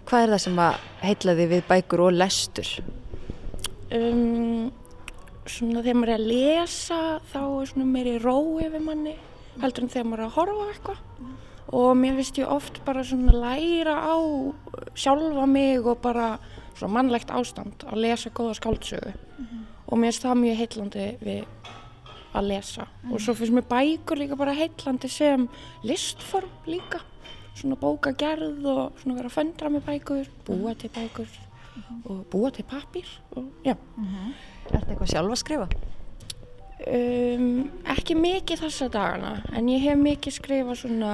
Hvað 0.09 0.25
er 0.25 0.33
það 0.33 0.43
sem 0.43 0.59
að 0.65 0.83
heitlaði 1.05 1.49
við 1.53 1.65
bækur 1.69 2.05
og 2.09 2.17
lestur? 2.17 2.73
um, 3.93 4.71
svona 5.49 5.83
þegar 5.83 5.99
maður 5.99 6.13
er 6.13 6.19
að 6.19 6.27
lesa 6.31 6.99
þá 7.31 7.39
er 7.43 7.69
svona 7.71 7.87
meiri 7.89 8.17
ró 8.21 8.35
yfir 8.63 8.83
manni 8.83 9.15
heldur 9.61 9.85
en 9.85 9.91
þegar 9.93 10.09
maður 10.09 10.23
er 10.23 10.29
að 10.29 10.35
horfa 10.37 10.67
eitthvað. 10.71 11.01
Og 11.73 11.89
mér 11.97 12.17
finnst 12.19 12.39
ég 12.41 12.51
oft 12.53 12.79
bara 12.85 13.03
svona 13.07 13.33
læra 13.33 13.95
á 14.05 14.15
sjálfa 14.99 15.45
mig 15.49 15.85
og 15.85 16.01
bara 16.03 16.27
svona 16.77 16.93
mannlegt 16.99 17.31
ástand 17.33 17.85
að 17.87 18.03
lesa 18.03 18.29
góða 18.29 18.57
skáldsögu. 18.59 19.13
Og 19.87 19.97
mér 19.97 20.11
finnst 20.11 20.25
það 20.25 20.41
mjög 20.41 20.59
heitlandi 20.61 21.07
við 21.21 21.71
að 22.33 22.49
lesa. 22.49 22.87
Og 23.11 23.21
svo 23.21 23.35
finnst 23.37 23.53
mér 23.53 23.67
bækur 23.69 24.21
líka 24.21 24.37
bara 24.37 24.57
heitlandi 24.57 25.09
sem 25.09 25.47
listform 25.83 26.49
líka. 26.65 27.01
Svona 27.53 27.77
bókagerð 27.77 28.65
og 28.65 29.01
svona 29.01 29.19
vera 29.19 29.29
að 29.29 29.37
föndra 29.37 29.69
með 29.69 29.85
bækur, 29.85 30.29
búa 30.45 30.73
til 30.73 30.89
bækur 30.89 31.29
og 32.05 32.25
búa 32.29 32.49
til 32.53 32.65
pappír 32.69 33.07
og 33.35 33.45
já 33.65 33.75
Er 34.73 34.81
þetta 34.81 34.93
eitthvað 34.95 35.11
sjálf 35.13 35.33
að 35.35 35.41
skrifa? 35.43 35.67
Um, 36.83 37.69
ekki 37.93 38.15
mikið 38.19 38.65
þessa 38.65 38.89
dagana 38.91 39.37
en 39.55 39.69
ég 39.71 39.85
hef 39.85 39.99
mikið 40.01 40.35
skrifað 40.35 40.79
svona 40.81 41.11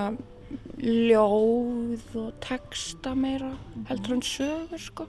ljóð 0.80 2.16
og 2.18 2.32
texta 2.42 3.12
meira 3.14 3.52
heldur 3.90 4.16
en 4.16 4.24
sögur 4.26 4.82
sko. 4.82 5.06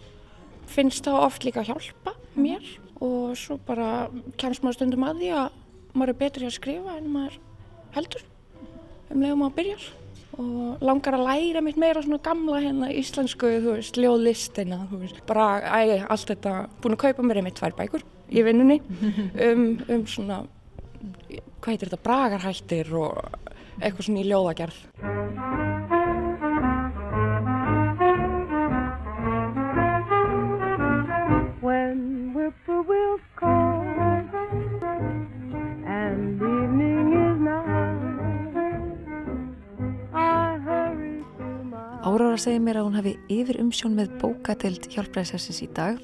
Finnst 0.70 1.07
það 1.07 1.22
oft 1.28 1.46
líka 1.46 1.62
að 1.62 1.70
hjálpa 1.70 2.14
mér 2.36 2.66
og 3.01 3.32
svo 3.38 3.57
bara 3.64 4.11
kemst 4.40 4.66
maður 4.66 4.80
stundum 4.80 5.09
að 5.09 5.22
því 5.22 5.32
að 5.38 5.57
maður 5.94 6.12
er 6.12 6.20
betri 6.20 6.51
að 6.51 6.57
skrifa 6.59 6.98
en 6.98 7.09
maður 7.14 7.40
heldur. 7.96 8.28
Um 9.11 9.24
leiðum 9.24 9.42
maður 9.46 9.57
byrjar. 9.62 9.88
Og 10.40 10.84
langar 10.84 11.16
að 11.16 11.26
læra 11.26 11.64
mitt 11.64 11.80
meira 11.80 12.05
svona 12.05 12.20
gamla 12.22 12.61
hérna 12.62 12.92
íslensku, 12.94 13.48
þú 13.64 13.74
veist, 13.80 13.96
ljóðlistina 13.98 14.84
þú 14.92 15.01
veist, 15.03 15.18
bara, 15.26 15.48
æ, 15.66 16.05
allt 16.07 16.30
þetta 16.30 16.55
búin 16.80 16.94
að 16.94 17.03
kaupa 17.09 17.24
mér 17.26 17.40
einmitt 17.40 17.59
tvær 17.59 17.74
bækur 17.80 18.05
í 18.31 18.43
vinnunni 18.47 18.81
um, 19.47 19.64
um 19.91 20.07
svona 20.07 20.43
hvað 21.61 21.72
heitir 21.74 21.91
þetta, 21.91 22.05
bragarhættir 22.05 22.93
og 22.97 23.18
eitthvað 23.81 24.07
svona 24.07 24.22
í 24.22 24.28
ljóðagerð 24.31 24.78
When 31.61 32.33
whippoorwills 32.33 33.26
call 33.37 33.85
and 35.85 36.41
evening 36.41 37.12
is 37.12 37.37
nigh, 37.45 37.66
I 40.14 40.57
hurry 40.64 41.20
to 41.37 41.49
my 41.68 42.01
Árára 42.01 42.39
segir 42.41 42.64
mér 42.64 42.81
að 42.81 42.89
hún 42.89 42.97
hafi 42.97 43.12
yfir 43.28 43.61
umsjón 43.61 43.99
með 43.99 44.16
bókadeild 44.22 44.89
hjálpræðisessins 44.89 45.61
í 45.66 45.68
dag. 45.76 46.01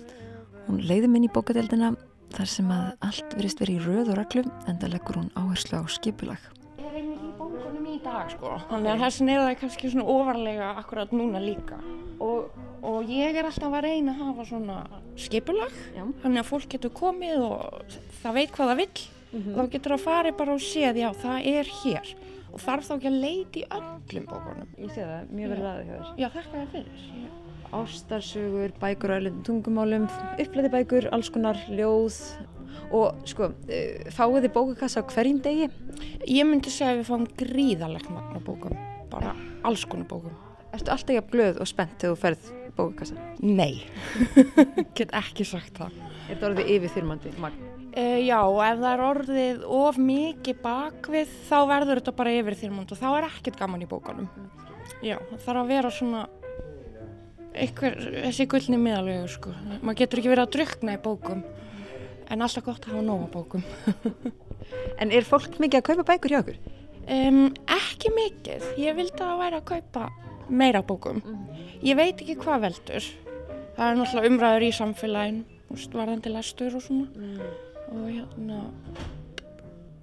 Hún 0.66 0.84
leiði 0.84 1.08
minn 1.08 1.24
í 1.24 1.32
bókadeildina 1.32 1.94
þar 2.34 2.50
sem 2.50 2.70
að 2.74 2.86
allt 3.08 3.36
verist 3.38 3.62
verið 3.62 3.78
í 3.78 3.84
röð 3.86 4.12
og 4.12 4.18
reglu 4.20 4.44
en 4.66 4.78
það 4.80 4.94
leggur 4.96 5.18
hún 5.20 5.32
áherslu 5.38 5.80
á 5.80 5.84
skipulag. 5.96 6.46
Ég 6.80 6.92
vinn 6.94 7.12
í 7.14 7.32
bókunum 7.38 7.88
í 7.90 7.96
dag 8.04 8.30
sko. 8.32 8.56
Þannig 8.70 8.92
að 8.92 9.04
þessin 9.06 9.32
er 9.32 9.42
það 9.42 9.58
kannski 9.62 9.92
svona 9.92 10.06
ofarlega 10.16 10.70
akkurat 10.82 11.14
núna 11.16 11.42
líka. 11.42 11.80
Og, 12.22 12.54
og 12.86 13.10
ég 13.12 13.36
er 13.36 13.48
alltaf 13.48 13.74
að 13.76 13.86
reyna 13.86 14.14
að 14.14 14.22
hafa 14.24 14.48
svona 14.50 14.78
skipulag. 15.20 15.74
Já. 15.96 16.04
Þannig 16.24 16.42
að 16.42 16.50
fólk 16.50 16.70
getur 16.76 16.94
komið 16.96 17.44
og 17.46 17.98
það 18.22 18.40
veit 18.40 18.56
hvað 18.56 18.72
það 18.72 18.82
vill. 18.82 19.06
Þá 19.36 19.62
getur 19.72 19.92
það 19.96 20.06
farið 20.06 20.36
bara 20.38 20.54
og 20.56 20.62
séð, 20.64 21.00
já 21.02 21.08
það 21.20 21.48
er 21.50 21.72
hér. 21.82 22.12
Og 22.56 22.62
þarf 22.62 22.86
þá 22.86 22.92
ekki 22.94 23.10
að 23.10 23.18
leita 23.20 23.60
í 23.60 23.64
öllum 23.76 24.28
bókunum. 24.30 24.70
Ég 24.80 24.94
sé 24.94 25.02
það, 25.02 25.34
mjög 25.36 25.52
verið 25.52 25.66
aðeins. 25.72 26.14
Já, 26.16 26.28
þakka 26.32 26.62
þér 26.62 26.70
fyrir. 26.72 27.10
Ástarsögur, 27.74 28.74
bækur 28.80 29.14
á 29.14 29.16
öllum 29.18 29.40
tungumálum, 29.46 30.06
upplæti 30.38 30.70
bækur, 30.72 31.08
alls 31.14 31.30
konar 31.32 31.58
ljóð 31.70 32.18
og 32.94 33.26
sko, 33.26 33.50
uh, 33.50 34.10
fáið 34.14 34.46
þið 34.46 34.52
bókakassa 34.54 35.02
á 35.02 35.08
hverjum 35.10 35.40
degi? 35.42 35.70
Ég 36.28 36.46
myndi 36.46 36.70
segja 36.70 36.94
að 36.94 37.00
við 37.00 37.08
fáum 37.10 37.26
gríðalegt 37.40 38.10
magna 38.12 38.42
bókum. 38.44 38.76
Bara 39.10 39.34
alls 39.66 39.86
konar 39.88 40.06
bókum. 40.10 40.34
Ertu 40.74 40.92
alltaf 40.92 41.16
jafn 41.16 41.32
glöð 41.32 41.62
og 41.62 41.70
spennt 41.70 41.96
þegar 41.98 42.14
þú 42.14 42.20
ferð 42.22 42.50
bókakassa? 42.76 43.30
Nei, 43.42 43.82
get 44.98 45.14
ekki 45.16 45.46
sagt 45.48 45.80
það. 45.80 45.96
Er 46.26 46.34
þetta 46.34 46.50
orðið 46.50 46.72
yfirþyrmandi 46.76 47.34
magn? 47.42 47.72
Uh, 47.96 48.18
já, 48.20 48.38
og 48.44 48.60
ef 48.60 48.80
það 48.82 48.90
er 48.92 49.02
orðið 49.06 49.62
of 49.72 49.98
mikið 49.98 50.58
bakvið 50.60 51.36
þá 51.48 51.58
verður 51.70 52.02
þetta 52.02 52.16
bara 52.18 52.34
yfir 52.36 52.58
þyrmund 52.60 52.92
og 52.92 53.00
þá 53.00 53.06
er 53.14 53.28
ekkert 53.30 53.60
gaman 53.62 53.84
í 53.86 53.88
bókanum. 53.88 54.28
Já, 55.02 55.16
það 55.30 55.40
þarf 55.46 55.60
að 55.62 55.70
vera 55.72 55.92
svona 55.92 56.26
einhver, 57.62 57.96
þessi 58.26 58.46
gullni 58.50 58.80
miðalvegu 58.80 59.30
sko. 59.32 59.54
Maður 59.80 60.00
getur 60.02 60.22
ekki 60.22 60.32
verið 60.32 60.46
að 60.46 60.54
drukna 60.56 60.96
í 60.96 61.02
bókum 61.02 61.44
en 62.26 62.42
alltaf 62.42 62.66
gott 62.66 62.86
að 62.86 62.96
hafa 62.96 63.06
nóga 63.06 63.30
bókum. 63.32 63.66
En 64.98 65.12
er 65.14 65.22
fólk 65.22 65.60
mikið 65.62 65.78
að 65.78 65.84
kaupa 65.86 66.04
bækur 66.08 66.32
hjá 66.32 66.40
okkur? 66.40 66.56
Um, 67.06 67.52
ekki 67.70 68.10
mikið, 68.10 68.64
ég 68.82 68.96
vildi 68.98 69.22
að 69.22 69.42
væri 69.44 69.60
að 69.60 69.68
kaupa 69.68 70.08
meira 70.50 70.80
bókum. 70.82 71.20
Ég 71.86 71.94
veit 71.98 72.18
ekki 72.18 72.34
hvað 72.40 72.64
veldur. 72.64 73.06
Það 73.76 73.92
er 73.92 74.00
náttúrulega 74.00 74.32
umræður 74.32 74.66
í 74.66 74.72
veist, 75.70 75.94
varðandi 75.94 76.32
lestur 76.32 76.76
og 76.78 76.84
svona. 76.84 77.28
Og 77.92 78.08
hérna, 78.08 78.62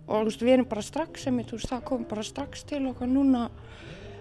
og 0.08 0.14
þú 0.14 0.24
veist, 0.30 0.44
við 0.44 0.56
erum 0.58 0.70
bara 0.70 0.86
strax, 0.86 1.26
sem 1.26 1.40
ég, 1.42 1.50
veist, 1.52 1.70
það 1.72 1.86
kom 1.90 2.06
bara 2.10 2.26
strax 2.28 2.66
til 2.70 2.84
okkar 2.92 3.12
núna, 3.12 3.48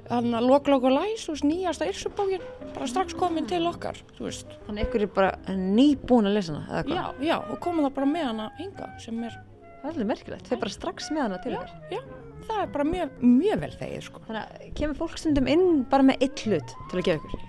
þannig 0.08 0.36
að 0.38 0.48
Loklokk 0.48 0.86
og 0.88 0.94
Læs, 0.96 1.28
veist, 1.30 1.46
nýjasta 1.46 1.86
yrsubókin, 1.90 2.42
bara 2.74 2.88
strax 2.90 3.14
komin 3.18 3.46
til 3.50 3.62
okkar. 3.70 4.00
Þannig 4.18 4.82
ykkur 4.86 5.06
er 5.06 5.12
bara 5.14 5.30
nýbúin 5.56 6.28
að 6.30 6.36
lesa 6.38 6.58
hana? 6.58 6.82
Já, 6.88 7.04
já, 7.28 7.36
og 7.52 7.60
komum 7.62 7.86
það 7.86 7.94
bara 8.00 8.10
með 8.10 8.26
hana 8.30 8.48
hinga, 8.58 8.90
sem 9.02 9.22
er, 9.28 9.38
alveg 9.86 10.10
merkilegt, 10.12 10.50
þau 10.50 10.60
bara 10.64 10.74
strax 10.74 11.10
með 11.14 11.24
hana 11.26 11.40
til 11.42 11.54
Já. 11.54 11.60
ykkar. 11.60 11.72
já, 11.92 12.02
það 12.48 12.60
er 12.64 12.72
bara 12.76 12.88
mjög, 12.90 13.16
mjög 13.22 13.62
vel 13.64 13.72
þegið, 13.80 14.04
sko. 14.08 14.24
Þannig 14.28 14.42
að 14.42 14.68
kemur 14.80 15.00
fólk 15.02 15.18
stundum 15.22 15.50
inn 15.54 15.66
bara 15.90 16.06
með 16.06 16.26
eitt 16.26 16.44
hlut 16.46 16.74
til 16.90 17.00
að 17.00 17.06
gefa 17.08 17.22
ykkur? 17.22 17.48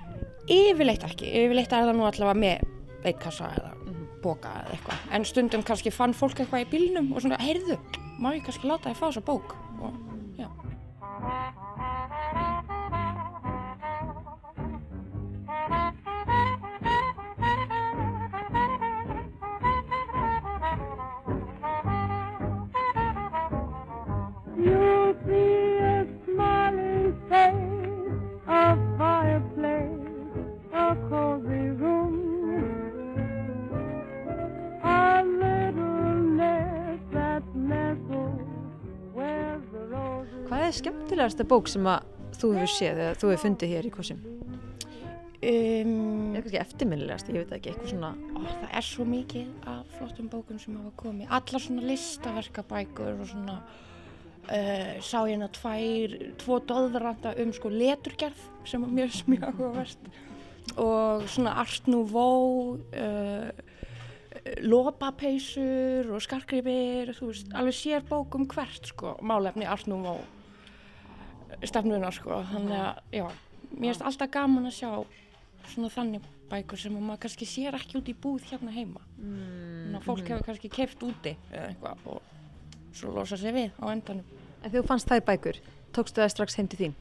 Yfirleitt 0.53 1.05
ekki, 1.07 1.29
yfirleitt 1.43 1.73
er 1.73 1.87
það 1.87 1.97
nú 1.97 2.07
allavega 2.09 2.39
með 2.43 2.67
veitkassa 3.03 3.49
eða 3.57 3.73
boka 4.23 4.51
eða 4.61 4.75
eitthvað. 4.77 5.05
En 5.15 5.25
stundum 5.27 5.63
kannski 5.67 5.91
fann 5.91 6.13
fólk 6.15 6.39
eitthvað 6.39 6.65
í 6.65 6.69
bílnum 6.71 7.09
og 7.13 7.23
svona, 7.23 7.39
heyrðu, 7.43 7.77
má 8.23 8.29
ég 8.35 8.43
kannski 8.45 8.69
láta 8.69 8.91
þið 8.91 8.99
fá 8.99 9.05
þessa 9.09 9.23
bók? 9.27 9.55
Og, 9.83 9.97
já. 10.39 10.47
Skemmtilegasta 41.23 41.45
bók 41.47 41.69
sem 41.71 41.85
að 41.87 42.03
þú 42.35 42.47
hefur 42.57 42.71
séð 42.73 42.97
eða 42.99 43.15
þú 43.15 43.27
hefur 43.31 43.41
fundið 43.43 43.69
hér 43.71 43.85
í 43.87 43.91
Kossim? 43.93 44.17
Um, 45.43 46.33
Eða 46.33 46.41
kannski 46.43 46.59
eftirminnilegast, 46.59 47.29
ég 47.31 47.43
veit 47.43 47.53
ekki, 47.55 47.71
eitthvað 47.71 47.91
svona... 47.93 48.09
ó, 48.35 48.39
það 48.43 48.75
er 48.79 48.85
svo 48.87 49.05
mikið 49.07 49.69
af 49.71 49.93
flottum 49.97 50.27
bókum 50.31 50.59
sem 50.59 50.75
hafa 50.79 50.91
komið. 50.99 51.31
Allar 51.37 51.63
svona 51.63 51.85
listaverkabækur 51.87 53.23
og 53.23 53.29
svona, 53.31 53.55
uh, 54.49 54.91
sá 54.99 55.17
ég 55.21 55.33
hérna 55.33 55.49
tvær, 55.55 56.17
tvo 56.43 56.59
doðranda 56.73 57.35
um 57.43 57.55
sko 57.55 57.71
leturgerð 57.71 58.45
sem 58.67 58.83
er 58.83 58.93
mjög 58.99 59.47
áhugaverst. 59.47 60.13
Og 60.79 61.27
svona 61.31 61.55
Art 61.63 61.91
Nouveau, 61.91 62.77
uh, 62.99 63.49
lopapeysur 64.63 66.11
og 66.11 66.23
skarkripir, 66.23 67.15
þú 67.15 67.31
veist, 67.31 67.51
alveg 67.55 67.79
sér 67.79 68.07
bók 68.07 68.39
um 68.39 68.47
hvert 68.47 68.91
sko, 68.91 69.17
málefni 69.23 69.67
Art 69.71 69.87
Nouveau 69.91 70.23
stefnunar 71.63 72.15
sko, 72.15 72.41
þannig 72.51 72.79
að, 72.79 73.01
já, 73.19 73.25
mér 73.73 73.89
finnst 73.91 74.07
alltaf 74.09 74.31
gaman 74.33 74.69
að 74.69 74.77
sjá 74.79 74.91
svona 75.71 75.91
þannig 75.93 76.27
bækur 76.51 76.79
sem 76.79 76.95
maður 76.97 77.21
kannski 77.25 77.47
sér 77.49 77.77
ekki 77.77 77.97
út 77.99 78.11
í 78.11 78.15
búð 78.25 78.43
hérna 78.51 78.73
heima. 78.75 79.01
Mm, 79.17 79.97
fólk 80.05 80.27
hefur 80.27 80.45
kannski 80.49 80.71
keift 80.73 81.01
úti 81.05 81.35
eða 81.51 81.69
eitthvað 81.71 82.09
og 82.13 82.93
svo 82.93 83.13
losa 83.15 83.39
sig 83.39 83.55
við 83.55 83.71
á 83.79 83.85
endanum. 83.89 84.27
En 84.63 84.73
þú 84.73 84.83
fannst 84.87 85.09
þær 85.09 85.23
bækur, 85.27 85.59
tókstu 85.95 86.21
það 86.21 86.33
strax 86.35 86.59
heim 86.59 86.69
til 86.71 86.81
þín? 86.83 86.95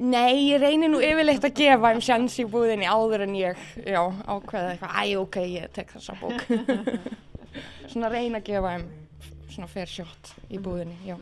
Nei, 0.00 0.48
ég 0.48 0.62
reynir 0.62 0.88
nú 0.88 1.00
yfirleitt 1.04 1.44
að 1.44 1.58
gefa 1.58 1.90
þeim 1.92 2.02
sjans 2.04 2.38
í 2.40 2.46
búðinni 2.48 2.88
áður 2.88 3.26
en 3.26 3.34
ég, 3.36 3.64
já, 3.84 4.00
ákveða 4.00 4.74
eitthvað, 4.74 4.94
æ, 4.96 5.02
ok, 5.20 5.38
ég 5.50 5.74
tek 5.76 5.92
þessa 5.92 6.16
bók. 6.20 6.46
svona 7.90 8.08
reyna 8.12 8.40
að 8.40 8.46
gefa 8.48 8.74
þeim 8.76 8.86
svona 9.50 9.68
fair 9.68 9.90
shot 9.90 10.32
í 10.48 10.60
búðinni, 10.62 10.96
já. 11.04 11.18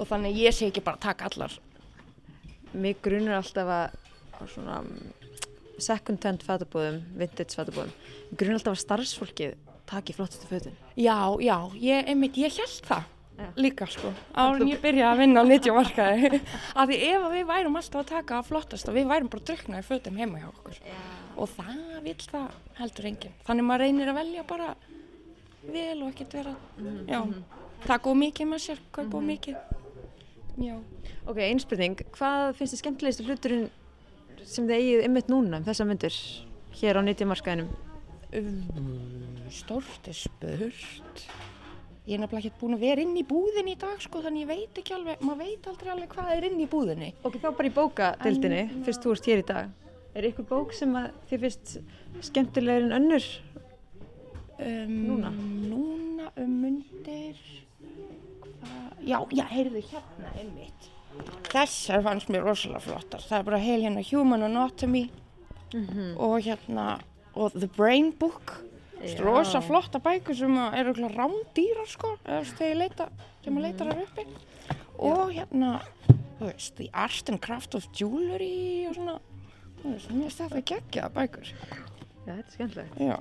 Og 0.00 0.08
þannig 0.08 0.38
ég 0.40 0.56
sé 0.56 0.70
ekki 0.70 0.82
bara 0.84 0.96
að 0.96 1.06
taka 1.10 1.28
allar. 1.28 1.56
Mig 2.72 3.00
grunur 3.04 3.36
alltaf 3.36 3.68
að 3.76 3.98
svona 4.48 4.80
mm, 4.80 5.10
second 5.82 6.24
hand 6.24 6.44
fatabóðum, 6.46 7.02
vintage 7.20 7.56
fatabóðum, 7.58 7.92
mig 8.30 8.40
grunur 8.40 8.60
alltaf 8.60 8.78
að 8.78 8.84
starfsfólkið 8.84 9.56
taki 9.90 10.14
flottustu 10.16 10.46
fötin. 10.46 10.76
Já, 10.96 11.36
já, 11.42 11.56
ég, 11.74 12.06
einmitt, 12.08 12.38
ég 12.38 12.54
held 12.56 12.84
það 12.86 13.08
líka 13.56 13.86
sko, 13.88 14.10
en 14.36 14.66
ég 14.68 14.80
byrjaði 14.82 15.06
að 15.08 15.20
vinna 15.22 15.42
á 15.42 15.44
nýttjamarkaði, 15.48 16.40
að 16.76 16.90
því 16.90 16.98
ef 17.08 17.22
að 17.24 17.34
við 17.36 17.46
værum 17.48 17.78
alltaf 17.80 18.02
að 18.02 18.10
taka 18.10 18.38
að 18.38 18.48
flottast 18.50 18.90
og 18.90 18.96
við 18.96 19.08
værum 19.08 19.30
bara 19.32 19.42
að 19.42 19.50
drukna 19.50 19.80
í 19.80 19.86
fötum 19.86 20.18
heima 20.20 20.42
hjá 20.42 20.48
okkur. 20.50 20.80
Og 21.40 21.52
það 21.54 21.78
vil 22.04 22.16
það 22.20 22.58
heldur 22.80 23.08
enginn, 23.10 23.36
þannig 23.46 23.68
maður 23.70 23.84
reynir 23.86 24.12
að 24.12 24.20
velja 24.20 24.46
bara 24.50 24.68
vel 25.64 25.96
og 26.02 26.10
ekkert 26.10 26.36
vera, 26.36 26.54
já, 27.08 27.20
taka 27.86 28.12
of 28.12 28.20
mikið 28.20 28.50
með 28.52 28.64
sér, 28.66 28.84
kaupa 28.92 29.20
of 29.20 29.26
mikið, 29.30 29.56
já. 30.58 30.78
Ok, 31.28 31.38
einspurning, 31.44 32.00
hvað 32.16 32.54
finnst 32.58 32.74
þið 32.74 32.82
skemmtilegstu 32.82 33.26
hluturinn 33.28 33.68
sem 34.48 34.66
þið 34.66 34.76
eigið 34.78 35.06
ymmit 35.06 35.30
núna 35.30 35.60
um 35.60 35.66
þessa 35.68 35.86
myndir 35.86 36.16
hér 36.80 36.98
á 36.98 37.02
nýttjamarkaðinum? 37.04 37.70
Um, 38.30 39.46
stórt 39.50 40.06
er 40.10 40.16
spurt. 40.16 41.24
Ég 42.08 42.16
er 42.16 42.22
nefnilega 42.22 42.48
ekki 42.48 42.60
búin 42.62 42.76
að 42.76 42.84
vera 42.86 43.02
inn 43.04 43.16
í 43.18 43.24
búðinni 43.26 43.74
í 43.76 43.78
dag 43.78 44.00
sko 44.02 44.22
þannig 44.24 44.46
ég 44.46 44.50
veit 44.50 44.78
ekki 44.80 44.94
alveg, 44.96 45.20
maður 45.26 45.42
veit 45.44 45.66
aldrei 45.70 45.90
alveg 45.92 46.14
hvað 46.14 46.30
er 46.36 46.46
inn 46.48 46.62
í 46.62 46.68
búðinni. 46.70 47.10
Ok, 47.26 47.36
þá 47.42 47.48
bara 47.58 47.68
í 47.68 47.74
bókadeildinni, 47.76 48.62
fyrst 48.86 49.04
þú 49.04 49.14
ert 49.14 49.28
hér 49.30 49.42
í 49.42 49.46
dag. 49.50 49.76
Er 50.16 50.26
ykkur 50.26 50.46
bók 50.48 50.72
sem 50.74 50.94
að 50.98 51.10
þið 51.30 51.44
finnst 51.44 51.74
skemmtilegur 52.30 52.88
en 52.88 52.96
önnur? 52.96 53.26
Um, 54.60 54.96
Núna? 55.06 55.30
Núna 55.70 56.32
um 56.40 56.56
mundir, 56.64 57.38
hvað, 57.38 57.69
já, 59.04 59.18
já, 59.34 59.44
heyrðu 59.50 59.82
hérna 59.90 60.32
einmitt. 60.38 60.90
Þessar 61.50 62.02
fannst 62.06 62.30
mér 62.30 62.44
rosalega 62.46 62.80
flottar. 62.84 63.22
Það 63.26 63.38
er 63.38 63.46
bara 63.48 63.62
heil 63.62 63.84
hérna 63.84 64.04
Human 64.10 64.46
Anatomy 64.46 65.10
og 66.16 66.40
hérna, 66.44 67.00
og 67.34 67.54
The 67.54 67.68
Brain 67.76 68.12
Book. 68.18 68.58
Já. 69.00 69.16
Rosa 69.24 69.62
flotta 69.64 69.96
bækur 69.96 70.36
sem 70.36 70.56
eru 70.76 70.92
rándýrar 70.92 71.86
sko, 71.88 72.18
leita, 72.76 73.06
þegar 73.40 73.54
maður 73.54 73.64
leitar 73.64 73.88
þar 73.88 74.02
uppi. 74.02 74.24
Og 75.00 75.32
hérna, 75.32 75.70
veist, 76.40 76.74
The 76.76 76.90
Art 76.92 77.32
and 77.32 77.40
Craft 77.40 77.78
of 77.78 77.86
Jewelry 77.96 78.84
og 78.90 78.98
svona, 78.98 79.16
mér 79.86 80.04
finnst 80.04 80.42
þetta 80.42 80.60
geggjaða 80.68 81.14
bækur. 81.16 81.48
Já, 81.48 82.34
þetta 82.34 82.44
er 82.44 82.52
skemmtilegt. 82.58 83.00
Já, 83.00 83.16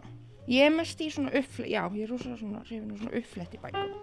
ég 0.52 0.68
er 0.68 0.76
mest 0.76 1.00
í 1.00 1.08
svona 1.16 1.32
uppfletti, 1.32 1.72
já, 1.72 1.82
ég 1.96 2.04
er 2.04 2.12
rosa 2.12 2.36
svona 2.36 2.66
svona 2.68 3.16
uppfletti 3.22 3.64
bækur. 3.64 3.96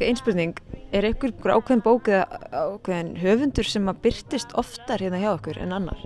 Einspurning, 0.00 0.54
er 0.96 1.06
einhver 1.08 1.52
ákveðin 1.56 1.84
bók 1.84 2.08
eða 2.08 2.40
ákveðin 2.52 3.12
höfundur 3.20 3.68
sem 3.68 3.90
að 3.90 4.00
byrtist 4.06 4.54
oftar 4.60 5.02
hérna 5.02 5.20
hjá 5.20 5.30
okkur 5.34 5.60
en 5.60 5.76
annar? 5.76 6.00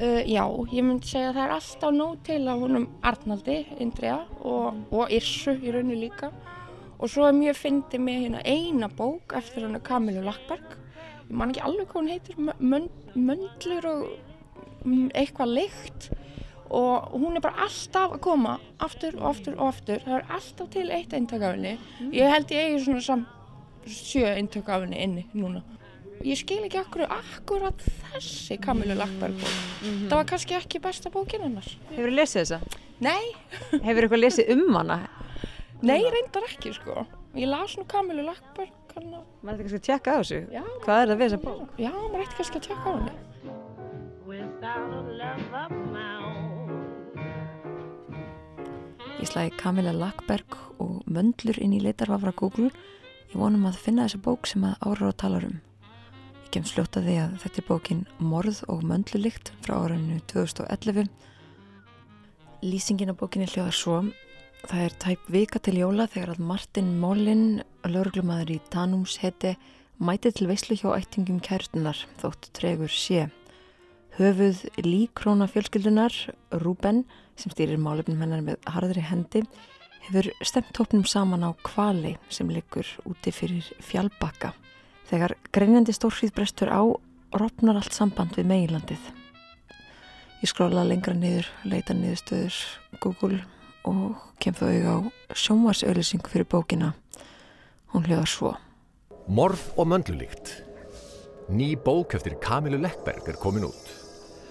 Uh, 0.00 0.20
já, 0.24 0.44
ég 0.72 0.84
myndi 0.84 1.08
segja 1.10 1.30
að 1.30 1.38
það 1.38 1.44
er 1.44 1.54
alltaf 1.56 1.96
nóg 1.96 2.20
til 2.24 2.42
af 2.48 2.60
honum 2.62 2.86
Arnaldi, 3.04 3.58
Indriða 3.84 4.20
og, 4.40 4.78
og 4.92 5.12
Irsu 5.12 5.56
í 5.60 5.72
rauninu 5.72 5.98
líka. 6.06 6.30
Og 7.00 7.08
svo 7.08 7.26
er 7.28 7.36
mjög 7.36 7.56
fyndið 7.60 8.04
með 8.04 8.22
hérna 8.24 8.44
eina 8.44 8.88
bók 8.92 9.34
eftir 9.36 9.64
hann 9.64 9.80
Kamilu 9.84 10.24
Lackberg 10.24 10.76
ég 11.30 11.36
man 11.38 11.52
ekki 11.52 11.62
alveg 11.62 11.90
hvað 11.90 12.00
hún 12.00 12.10
heitir 12.10 12.38
Mönd, 12.58 12.90
Möndlur 13.14 13.86
og 13.90 14.06
mm, 14.84 15.10
eitthvað 15.14 15.54
lykt 15.60 16.10
og 16.70 17.10
hún 17.18 17.36
er 17.36 17.42
bara 17.42 17.66
alltaf 17.66 18.14
að 18.14 18.22
koma 18.22 18.54
aftur 18.82 19.16
og 19.18 19.26
aftur 19.32 19.58
og 19.58 19.72
aftur. 19.72 20.00
Það 20.04 20.16
er 20.20 20.32
alltaf 20.36 20.70
til 20.70 20.86
eitt 20.94 21.14
eintak 21.16 21.42
af 21.42 21.56
henni. 21.56 21.76
Ég 22.14 22.30
held 22.30 22.54
ég 22.54 22.68
eigi 22.68 22.82
svona 22.84 23.04
sam, 23.04 23.26
sjö 23.86 24.26
eintak 24.30 24.70
af 24.70 24.84
henni 24.84 25.02
inni 25.02 25.26
núna. 25.34 25.62
Ég 26.20 26.36
skil 26.36 26.60
ekki 26.66 26.76
akkur 26.82 27.06
akkurat 27.08 27.86
þessi 28.10 28.58
Kamilu 28.60 28.94
Lackberg 28.98 29.38
bók. 29.40 29.54
Það 29.80 30.16
var 30.18 30.26
kannski 30.28 30.58
ekki 30.58 30.82
besta 30.84 31.10
bókin 31.12 31.46
hennar. 31.46 31.70
Hefur 31.94 32.10
þið 32.10 32.18
lesið 32.18 32.42
þessa? 32.42 32.58
Nei. 33.00 33.24
Hefur 33.86 34.04
eitthvað 34.04 34.22
lesið 34.26 34.52
um 34.52 34.76
hana? 34.76 35.00
Nei, 35.80 36.02
reyndar 36.12 36.44
ekki 36.44 36.74
sko. 36.76 37.06
Ég 37.38 37.48
las 37.48 37.78
nú 37.80 37.86
Kamilu 37.88 38.26
Lackberg 38.28 38.94
hana... 38.94 39.24
Maður 39.40 39.64
ætti 39.64 39.64
kannski 39.64 39.80
að 39.80 39.86
tjekka 39.88 40.12
á 40.12 40.20
þessu. 40.20 40.40
Já. 40.52 40.62
Hvað 40.84 41.00
er 41.00 41.12
það 41.14 41.16
við 41.16 41.26
þessa 41.26 41.42
bók? 41.48 41.74
Já, 41.80 41.92
maður 41.96 42.26
ætti 42.26 42.40
kannski 42.42 42.60
að 42.60 42.66
tjekka 42.68 42.84
á 42.84 42.92
henni 42.98 43.18
Ég 49.20 49.28
slæði 49.28 49.50
Kamila 49.60 49.90
Lackberg 49.92 50.54
og 50.80 51.02
möndlur 51.04 51.58
inn 51.60 51.74
í 51.76 51.80
leitarvafra 51.84 52.30
Google. 52.38 52.70
Ég 53.28 53.34
vonum 53.36 53.66
að 53.68 53.76
finna 53.84 54.06
þessa 54.06 54.20
bók 54.24 54.48
sem 54.48 54.64
að 54.64 54.78
ára 54.80 55.10
á 55.12 55.20
talar 55.20 55.44
um. 55.44 55.58
Ég 56.46 56.48
kem 56.54 56.64
sljóta 56.64 57.02
því 57.04 57.18
að 57.26 57.34
þetta 57.42 57.60
er 57.60 57.66
bókin 57.68 58.00
Morð 58.16 58.62
og 58.72 58.80
möndlulikt 58.88 59.52
frá 59.60 59.74
árinu 59.76 60.16
2011. 60.32 61.12
Lýsingin 62.64 63.12
á 63.12 63.20
bókinni 63.20 63.50
hljóðar 63.52 63.76
svo. 63.76 64.00
Það 64.64 64.86
er 64.86 64.98
tæp 65.04 65.30
vika 65.36 65.60
til 65.60 65.76
jóla 65.82 66.08
þegar 66.08 66.34
að 66.38 66.44
Martin 66.54 66.90
Mollin, 67.04 67.46
lauruglumadur 67.84 68.56
í 68.56 68.60
Tanums 68.72 69.20
heti, 69.20 69.52
mæti 70.00 70.32
til 70.32 70.48
veislu 70.48 70.80
hjá 70.80 70.94
ættingum 70.96 71.44
kærustunar 71.44 72.06
þótt 72.24 72.54
tregur 72.56 72.88
sé. 72.88 73.28
Höfuð 74.16 74.64
líkróna 74.80 75.44
fjölskyldunar, 75.44 76.14
Ruben, 76.56 77.04
sem 77.40 77.52
stýrir 77.52 77.80
málefnum 77.80 78.20
hennar 78.22 78.42
með 78.44 78.58
harðri 78.70 79.04
hendi, 79.04 79.44
hefur 80.06 80.30
stemt 80.44 80.76
hópnum 80.76 81.04
saman 81.08 81.44
á 81.46 81.50
kvali 81.64 82.16
sem 82.32 82.50
liggur 82.52 82.88
úti 83.08 83.32
fyrir 83.34 83.66
fjálbakka. 83.84 84.52
Þegar 85.10 85.36
greinjandi 85.52 85.94
stórfríð 85.96 86.34
brestur 86.36 86.70
á, 86.70 86.82
ropnar 87.34 87.80
allt 87.80 87.96
samband 87.96 88.36
við 88.38 88.50
meginlandið. 88.50 89.10
Ég 90.40 90.48
skróla 90.48 90.86
lengra 90.86 91.12
niður, 91.12 91.48
leita 91.68 91.94
niður 91.94 92.20
stöður 92.22 92.58
Google 93.02 93.42
og 93.84 94.16
kem 94.40 94.56
þau 94.56 94.70
á 94.70 94.96
sjónvarsauðlýsing 95.36 96.24
fyrir 96.30 96.48
bókina. 96.48 96.94
Hún 97.92 98.06
hljóðar 98.06 98.30
svo. 98.30 98.56
Morð 99.28 99.62
og 99.76 99.90
möndlulíkt. 99.90 100.60
Ný 101.50 101.74
bók 101.76 102.14
eftir 102.14 102.38
Kamilu 102.40 102.78
Leckberg 102.80 103.26
er 103.28 103.38
komin 103.40 103.66
út. 103.66 103.99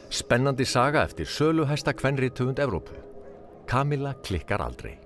Spennandi 0.09 0.65
saga 0.65 1.03
eftir 1.05 1.27
söluhæsta 1.29 1.93
kvenriðtöfund 1.93 2.59
Evrópu. 2.59 2.95
Kamila 3.69 4.15
klikkar 4.25 4.61
aldrei. 4.61 4.97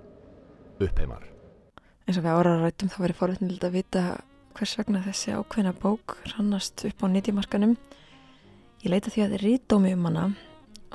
Uppheimar. 0.80 1.34
eins 2.04 2.18
og 2.18 2.24
við 2.24 2.36
ára 2.36 2.54
rættum 2.60 2.90
þá 2.92 2.98
verið 3.02 3.20
forvétnild 3.20 3.64
að 3.64 3.76
vita 3.78 4.02
hvers 4.56 4.74
vegna 4.78 5.02
þessi 5.04 5.36
ákveðna 5.36 5.72
bók 5.80 6.16
rannast 6.32 6.84
upp 6.88 7.04
á 7.04 7.06
nýtjumarkanum. 7.08 7.76
Ég 8.84 8.92
leita 8.92 9.12
því 9.12 9.24
að 9.24 9.28
það 9.28 9.36
er 9.38 9.44
rítdómi 9.44 9.94
um 9.96 10.08
hana 10.08 10.26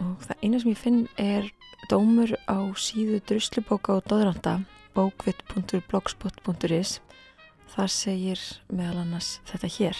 og 0.01 0.26
það 0.26 0.43
eina 0.43 0.62
sem 0.62 0.74
ég 0.74 0.84
finn 0.84 1.01
er 1.18 1.49
dómur 1.89 2.36
á 2.49 2.57
síðu 2.78 3.22
druslubóka 3.30 3.97
og 3.97 4.05
dóðranda 4.10 4.60
bókvitt.blogspot.is 4.97 6.99
þar 7.74 7.93
segir 7.93 8.45
meðal 8.74 9.03
annars 9.05 9.38
þetta 9.49 9.74
hér. 9.78 9.97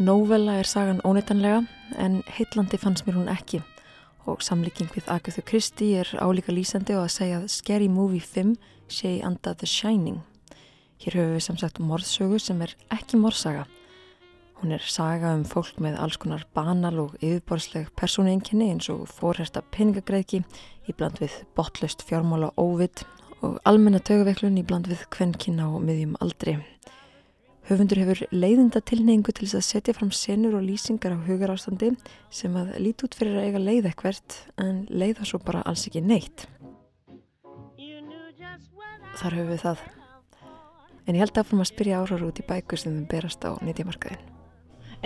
Nóvela 0.00 0.54
er 0.56 0.64
sagan 0.64 1.02
óneitanlega 1.04 1.66
en 2.00 2.22
heitlandi 2.32 2.78
fannst 2.80 3.04
mér 3.04 3.18
hún 3.18 3.26
ekki 3.28 3.58
og 4.24 4.40
samlíking 4.40 4.88
við 4.94 5.10
Agatha 5.12 5.42
Christie 5.44 5.98
er 6.00 6.08
álíka 6.24 6.54
lýsandi 6.56 6.94
og 6.96 7.02
að 7.04 7.12
segja 7.18 7.40
að 7.42 7.50
Scary 7.52 7.88
Movie 7.92 8.24
5 8.24 8.54
sé 8.88 9.18
í 9.18 9.20
anda 9.20 9.52
The 9.52 9.68
Shining. 9.68 10.22
Hér 11.04 11.18
höfum 11.18 11.36
við 11.36 11.44
samsagt 11.44 11.82
morðsögu 11.84 12.40
sem 12.40 12.64
er 12.64 12.72
ekki 12.96 13.20
morðsaga. 13.20 13.66
Hún 14.62 14.72
er 14.72 14.88
saga 14.88 15.34
um 15.36 15.44
fólk 15.44 15.76
með 15.84 16.00
alls 16.00 16.16
konar 16.20 16.48
banal 16.56 16.96
og 17.04 17.20
yfirborðsleg 17.20 17.92
persónueinkenni 17.92 18.72
eins 18.72 18.88
og 18.88 19.04
fórhersta 19.12 19.60
peningagreðki 19.76 20.40
í 20.88 20.96
bland 20.96 21.20
við 21.20 21.42
botlust 21.52 22.08
fjármála 22.08 22.54
óvitt 22.56 23.04
og 23.44 23.60
almenna 23.68 24.00
tögaveiklun 24.00 24.56
í 24.60 24.64
bland 24.64 24.88
við 24.88 25.04
kvennkynna 25.12 25.68
og 25.68 25.84
miðjum 25.84 26.16
aldri. 26.24 26.56
Höfundur 27.70 28.00
hefur 28.02 28.18
leiðinda 28.34 28.80
tilneyingu 28.82 29.30
til 29.30 29.46
þess 29.46 29.60
að 29.60 29.62
setja 29.62 29.92
fram 29.94 30.08
senur 30.10 30.56
og 30.58 30.64
lýsingar 30.66 31.12
á 31.14 31.22
hugarástandi 31.22 31.92
sem 32.34 32.56
að 32.58 32.72
líti 32.82 33.04
út 33.06 33.14
fyrir 33.14 33.36
að 33.38 33.44
eiga 33.46 33.60
leið 33.62 33.84
ekkvert 33.92 34.38
en 34.58 34.80
leiða 34.90 35.22
svo 35.28 35.38
bara 35.38 35.60
alls 35.62 35.84
ekki 35.86 36.00
neitt. 36.02 36.48
Þar 39.20 39.36
höfum 39.38 39.52
við 39.52 39.62
það. 39.62 39.84
En 41.06 41.14
ég 41.14 41.22
held 41.22 41.38
að 41.38 41.46
fyrir 41.46 41.62
að 41.62 41.68
spyrja 41.70 42.00
árar 42.02 42.24
út 42.26 42.40
í 42.42 42.46
bækur 42.48 42.80
sem 42.82 42.96
þeim 42.96 43.04
berast 43.12 43.46
á 43.46 43.54
nýtjamarkaðin. 43.62 44.24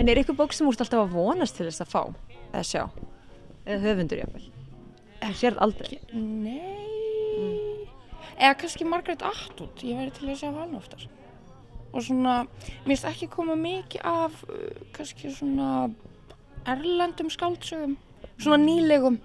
En 0.01 0.09
er 0.09 0.21
ykkur 0.23 0.39
bók 0.39 0.55
sem 0.57 0.65
úrst 0.65 0.81
alltaf 0.81 1.03
að 1.03 1.13
vonast 1.13 1.59
til 1.59 1.67
þess 1.67 1.83
að 1.85 1.91
fá 1.93 2.01
eða 2.47 2.63
sjá? 2.65 2.83
Eða 3.67 3.83
höfundur 3.83 4.23
jáfnvel? 4.23 4.49
Það 5.21 5.37
sér 5.43 5.59
aldrei. 5.67 5.99
Nei 6.17 7.85
Eða 8.39 8.57
kannski 8.57 8.89
Margaret 8.89 9.21
Atwood 9.21 9.85
Ég 9.85 10.01
væri 10.01 10.15
til 10.17 10.31
að 10.31 10.41
sjá 10.41 10.49
hann 10.49 10.73
oftar 10.81 11.05
Og 11.95 12.03
svona, 12.03 12.41
mér 12.83 12.91
finnst 12.91 13.07
ekki 13.07 13.29
koma 13.31 13.55
mikið 13.59 14.03
af 14.09 14.41
uh, 14.49 14.81
kannski 14.95 15.31
svona 15.31 15.87
erlendum 16.67 17.29
skáldsögum 17.31 17.95
svona 18.35 18.57
nýlegum 18.59 19.19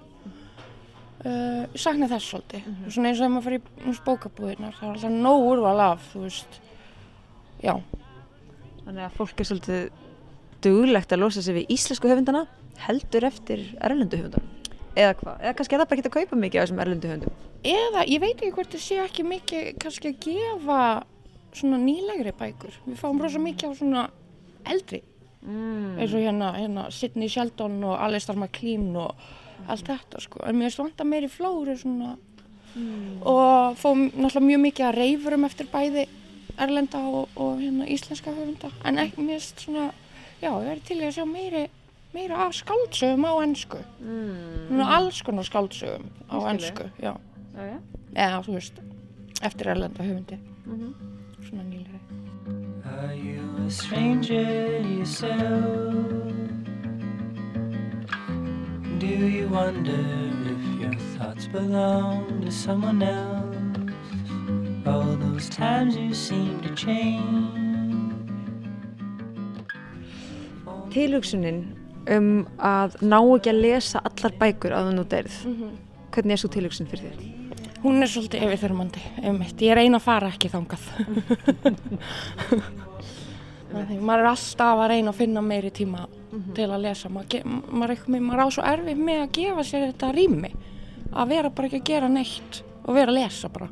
uh, 1.24 1.64
ég 1.66 1.80
sakna 1.80 2.08
þess 2.10 2.30
svolítið 2.30 2.68
svona 2.92 3.10
eins 3.10 3.18
og 3.18 3.24
þegar 3.24 3.32
maður 3.34 3.48
fyrir 3.48 3.62
í 3.62 3.88
úst, 3.90 4.04
bókabúðirnar 4.06 4.76
það 4.76 4.90
er 4.90 4.98
alltaf 4.98 5.16
nóg 5.24 5.48
úrval 5.48 5.80
af 5.88 6.04
þú 6.12 6.26
veist 6.28 6.60
já 7.64 7.74
Þannig 8.90 9.04
að 9.06 9.16
fólk 9.18 9.40
er 9.40 9.46
svolítið 9.46 9.82
duglegt 10.64 11.12
að 11.14 11.20
losa 11.22 11.42
sig 11.44 11.54
við 11.54 11.68
íslensku 11.76 12.08
höfundana 12.10 12.40
heldur 12.86 13.26
eftir 13.28 13.60
erlendu 13.78 14.18
höfundana. 14.18 14.48
Eða 14.98 15.12
hvað? 15.20 15.36
Eða 15.44 15.52
kannski 15.58 15.76
er 15.76 15.80
það 15.82 15.90
bara 15.90 16.00
ekki 16.00 16.10
að 16.10 16.16
kaupa 16.16 16.38
mikið 16.40 16.60
af 16.60 16.64
þessum 16.66 16.80
erlendu 16.84 17.10
höfundum. 17.10 17.36
eða 17.60 18.02
ég 18.08 18.20
veit 18.24 18.34
ekki 18.34 18.54
hvort 18.56 18.72
það 18.74 18.82
sé 18.82 18.98
ekki 19.04 19.26
mikið 19.28 19.68
kannski 19.84 20.10
að 20.10 20.18
gefa 20.24 20.80
svona 21.52 21.78
nýlegri 21.78 22.32
bækur 22.38 22.72
við 22.86 22.96
fáum 23.00 23.20
rosa 23.22 23.38
mikið 23.38 23.70
á 23.70 23.72
svona 23.74 24.10
eldri 24.64 25.02
Mm. 25.40 25.96
eins 25.98 26.12
og 26.12 26.20
hérna, 26.20 26.52
hérna 26.52 26.90
Sidney 26.92 27.28
Sheldon 27.28 27.78
og 27.84 27.94
Alistair 28.04 28.36
MacLean 28.36 28.90
og 28.96 29.14
allt 29.68 29.86
þetta 29.88 30.20
sko 30.20 30.42
en 30.44 30.54
mér 30.58 30.68
finnst 30.68 30.78
vanta 30.78 31.04
meiri 31.04 31.28
flóru 31.32 31.76
svona 31.80 32.16
og 33.24 33.76
fáum 33.80 34.10
náttúrulega 34.12 34.44
mjög 34.46 34.60
mikið 34.66 34.84
að 34.90 34.98
reyfurum 34.98 35.44
eftir 35.48 35.66
bæði 35.72 36.04
erlenda 36.60 36.98
og, 37.08 37.28
og 37.36 37.56
hérna 37.58 37.86
íslenska 37.88 38.34
höfunda 38.36 38.70
en 38.84 38.98
ekki 38.98 39.16
finnst 39.26 39.64
svona 39.64 39.86
já, 40.42 40.50
ég 40.52 40.68
verði 40.68 40.84
til 40.90 40.98
í 41.00 41.06
að 41.08 41.16
sjá 41.16 41.24
meiri 41.26 41.64
meira 42.12 42.36
af 42.46 42.52
skáldsögum 42.60 43.24
á 43.24 43.32
ennsku 43.42 43.78
Mm. 44.00 44.80
alls 44.84 45.22
konar 45.22 45.44
skáldsögum 45.48 46.04
á 46.30 46.36
ennsku 46.52 46.84
já. 47.00 47.16
Já, 47.56 47.64
já. 47.64 47.78
eða 48.14 48.44
þú 48.44 48.52
veist 48.58 48.74
eftir 49.42 49.66
erlenda 49.72 50.04
höfundi 50.04 50.38
Mhm. 50.66 50.94
Svona 51.48 51.64
nýlega 51.64 51.98
Are 53.00 53.14
you 53.14 53.40
a 53.66 53.70
stranger 53.70 54.80
yourself? 54.82 56.34
Do 58.98 59.06
you 59.06 59.48
wonder 59.48 60.04
if 60.52 60.80
your 60.80 60.94
thoughts 61.16 61.46
belong 61.46 62.42
to 62.44 62.50
someone 62.50 63.02
else? 63.02 63.56
All 64.86 65.16
those 65.16 65.48
times 65.48 65.96
you 65.96 66.12
seem 66.12 66.60
to 66.60 66.74
change. 66.74 67.56
Tilhugsunin 70.90 71.64
um 72.10 72.30
að 72.58 73.00
ná 73.00 73.20
ekki 73.22 73.52
að 73.54 73.62
lesa 73.64 74.02
allar 74.04 74.36
bækur 74.40 74.74
að 74.76 74.90
þú 74.90 74.96
nú 74.98 75.04
deyrð. 75.14 75.42
Hvernig 76.10 76.36
er 76.36 76.42
svo 76.42 76.50
tilhugsun 76.52 76.90
fyrir 76.90 77.12
þér? 77.12 77.39
Hún 77.80 78.02
er 78.04 78.10
svolítið 78.12 78.42
yfirþörmandi, 78.44 79.02
einmitt. 79.24 79.62
Ég 79.64 79.76
reyna 79.78 79.96
að 80.00 80.04
fara 80.04 80.28
ekki 80.28 80.50
þangað. 80.52 80.82
Maður 83.70 84.18
er 84.18 84.28
alltaf 84.32 84.82
að 84.82 84.90
reyna 84.90 85.12
að 85.12 85.20
finna 85.20 85.42
meiri 85.46 85.70
tíma 85.72 86.04
til 86.56 86.66
að 86.66 86.84
lesa. 86.84 87.08
Er 87.08 87.46
maður 87.46 88.42
á 88.44 88.46
svo 88.50 88.64
erfið 88.66 89.00
með 89.06 89.22
að 89.22 89.32
gefa 89.38 89.64
sér 89.66 89.86
þetta 89.88 90.12
rými. 90.16 90.50
Að 91.10 91.32
vera 91.32 91.52
bara 91.54 91.70
ekki 91.70 91.80
að 91.80 91.88
gera 91.90 92.10
neitt 92.10 92.60
og 92.84 92.96
vera 92.98 93.14
að 93.14 93.18
lesa 93.20 93.50
bara. 93.52 93.70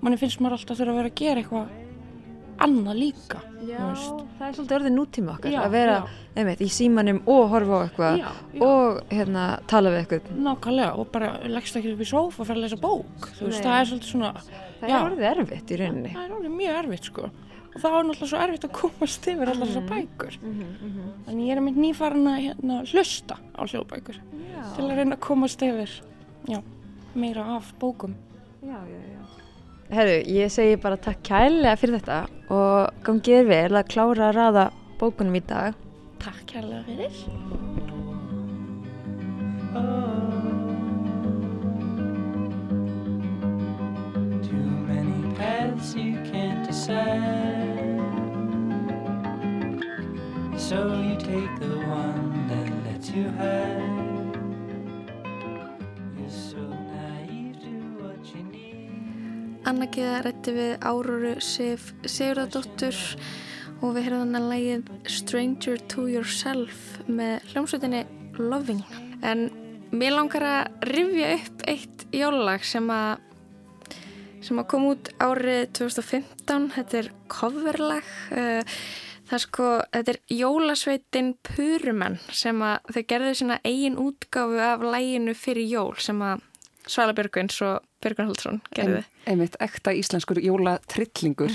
Manni 0.00 0.20
finnst 0.20 0.40
maður 0.42 0.58
alltaf 0.58 0.80
þurfa 0.80 0.94
að 0.94 1.00
vera 1.00 1.12
að 1.12 1.20
gera 1.20 1.44
eitthvað 1.44 1.83
annað 2.58 2.98
líka 3.00 3.40
Já, 3.64 3.78
það 4.38 4.46
er 4.48 4.52
svolítið 4.56 4.76
orðið 4.78 4.94
nútíma 4.94 5.32
okkar 5.38 5.52
Já, 5.54 5.60
að 5.64 5.70
vera 5.74 5.96
einmitt, 6.36 6.60
í 6.60 6.68
símanum 6.68 7.20
og 7.26 7.48
horfa 7.52 7.74
á 7.74 7.84
eitthvað 7.86 8.62
og 8.66 9.00
hérna, 9.10 9.44
tala 9.70 9.90
við 9.94 10.02
eitthvað 10.02 10.42
nákvæmlega 10.44 10.98
og 11.00 11.08
bara 11.14 11.30
leggst 11.48 11.76
ekki 11.80 11.94
upp 11.94 12.00
í 12.04 12.08
sófa 12.10 12.42
og 12.42 12.46
fer 12.50 12.56
að 12.56 12.64
lesa 12.66 12.76
bók 12.76 13.30
veist, 13.40 13.62
það 13.64 13.78
er 13.80 13.88
svolítið 13.90 14.10
svona 14.12 14.34
Það 14.84 14.90
er 14.90 15.06
orðið 15.08 15.26
erfitt 15.30 15.70
í 15.72 15.76
rauninni. 15.80 16.12
það 16.12 16.24
er 16.26 16.32
orðið 16.36 16.54
mjög 16.58 16.78
erfitt 16.82 17.04
sko. 17.08 17.30
Og 17.74 17.80
það 17.82 17.90
var 17.94 18.04
náttúrulega 18.04 18.28
svo 18.30 18.40
erfitt 18.44 18.64
að 18.68 18.72
komast 18.78 19.24
yfir 19.32 19.48
allar 19.50 19.66
Mhm. 19.66 19.70
þessar 19.70 19.86
bækur 19.88 20.34
þannig 21.24 21.46
ég 21.48 21.56
er 21.56 21.60
mynd 21.64 21.78
nýfarin 21.80 22.28
að 22.28 22.42
hérna, 22.44 22.76
hlusta 22.92 23.36
á 23.56 23.62
hljóðbækur 23.64 24.18
til 24.76 24.84
að 24.84 24.96
reyna 24.98 25.16
að 25.16 25.20
komast 25.24 25.62
yfir 25.64 25.90
já, 26.48 26.60
meira 27.14 27.44
af 27.56 27.72
bókum. 27.80 28.14
Já, 28.62 28.76
já, 28.76 29.00
já. 29.14 29.43
Herru, 29.94 30.14
ég 30.26 30.50
segi 30.50 30.74
bara 30.82 30.96
takk 30.98 31.20
kærlega 31.22 31.76
fyrir 31.78 32.00
þetta 32.00 32.16
og 32.50 33.04
gangið 33.06 33.36
þér 33.36 33.46
vel 33.50 33.78
að 33.78 33.90
klára 33.92 34.24
að 34.26 34.34
raða 34.34 34.64
bókunum 34.98 35.38
í 35.38 35.42
dag. 35.46 35.76
Takk 36.24 36.40
kærlega 36.50 36.82
fyrir. 36.88 37.14
Too 44.42 44.66
many 44.90 45.34
paths 45.38 45.94
you 45.94 46.18
can't 46.26 46.66
decide. 46.66 48.02
So 50.58 50.82
you 51.06 51.14
take 51.22 51.54
the 51.60 51.78
one 51.86 52.48
that 52.50 52.66
lets 52.82 53.10
you 53.10 53.28
hide. 53.38 53.93
Anna 59.64 59.86
Geða 59.88 60.18
rætti 60.26 60.52
við 60.52 60.72
Áróru 60.84 61.34
Sif 61.40 61.92
Sigurðardóttur 62.04 62.96
og 63.80 63.94
við 63.96 64.06
heyrðum 64.06 64.34
að 64.36 64.48
lægið 64.50 64.90
Stranger 65.08 65.84
to 65.92 66.04
Yourself 66.10 66.98
með 67.08 67.46
hljómsveitinni 67.52 68.02
Loving. 68.36 68.82
En 69.24 69.46
mér 69.94 70.16
langar 70.18 70.44
að 70.44 70.90
rifja 70.90 71.30
upp 71.38 71.64
eitt 71.70 72.04
jólag 72.12 72.66
sem 72.68 72.90
að 72.92 73.22
sem 74.44 74.60
að 74.60 74.68
kom 74.74 74.84
út 74.90 75.08
árið 75.24 75.62
2015 75.80 76.68
þetta 76.74 77.00
er 77.00 77.10
coverlag 77.32 78.10
uh, 78.36 78.76
það 79.30 79.36
er 79.38 79.44
sko, 79.46 79.68
þetta 79.94 80.12
er 80.12 80.20
jólasveitin 80.42 81.30
Purumenn 81.48 82.18
sem 82.28 82.60
að 82.60 82.92
þau 82.92 83.04
gerðu 83.14 83.36
svona 83.40 83.62
eigin 83.64 83.96
útgáfu 84.02 84.60
af 84.60 84.84
læginu 84.84 85.32
fyrir 85.38 85.72
jól 85.72 85.94
sem 85.96 86.20
að 86.20 86.44
Svala 86.84 87.14
Björgvins 87.16 87.62
og 87.64 87.80
Björgvin 88.04 88.28
Haldsson 88.30 88.60
gerðu 88.76 89.02
Einmitt 89.24 89.56
ekta 89.64 89.94
íslenskur 89.96 90.38
jólatrillingur. 90.44 91.54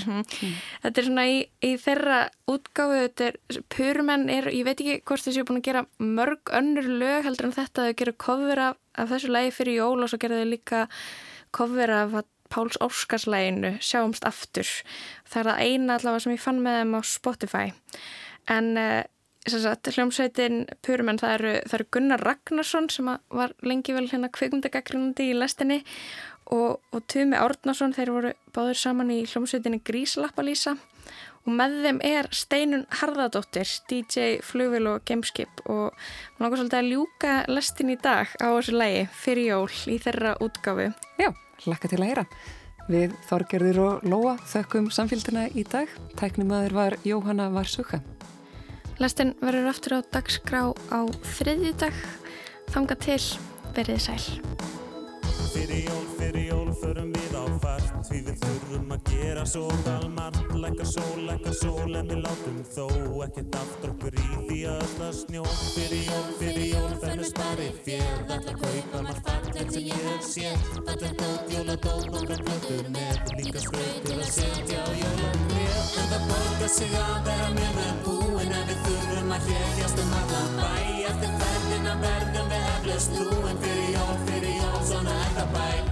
Þetta 0.82 0.90
er 0.90 1.06
svona 1.06 1.26
í, 1.30 1.36
í 1.62 1.76
þeirra 1.78 2.24
útgáfu, 2.50 2.96
þetta 3.04 3.28
er, 3.28 3.38
Purumenn 3.70 4.26
er, 4.32 4.50
ég 4.54 4.66
veit 4.66 4.80
ekki 4.80 4.98
hvort 5.06 5.22
þessi 5.26 5.44
er 5.44 5.46
búin 5.46 5.60
að 5.60 5.68
gera 5.68 5.84
mörg 6.02 6.50
önnur 6.58 6.90
lög 6.90 7.28
heldur 7.28 7.50
en 7.50 7.54
þetta, 7.54 7.86
þau 7.86 8.00
gera 8.02 8.16
cover 8.26 8.64
af, 8.66 8.82
af 8.98 9.14
þessu 9.14 9.30
lægi 9.30 9.54
fyrir 9.60 9.78
jól 9.78 10.02
og 10.02 10.10
svo 10.10 10.18
gerðu 10.22 10.42
þau 10.42 10.50
líka 10.50 10.82
cover 11.54 11.94
af 12.00 12.20
Páls 12.50 12.74
Óskarslæginu, 12.82 13.76
Sjáumst 13.78 14.24
aftur. 14.26 14.66
Það 15.30 15.40
er 15.40 15.48
það 15.52 15.60
eina 15.62 15.96
allavega 16.00 16.24
sem 16.24 16.32
ég 16.34 16.42
fann 16.42 16.58
með 16.64 16.80
þeim 16.80 16.96
á 16.98 17.00
Spotify. 17.06 17.66
En 18.50 18.72
sagt, 19.48 19.88
hljómsveitin 19.94 20.64
Purumenn, 20.84 21.18
það 21.20 21.34
eru, 21.38 21.52
það 21.64 21.76
eru 21.78 21.86
Gunnar 21.96 22.24
Ragnarsson 22.26 22.88
sem 22.92 23.08
að 23.08 23.38
var 23.38 23.54
lengi 23.64 23.94
vel 23.96 24.06
hérna 24.10 24.28
kvikmundagagrínandi 24.34 25.30
í 25.30 25.36
lestinni 25.38 25.80
og, 26.54 26.78
og 26.92 27.02
Tumi 27.10 27.38
Árnason, 27.38 27.94
þeir 27.96 28.14
voru 28.14 28.32
báður 28.54 28.78
saman 28.78 29.12
í 29.14 29.22
hljómsveitinni 29.24 29.80
Gríslappalýsa 29.86 30.76
og 31.46 31.52
með 31.56 31.76
þeim 31.84 32.00
er 32.04 32.28
Steinun 32.36 32.86
Harðardóttir, 33.00 33.68
DJ 33.88 34.38
Flugvil 34.44 34.90
og 34.90 35.04
Gameskip 35.08 35.62
og 35.64 35.94
hún 35.94 36.44
langar 36.44 36.60
svolítið 36.60 36.80
að 36.80 36.90
ljúka 36.92 37.34
lestin 37.50 37.94
í 37.94 37.98
dag 38.00 38.32
á 38.36 38.48
þessu 38.52 38.76
lægi 38.76 39.04
fyrir 39.22 39.52
jól 39.54 39.76
í 39.88 39.96
þeirra 40.02 40.34
útgáfu. 40.44 40.90
Já, 41.20 41.30
hlakka 41.64 41.92
til 41.92 42.02
að 42.02 42.10
heyra. 42.10 42.26
Við 42.90 43.14
Þorgerður 43.28 43.78
og 43.84 44.06
Lóa 44.10 44.34
þökkum 44.50 44.88
samfélgina 44.90 45.46
í 45.54 45.62
dag. 45.68 45.88
Tæknimaður 46.18 46.74
var 46.74 46.96
Jóhanna 47.06 47.46
Varsuka. 47.54 48.02
Lestin 49.00 49.32
verður 49.40 49.70
aftur 49.70 49.96
á 49.96 50.00
dagskrá 50.12 50.62
á 50.74 51.00
þriðji 51.38 51.72
dag. 51.80 52.04
Þanga 52.74 52.98
til, 53.06 53.22
verið 53.78 54.04
sæl. 54.10 54.24
Gera 59.20 59.46
svo 59.46 59.68
galmart 59.84 60.36
Lækka 60.54 60.84
sól, 60.84 61.20
lækka 61.28 61.52
sól, 61.52 61.94
en 61.96 62.08
við 62.10 62.22
látum 62.24 62.58
þó 62.74 62.86
Ekkert 63.26 63.56
aftur 63.60 63.92
okkur 63.94 64.16
í 64.16 64.26
því 64.48 64.60
að 64.72 64.86
það 64.96 65.12
snjó 65.20 65.44
Fyrir 65.74 66.02
jól, 66.08 66.26
fyrir 66.40 66.66
jól, 66.72 66.94
fennum 67.02 67.28
spari 67.28 67.68
Ætla 67.90 68.38
að 68.38 68.62
kaupa 68.62 69.02
margt 69.06 69.28
fallegt 69.28 69.74
sem 69.74 69.86
ég 69.88 70.02
hef 70.06 70.24
séð. 70.26 70.64
Fallegt 70.86 71.20
dót, 71.20 71.52
jóladót, 71.54 72.06
nokkar 72.14 72.42
plötur 72.46 72.90
með. 72.94 73.20
Líka 73.38 73.62
skraut 73.64 74.00
til 74.06 74.18
að 74.18 74.32
setja 74.36 74.80
á 74.84 74.90
jólagref 75.02 75.94
En 76.00 76.10
það 76.12 76.26
borgar 76.30 76.74
sig 76.76 76.96
að 77.02 77.14
vera 77.28 77.52
með 77.58 77.78
með 77.78 78.02
búin 78.06 78.56
En 78.56 78.66
við 78.70 78.82
þurfum 78.88 79.36
að 79.36 79.48
hljekjast 79.50 80.02
um 80.04 80.18
allan 80.22 80.58
bæ. 80.58 80.74
Eftir 81.12 81.38
ferðina 81.44 81.96
verðum 82.04 82.52
við 82.54 82.68
heflust 82.72 83.16
nú 83.18 83.30
En 83.52 83.64
fyrir 83.64 83.96
jól, 83.96 84.20
fyrir 84.26 84.60
jól, 84.60 84.84
svona 84.92 85.22
það 85.38 85.56
bæ 85.56 85.89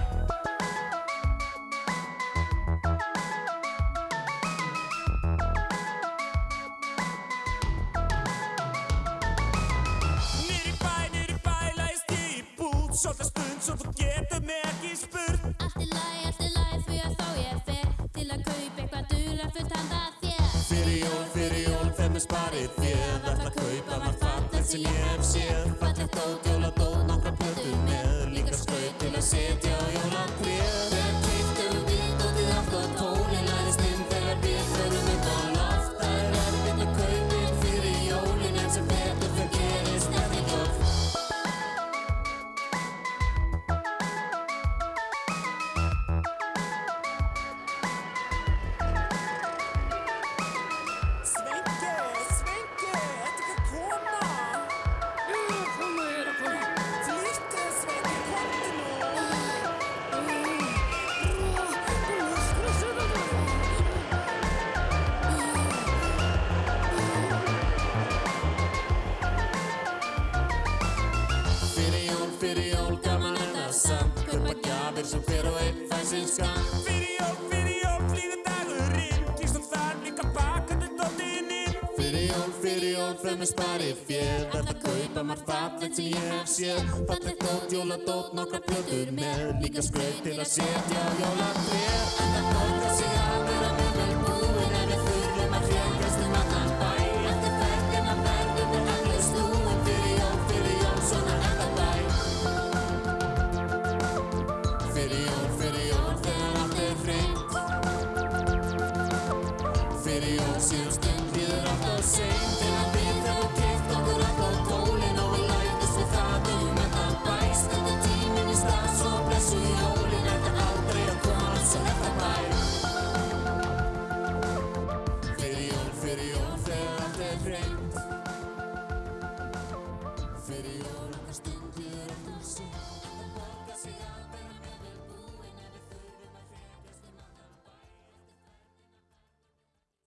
Svolítið 13.09 13.29
stund 13.29 13.63
svo 13.65 13.73
þú 13.79 13.91
getur 13.97 14.41
mig 14.45 14.65
ekki 14.69 14.89
spurt. 14.99 15.45
Allt 15.65 15.77
í 15.81 15.85
lagi, 15.89 16.19
allt 16.29 16.41
í 16.45 16.49
lagi 16.53 16.81
því 16.85 16.97
að 17.07 17.15
þá 17.17 17.29
ég 17.39 17.63
fer 17.65 17.87
Til 18.13 18.25
að 18.35 18.43
kaupa 18.45 18.83
eitthvað 18.83 19.07
dula 19.13 19.47
fullt 19.55 19.73
handa 19.77 20.01
þér. 20.19 20.43
Fyrir 20.67 20.99
jól, 20.99 21.23
fyrir 21.33 21.63
jól, 21.63 21.89
þeim 21.97 22.19
er 22.19 22.23
sparið 22.27 22.77
þér. 22.77 23.01
Ætla 23.17 23.47
að 23.49 23.57
kaupa 23.57 23.99
margt 24.03 24.25
fallegt 24.27 24.69
sem 24.69 24.85
ég 24.85 24.99
hef 25.07 25.25
séð. 25.31 25.71
Fallegt 25.81 26.19
dót, 26.19 26.51
jóladót, 26.51 27.01
nokkra 27.09 27.33
plötur 27.41 27.81
með. 27.87 28.13
Líka 28.35 28.61
skraut 28.61 29.01
til 29.01 29.15
að 29.15 29.25
setja 29.31 29.73
á 29.73 29.85
jólatrið 29.97 30.38
sem 75.09 75.21
hver 75.25 75.47
og 75.49 75.57
einn 75.63 75.79
fær 75.89 76.03
sinn 76.05 76.27
skam. 76.29 76.57
Fyrir 76.85 77.15
jól, 77.15 77.37
fyrir 77.49 77.77
jól, 77.81 78.03
flýður 78.11 78.43
dagurinn 78.45 79.31
Kýrst 79.39 79.57
og 79.57 79.65
þar 79.71 79.97
líka 80.03 80.27
bakandi 80.35 80.91
dóttinn 80.99 81.53
inn. 81.55 81.79
Fyrir 81.97 82.27
jól, 82.29 82.53
fyrir 82.61 82.93
jól, 82.93 83.17
þeim 83.23 83.45
er 83.45 83.51
sparið 83.53 84.05
fél 84.09 84.47
Þetta 84.53 84.77
kaupa 84.85 85.27
margt 85.31 85.49
fallegt 85.49 86.01
sem 86.01 86.11
ég 86.13 86.31
hef 86.35 86.55
séð. 86.55 86.95
Fallegt 87.09 87.45
dót, 87.45 87.69
jóladót, 87.73 88.33
nokkra 88.37 88.61
plötur 88.69 89.13
með. 89.17 89.45
Líka 89.63 89.85
skraut 89.89 90.25
til 90.27 90.37
að 90.37 90.51
setja 90.57 91.07
á 91.09 92.68